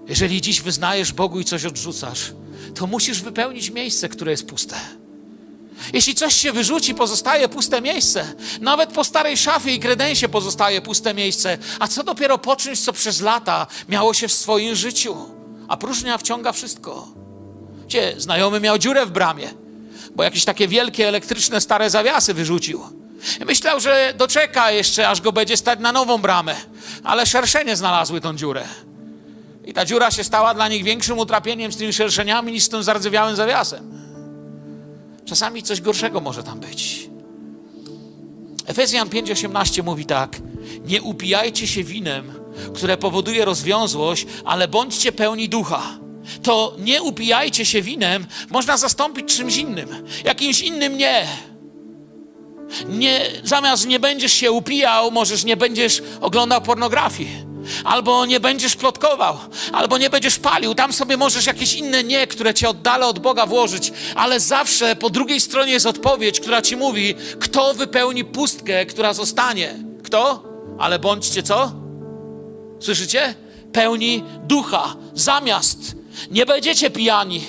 Jeżeli 0.07 0.41
dziś 0.41 0.61
wyznajesz 0.61 1.13
Bogu 1.13 1.39
i 1.39 1.45
coś 1.45 1.65
odrzucasz, 1.65 2.32
to 2.76 2.88
musisz 2.88 3.22
wypełnić 3.22 3.70
miejsce, 3.70 4.09
które 4.09 4.32
jest 4.32 4.45
puste. 4.47 4.76
Jeśli 5.93 6.15
coś 6.15 6.36
się 6.36 6.51
wyrzuci, 6.51 6.95
pozostaje 6.95 7.49
puste 7.49 7.82
miejsce. 7.82 8.34
Nawet 8.61 8.91
po 8.91 9.03
starej 9.03 9.38
szafie 9.38 9.74
i 9.74 9.80
kredensie 9.80 10.30
pozostaje 10.30 10.82
puste 10.82 11.13
miejsce. 11.13 11.57
A 11.80 11.88
co 11.88 12.03
dopiero 12.03 12.38
po 12.38 12.55
czymś, 12.55 12.80
co 12.80 12.93
przez 12.93 13.22
lata 13.22 13.67
miało 13.89 14.13
się 14.13 14.28
w 14.28 14.34
swoim 14.34 14.76
życiu? 14.76 15.15
A 15.67 15.78
próżnia 15.78 16.17
wciąga 16.17 16.51
wszystko. 16.51 17.07
Gdzie 17.86 18.15
znajomy 18.17 18.59
miał 18.59 18.78
dziurę 18.78 19.05
w 19.05 19.11
bramie, 19.11 19.49
bo 20.15 20.24
jakieś 20.24 20.45
takie 20.45 20.67
wielkie 20.67 21.07
elektryczne 21.07 21.61
stare 21.61 21.89
zawiasy 21.89 22.34
wyrzucił. 22.34 22.99
Myślał, 23.45 23.80
że 23.80 24.13
doczeka 24.17 24.72
jeszcze, 24.72 25.09
aż 25.09 25.22
go 25.22 25.32
będzie 25.32 25.57
stać 25.57 25.80
na 25.80 25.91
nową 25.91 26.17
bramę, 26.17 26.55
ale 27.03 27.26
szerszenie 27.26 27.76
znalazły 27.76 28.22
tą 28.22 28.36
dziurę. 28.36 28.63
I 29.65 29.74
ta 29.74 29.86
dziura 29.86 30.11
się 30.11 30.24
stała 30.24 30.53
dla 30.53 30.67
nich 30.67 30.84
większym 30.84 31.17
utrapieniem 31.17 31.72
z 31.72 31.78
tymi 31.78 31.93
szerszeniami 31.93 32.51
niż 32.51 32.63
z 32.63 32.70
tym 32.70 32.84
zardzewiałym 32.84 33.36
zawiasem. 33.36 33.99
Czasami 35.26 35.63
coś 35.63 35.82
gorszego 35.82 36.22
może 36.22 36.43
tam 36.43 36.59
być. 36.59 37.09
Efezjan 38.65 39.09
5:18 39.09 39.84
mówi 39.84 40.05
tak: 40.05 40.38
Nie 40.86 41.01
upijajcie 41.01 41.67
się 41.67 41.84
winem, 41.84 42.34
które 42.76 42.97
powoduje 42.97 43.45
rozwiązłość, 43.45 44.26
ale 44.45 44.67
bądźcie 44.67 45.11
pełni 45.11 45.49
ducha. 45.49 45.99
To 46.43 46.76
nie 46.80 47.01
upijajcie 47.01 47.65
się 47.65 47.82
winem 47.82 48.28
można 48.49 48.78
zastąpić 48.78 49.38
czymś 49.38 49.57
innym, 49.57 49.89
jakimś 50.24 50.61
innym 50.61 50.97
nie 50.97 51.28
nie, 52.88 53.22
zamiast 53.43 53.88
nie 53.88 53.99
będziesz 53.99 54.34
się 54.34 54.51
upijał, 54.51 55.11
możesz 55.11 55.43
nie 55.43 55.57
będziesz 55.57 56.01
oglądał 56.22 56.61
pornografii. 56.61 57.49
Albo 57.84 58.26
nie 58.26 58.39
będziesz 58.39 58.76
plotkował, 58.76 59.38
albo 59.74 59.97
nie 59.97 60.09
będziesz 60.09 60.39
palił. 60.39 60.76
Tam 60.76 60.93
sobie 60.93 61.17
możesz 61.17 61.45
jakieś 61.45 61.74
inne 61.74 62.03
nie, 62.03 62.28
które 62.28 62.53
cię 62.53 62.70
oddala 62.70 63.07
od 63.07 63.20
Boga 63.20 63.45
włożyć, 63.45 63.91
ale 64.15 64.39
zawsze 64.39 64.95
po 64.95 65.09
drugiej 65.09 65.41
stronie 65.41 65.72
jest 65.72 65.86
odpowiedź, 65.86 66.39
która 66.39 66.61
ci 66.61 66.78
mówi, 66.78 67.15
kto 67.39 67.74
wypełni 67.74 68.26
pustkę, 68.26 68.86
która 68.86 69.13
zostanie. 69.13 69.76
Kto? 70.03 70.49
ale 70.80 70.99
bądźcie 70.99 71.43
co? 71.43 71.72
Słyszycie? 72.80 73.34
Pełni 73.74 74.24
ducha. 74.43 74.95
Zamiast 75.13 75.80
nie 76.32 76.45
będziecie 76.45 76.89
pijani, 76.89 77.43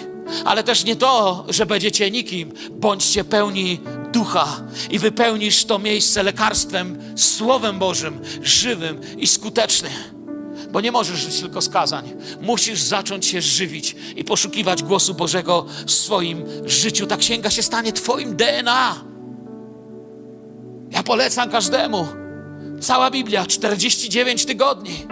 ale 0.44 0.62
też 0.62 0.84
nie 0.84 0.96
to, 0.96 1.44
że 1.48 1.66
będziecie 1.66 2.10
nikim. 2.10 2.52
Bądźcie 2.70 3.24
pełni 3.24 3.80
ducha 4.12 4.62
i 4.90 4.98
wypełnisz 4.98 5.64
to 5.64 5.78
miejsce 5.78 6.22
lekarstwem, 6.22 6.98
Słowem 7.16 7.78
Bożym, 7.78 8.20
żywym 8.42 9.00
i 9.18 9.26
skutecznym. 9.26 9.92
Bo 10.72 10.80
nie 10.80 10.92
możesz 10.92 11.20
żyć 11.20 11.40
tylko 11.40 11.62
z 11.62 11.68
kazań. 11.68 12.12
Musisz 12.40 12.80
zacząć 12.80 13.26
się 13.26 13.42
żywić 13.42 13.96
i 14.16 14.24
poszukiwać 14.24 14.82
głosu 14.82 15.14
Bożego 15.14 15.66
w 15.86 15.90
swoim 15.90 16.44
życiu. 16.66 17.06
Ta 17.06 17.16
księga 17.16 17.50
się 17.50 17.62
stanie 17.62 17.92
Twoim 17.92 18.36
DNA. 18.36 19.04
Ja 20.90 21.02
polecam 21.02 21.50
każdemu. 21.50 22.06
Cała 22.80 23.10
Biblia, 23.10 23.46
49 23.46 24.44
tygodni. 24.44 25.06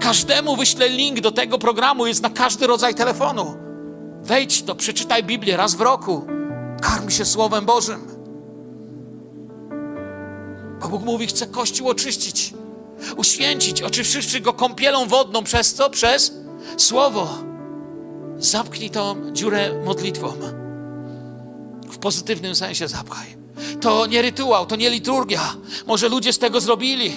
Każdemu 0.00 0.56
wyślę 0.56 0.88
link 0.88 1.20
do 1.20 1.32
tego 1.32 1.58
programu, 1.58 2.06
jest 2.06 2.22
na 2.22 2.30
każdy 2.30 2.66
rodzaj 2.66 2.94
telefonu. 2.94 3.63
Wejdź 4.24 4.62
to, 4.62 4.74
przeczytaj 4.74 5.24
Biblię 5.24 5.56
raz 5.56 5.74
w 5.74 5.80
roku. 5.80 6.26
Karm 6.82 7.10
się 7.10 7.24
Słowem 7.24 7.64
Bożym. 7.64 8.08
Bo 10.80 10.88
Bóg 10.88 11.02
mówi, 11.02 11.26
chce 11.26 11.46
Kościół 11.46 11.88
oczyścić, 11.88 12.54
uświęcić, 13.16 13.82
oczyszczywszy 13.82 14.40
go 14.40 14.52
kąpielą 14.52 15.06
wodną. 15.06 15.44
Przez 15.44 15.74
co? 15.74 15.90
Przez 15.90 16.32
Słowo. 16.76 17.38
Zamknij 18.38 18.90
tą 18.90 19.32
dziurę 19.32 19.82
modlitwą. 19.84 20.32
W 21.90 21.98
pozytywnym 21.98 22.54
sensie 22.54 22.88
zapchaj. 22.88 23.26
To 23.80 24.06
nie 24.06 24.22
rytuał, 24.22 24.66
to 24.66 24.76
nie 24.76 24.90
liturgia. 24.90 25.54
Może 25.86 26.08
ludzie 26.08 26.32
z 26.32 26.38
tego 26.38 26.60
zrobili. 26.60 27.16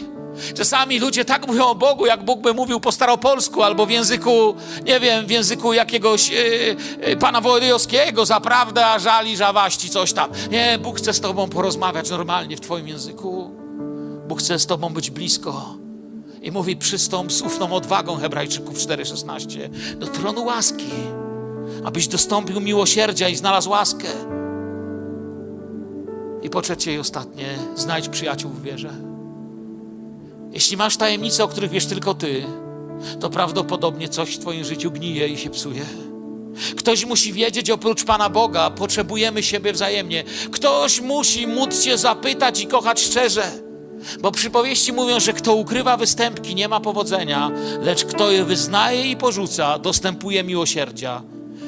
Czasami 0.56 1.00
ludzie 1.00 1.26
tak 1.26 1.48
mówią 1.48 1.66
o 1.66 1.76
Bogu, 1.76 2.06
jak 2.06 2.24
Bóg 2.26 2.42
by 2.42 2.54
mówił 2.54 2.80
po 2.80 2.92
staropolsku 2.92 3.64
albo 3.64 3.86
w 3.86 3.90
języku, 3.90 4.56
nie 4.86 5.00
wiem, 5.00 5.26
w 5.26 5.32
języku 5.32 5.74
jakiegoś 5.74 6.30
yy, 6.30 6.76
yy, 7.08 7.18
pana 7.18 7.42
Wołodyjowskiego, 7.42 8.26
zaprawdę, 8.26 8.86
żali, 9.00 9.38
żawaści, 9.38 9.90
coś 9.90 10.14
tam. 10.14 10.30
Nie, 10.52 10.80
Bóg 10.82 10.98
chce 10.98 11.14
z 11.14 11.22
tobą 11.22 11.50
porozmawiać 11.50 12.10
normalnie 12.10 12.58
w 12.58 12.62
twoim 12.62 12.88
języku. 12.88 13.52
Bóg 14.28 14.40
chce 14.40 14.60
z 14.60 14.66
tobą 14.66 14.90
być 14.90 15.12
blisko. 15.12 15.78
I 16.42 16.52
mówi, 16.52 16.78
przystąp 16.78 17.32
z 17.32 17.42
ufną 17.42 17.74
odwagą 17.74 18.16
Hebrajczyków 18.16 18.78
4,16 18.78 19.70
do 19.98 20.08
tronu 20.08 20.46
łaski, 20.46 20.90
abyś 21.86 22.08
dostąpił 22.08 22.62
miłosierdzia 22.62 23.30
i 23.30 23.36
znalazł 23.36 23.70
łaskę. 23.70 24.08
I 26.42 26.50
po 26.50 26.62
trzecie 26.62 26.94
i 26.94 27.00
ostatnie, 27.00 27.46
znajdź 27.76 28.10
przyjaciół 28.10 28.52
w 28.52 28.62
wierze. 28.62 29.17
Jeśli 30.52 30.78
masz 30.78 30.98
tajemnice, 30.98 31.44
o 31.44 31.48
których 31.48 31.72
wiesz 31.72 31.86
tylko 31.86 32.14
ty, 32.14 32.46
to 33.20 33.30
prawdopodobnie 33.30 34.10
coś 34.10 34.36
w 34.36 34.40
twoim 34.40 34.64
życiu 34.64 34.92
gnije 34.92 35.28
i 35.28 35.38
się 35.38 35.50
psuje. 35.50 35.86
Ktoś 36.78 37.06
musi 37.06 37.34
wiedzieć, 37.34 37.70
oprócz 37.70 38.04
Pana 38.04 38.30
Boga, 38.30 38.70
potrzebujemy 38.70 39.44
siebie 39.44 39.74
wzajemnie. 39.74 40.24
Ktoś 40.52 41.02
musi 41.02 41.48
móc 41.48 41.84
Cię 41.84 41.98
zapytać 41.98 42.62
i 42.62 42.68
kochać 42.68 43.02
szczerze. 43.02 43.52
Bo 44.22 44.32
przypowieści 44.32 44.94
mówią, 44.94 45.20
że 45.20 45.34
kto 45.34 45.56
ukrywa 45.56 45.98
występki, 45.98 46.56
nie 46.56 46.68
ma 46.68 46.80
powodzenia, 46.80 47.52
lecz 47.82 48.06
kto 48.06 48.32
je 48.32 48.46
wyznaje 48.46 49.12
i 49.12 49.18
porzuca, 49.18 49.80
dostępuje 49.80 50.44
miłosierdzia. 50.44 51.22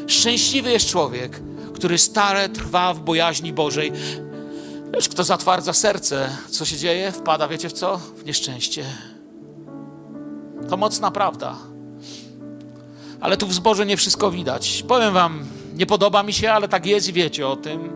Szczęśliwy 0.07 0.71
jest 0.71 0.89
człowiek, 0.89 1.39
który 1.73 1.97
stale 1.97 2.49
trwa 2.49 2.93
w 2.93 2.99
bojaźni 2.99 3.53
Bożej, 3.53 3.91
Lecz 4.93 5.09
kto 5.09 5.23
zatwardza 5.23 5.73
serce, 5.73 6.37
co 6.49 6.65
się 6.65 6.77
dzieje? 6.77 7.11
Wpada, 7.11 7.47
wiecie 7.47 7.69
w 7.69 7.73
co? 7.73 7.97
W 7.97 8.25
nieszczęście. 8.25 8.85
To 10.69 10.77
mocna 10.77 11.11
prawda. 11.11 11.55
Ale 13.21 13.37
tu 13.37 13.47
w 13.47 13.53
zborze 13.53 13.85
nie 13.85 13.97
wszystko 13.97 14.31
widać. 14.31 14.83
Powiem 14.87 15.13
wam, 15.13 15.45
nie 15.75 15.85
podoba 15.85 16.23
mi 16.23 16.33
się, 16.33 16.51
ale 16.51 16.67
tak 16.67 16.85
jest 16.85 17.09
i 17.09 17.13
wiecie 17.13 17.47
o 17.47 17.55
tym, 17.55 17.89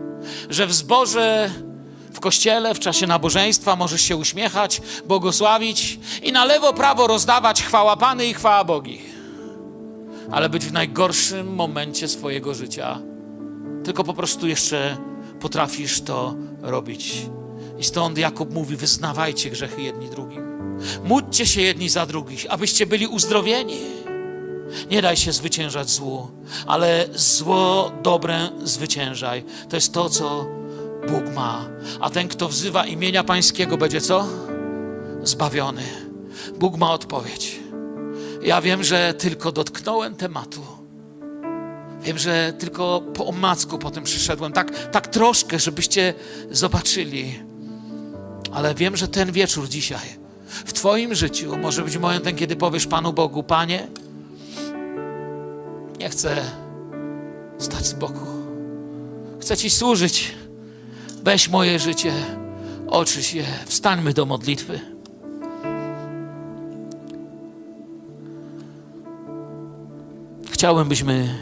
że 0.50 0.66
w 0.66 0.74
zborze, 0.74 1.50
w 2.12 2.20
kościele, 2.20 2.74
w 2.74 2.80
czasie 2.80 3.06
nabożeństwa 3.06 3.76
możesz 3.76 4.00
się 4.00 4.16
uśmiechać, 4.16 4.82
błogosławić 5.06 5.98
i 6.22 6.32
na 6.32 6.44
lewo, 6.44 6.72
prawo 6.72 7.06
rozdawać 7.06 7.62
chwała 7.62 7.96
Pany 7.96 8.26
i 8.26 8.34
chwała 8.34 8.64
Bogi. 8.64 9.02
Ale 10.30 10.48
być 10.48 10.66
w 10.66 10.72
najgorszym 10.72 11.54
momencie 11.54 12.08
swojego 12.08 12.54
życia, 12.54 12.98
tylko 13.84 14.04
po 14.04 14.14
prostu 14.14 14.46
jeszcze 14.46 14.96
potrafisz 15.44 16.00
to 16.00 16.34
robić. 16.62 17.26
I 17.78 17.84
stąd 17.84 18.18
Jakub 18.18 18.54
mówi: 18.54 18.76
wyznawajcie 18.76 19.50
grzechy 19.50 19.82
jedni 19.82 20.08
drugim. 20.08 20.42
Módlcie 21.04 21.46
się 21.46 21.60
jedni 21.60 21.88
za 21.88 22.06
drugich, 22.06 22.46
abyście 22.48 22.86
byli 22.86 23.06
uzdrowieni. 23.06 23.80
Nie 24.90 25.02
daj 25.02 25.16
się 25.16 25.32
zwyciężać 25.32 25.90
złu, 25.90 26.28
ale 26.66 27.08
zło 27.14 27.92
dobre 28.02 28.48
zwyciężaj. 28.62 29.44
To 29.68 29.76
jest 29.76 29.92
to, 29.92 30.10
co 30.10 30.46
Bóg 31.08 31.34
ma. 31.34 31.68
A 32.00 32.10
ten, 32.10 32.28
kto 32.28 32.48
wzywa 32.48 32.86
imienia 32.86 33.24
Pańskiego, 33.24 33.76
będzie 33.76 34.00
co? 34.00 34.26
Zbawiony. 35.22 35.82
Bóg 36.58 36.76
ma 36.76 36.92
odpowiedź. 36.92 37.60
Ja 38.42 38.60
wiem, 38.60 38.84
że 38.84 39.14
tylko 39.14 39.52
dotknąłem 39.52 40.16
tematu 40.16 40.83
Wiem, 42.04 42.18
że 42.18 42.52
tylko 42.58 43.00
po 43.14 43.26
omacku 43.26 43.78
potem 43.78 44.04
przyszedłem, 44.04 44.52
tak, 44.52 44.88
tak 44.88 45.06
troszkę, 45.06 45.58
żebyście 45.58 46.14
zobaczyli. 46.50 47.38
Ale 48.52 48.74
wiem, 48.74 48.96
że 48.96 49.08
ten 49.08 49.32
wieczór 49.32 49.68
dzisiaj 49.68 50.24
w 50.64 50.72
Twoim 50.72 51.14
życiu 51.14 51.56
może 51.56 51.82
być 51.82 51.96
momentem, 51.96 52.36
kiedy 52.36 52.56
powiesz 52.56 52.86
Panu 52.86 53.12
Bogu, 53.12 53.42
Panie, 53.42 53.86
nie 55.98 56.10
chcę 56.10 56.36
stać 57.58 57.86
z 57.86 57.92
boku. 57.92 58.26
Chcę 59.40 59.56
Ci 59.56 59.70
służyć. 59.70 60.34
Weź 61.22 61.48
moje 61.48 61.78
życie, 61.78 62.12
oczyś 62.88 63.34
je. 63.34 63.44
Wstańmy 63.66 64.12
do 64.12 64.26
modlitwy. 64.26 64.80
Chciałem, 70.50 70.88
byśmy 70.88 71.38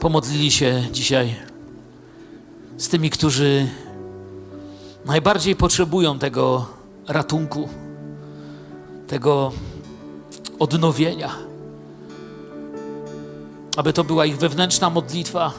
pomodlili 0.00 0.50
się 0.50 0.84
dzisiaj 0.92 1.36
z 2.76 2.88
tymi, 2.88 3.10
którzy 3.10 3.68
najbardziej 5.04 5.56
potrzebują 5.56 6.18
tego 6.18 6.66
ratunku, 7.08 7.68
tego 9.06 9.52
odnowienia. 10.58 11.30
Aby 13.76 13.92
to 13.92 14.04
była 14.04 14.26
ich 14.26 14.38
wewnętrzna 14.38 14.90
modlitwa. 14.90 15.52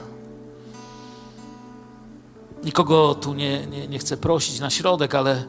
Nikogo 2.63 3.15
tu 3.15 3.33
nie, 3.33 3.67
nie, 3.67 3.87
nie 3.87 3.99
chcę 3.99 4.17
prosić 4.17 4.59
na 4.59 4.69
środek, 4.69 5.15
ale 5.15 5.43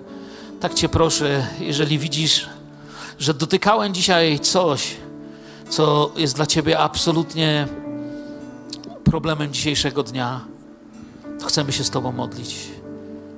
tak 0.60 0.74
Cię 0.74 0.88
proszę, 0.88 1.46
jeżeli 1.60 1.98
widzisz, 1.98 2.48
że 3.18 3.34
dotykałem 3.34 3.94
dzisiaj 3.94 4.40
coś, 4.40 4.96
co 5.68 6.12
jest 6.16 6.36
dla 6.36 6.46
Ciebie 6.46 6.78
absolutnie 6.78 7.68
problemem 9.10 9.52
dzisiejszego 9.52 10.02
dnia, 10.02 10.40
to 11.40 11.46
chcemy 11.46 11.72
się 11.72 11.84
z 11.84 11.90
Tobą 11.90 12.12
modlić. 12.12 12.56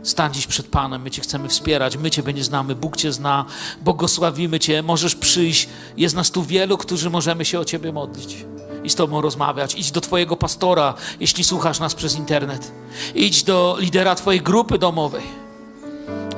Stań 0.03 0.35
dziś 0.35 0.47
przed 0.47 0.67
Panem, 0.67 1.03
my 1.03 1.11
Cię 1.11 1.23
chcemy 1.23 1.49
wspierać, 1.49 1.97
my 1.97 2.11
Ciebie 2.11 2.33
nie 2.33 2.45
znamy, 2.45 2.75
Bóg 2.75 2.97
Cię 2.97 3.13
zna, 3.13 3.45
błogosławimy 3.85 4.61
Cię, 4.61 4.83
możesz 4.83 5.15
przyjść. 5.15 5.69
Jest 5.97 6.15
nas 6.15 6.31
tu 6.31 6.43
wielu, 6.43 6.79
którzy 6.79 7.11
możemy 7.11 7.45
się 7.45 7.61
o 7.61 7.65
Ciebie 7.65 7.93
modlić 7.93 8.45
i 8.85 8.91
z 8.91 8.95
Tobą 8.95 9.21
rozmawiać. 9.21 9.75
Idź 9.75 9.91
do 9.91 10.01
Twojego 10.01 10.37
pastora, 10.37 10.95
jeśli 11.21 11.45
słuchasz 11.45 11.81
nas 11.81 11.95
przez 11.95 12.17
internet. 12.17 12.73
Idź 13.15 13.43
do 13.43 13.77
lidera 13.81 14.15
Twojej 14.15 14.41
grupy 14.41 14.79
domowej. 14.79 15.25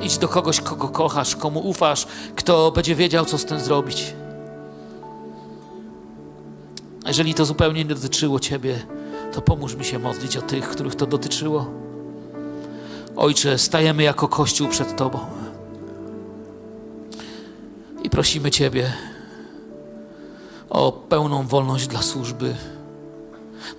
Idź 0.01 0.17
do 0.17 0.27
kogoś, 0.27 0.61
kogo 0.61 0.87
kochasz, 0.87 1.35
komu 1.35 1.59
ufasz, 1.59 2.07
kto 2.35 2.71
będzie 2.71 2.95
wiedział, 2.95 3.25
co 3.25 3.37
z 3.37 3.45
tym 3.45 3.59
zrobić. 3.59 4.13
Jeżeli 7.07 7.33
to 7.33 7.45
zupełnie 7.45 7.85
nie 7.85 7.95
dotyczyło 7.95 8.39
Ciebie, 8.39 8.85
to 9.35 9.41
pomóż 9.41 9.75
mi 9.75 9.85
się 9.85 9.99
modlić 9.99 10.37
o 10.37 10.41
tych, 10.41 10.69
których 10.69 10.95
to 10.95 11.05
dotyczyło. 11.05 11.65
Ojcze, 13.15 13.57
stajemy 13.57 14.03
jako 14.03 14.27
Kościół 14.27 14.67
przed 14.67 14.95
Tobą 14.97 15.19
i 18.03 18.09
prosimy 18.09 18.51
Ciebie 18.51 18.93
o 20.69 20.91
pełną 20.91 21.47
wolność 21.47 21.87
dla 21.87 22.01
służby, 22.01 22.55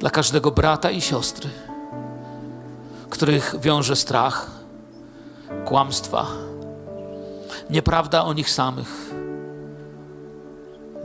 dla 0.00 0.10
każdego 0.10 0.50
brata 0.50 0.90
i 0.90 1.00
siostry, 1.00 1.50
których 3.10 3.54
wiąże 3.60 3.96
strach, 3.96 4.50
kłamstwa, 5.64 6.26
nieprawda 7.70 8.24
o 8.24 8.32
nich 8.32 8.50
samych, 8.50 9.14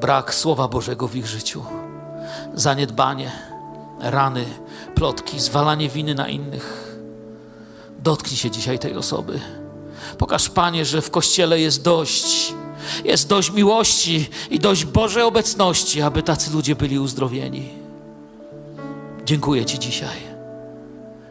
brak 0.02 0.34
Słowa 0.34 0.68
Bożego 0.68 1.08
w 1.08 1.16
ich 1.16 1.28
życiu, 1.28 1.64
zaniedbanie 2.54 3.51
rany, 4.02 4.45
plotki, 4.95 5.39
zwalanie 5.39 5.89
winy 5.89 6.16
na 6.16 6.28
innych. 6.28 6.97
Dotknij 7.99 8.38
się 8.38 8.52
dzisiaj 8.52 8.80
tej 8.80 8.95
osoby. 8.95 9.39
Pokaż, 10.18 10.49
Panie, 10.49 10.86
że 10.86 11.02
w 11.02 11.12
kościele 11.12 11.60
jest 11.60 11.84
dość 11.84 12.54
Jest 13.04 13.28
dość 13.28 13.52
miłości 13.52 14.30
i 14.49 14.60
dość 14.60 14.86
Bożej 14.86 15.24
obecności, 15.24 16.02
aby 16.02 16.24
tacy 16.24 16.52
ludzie 16.52 16.76
byli 16.76 16.99
uzdrowieni. 16.99 17.70
Dziękuję 19.26 19.66
Ci 19.66 19.80
dzisiaj, 19.80 20.18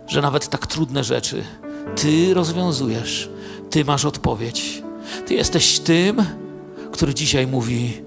że 0.07 0.23
nawet 0.23 0.49
tak 0.49 0.67
trudne 0.67 1.05
rzeczy 1.05 1.45
Ty 1.97 2.35
rozwiązujesz, 2.35 3.31
Ty 3.71 3.85
masz 3.85 4.05
odpowiedź. 4.05 4.83
Ty 5.27 5.35
jesteś 5.35 5.79
tym, 5.79 6.25
który 6.93 7.15
dzisiaj 7.15 7.47
mówi: 7.47 8.03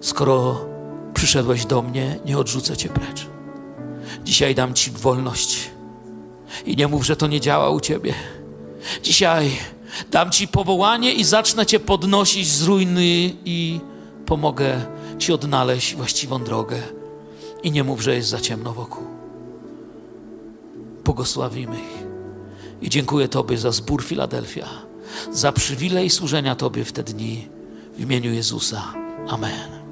Skoro 0.00 0.64
przyszedłeś 1.14 1.66
do 1.66 1.82
mnie, 1.82 2.18
nie 2.24 2.38
odrzucę 2.38 2.76
Cię 2.76 2.88
precz. 2.88 3.35
Dzisiaj 4.26 4.54
dam 4.54 4.74
Ci 4.74 4.90
wolność. 4.90 5.70
I 6.64 6.76
nie 6.76 6.88
mów, 6.88 7.06
że 7.06 7.16
to 7.16 7.26
nie 7.26 7.40
działa 7.40 7.70
u 7.70 7.80
Ciebie. 7.80 8.14
Dzisiaj 9.02 9.50
dam 10.10 10.30
Ci 10.30 10.48
powołanie 10.48 11.12
i 11.12 11.24
zacznę 11.24 11.66
Cię 11.66 11.80
podnosić 11.80 12.48
z 12.48 12.62
ruiny 12.62 13.32
i 13.44 13.80
pomogę 14.26 14.86
Ci 15.18 15.32
odnaleźć 15.32 15.94
właściwą 15.94 16.44
drogę. 16.44 16.82
I 17.62 17.70
nie 17.70 17.84
mów, 17.84 18.00
że 18.00 18.14
jest 18.14 18.28
za 18.28 18.40
ciemno 18.40 18.72
wokół. 18.72 19.04
Błogosławimy 21.04 21.76
ich. 21.76 22.06
I 22.82 22.90
dziękuję 22.90 23.28
Tobie 23.28 23.58
za 23.58 23.72
zbór 23.72 24.04
Filadelfia, 24.04 24.68
za 25.32 25.52
przywilej 25.52 26.10
służenia 26.10 26.54
Tobie 26.54 26.84
w 26.84 26.92
te 26.92 27.02
dni 27.02 27.48
w 27.96 28.00
imieniu 28.00 28.32
Jezusa. 28.32 28.94
Amen. 29.28 29.85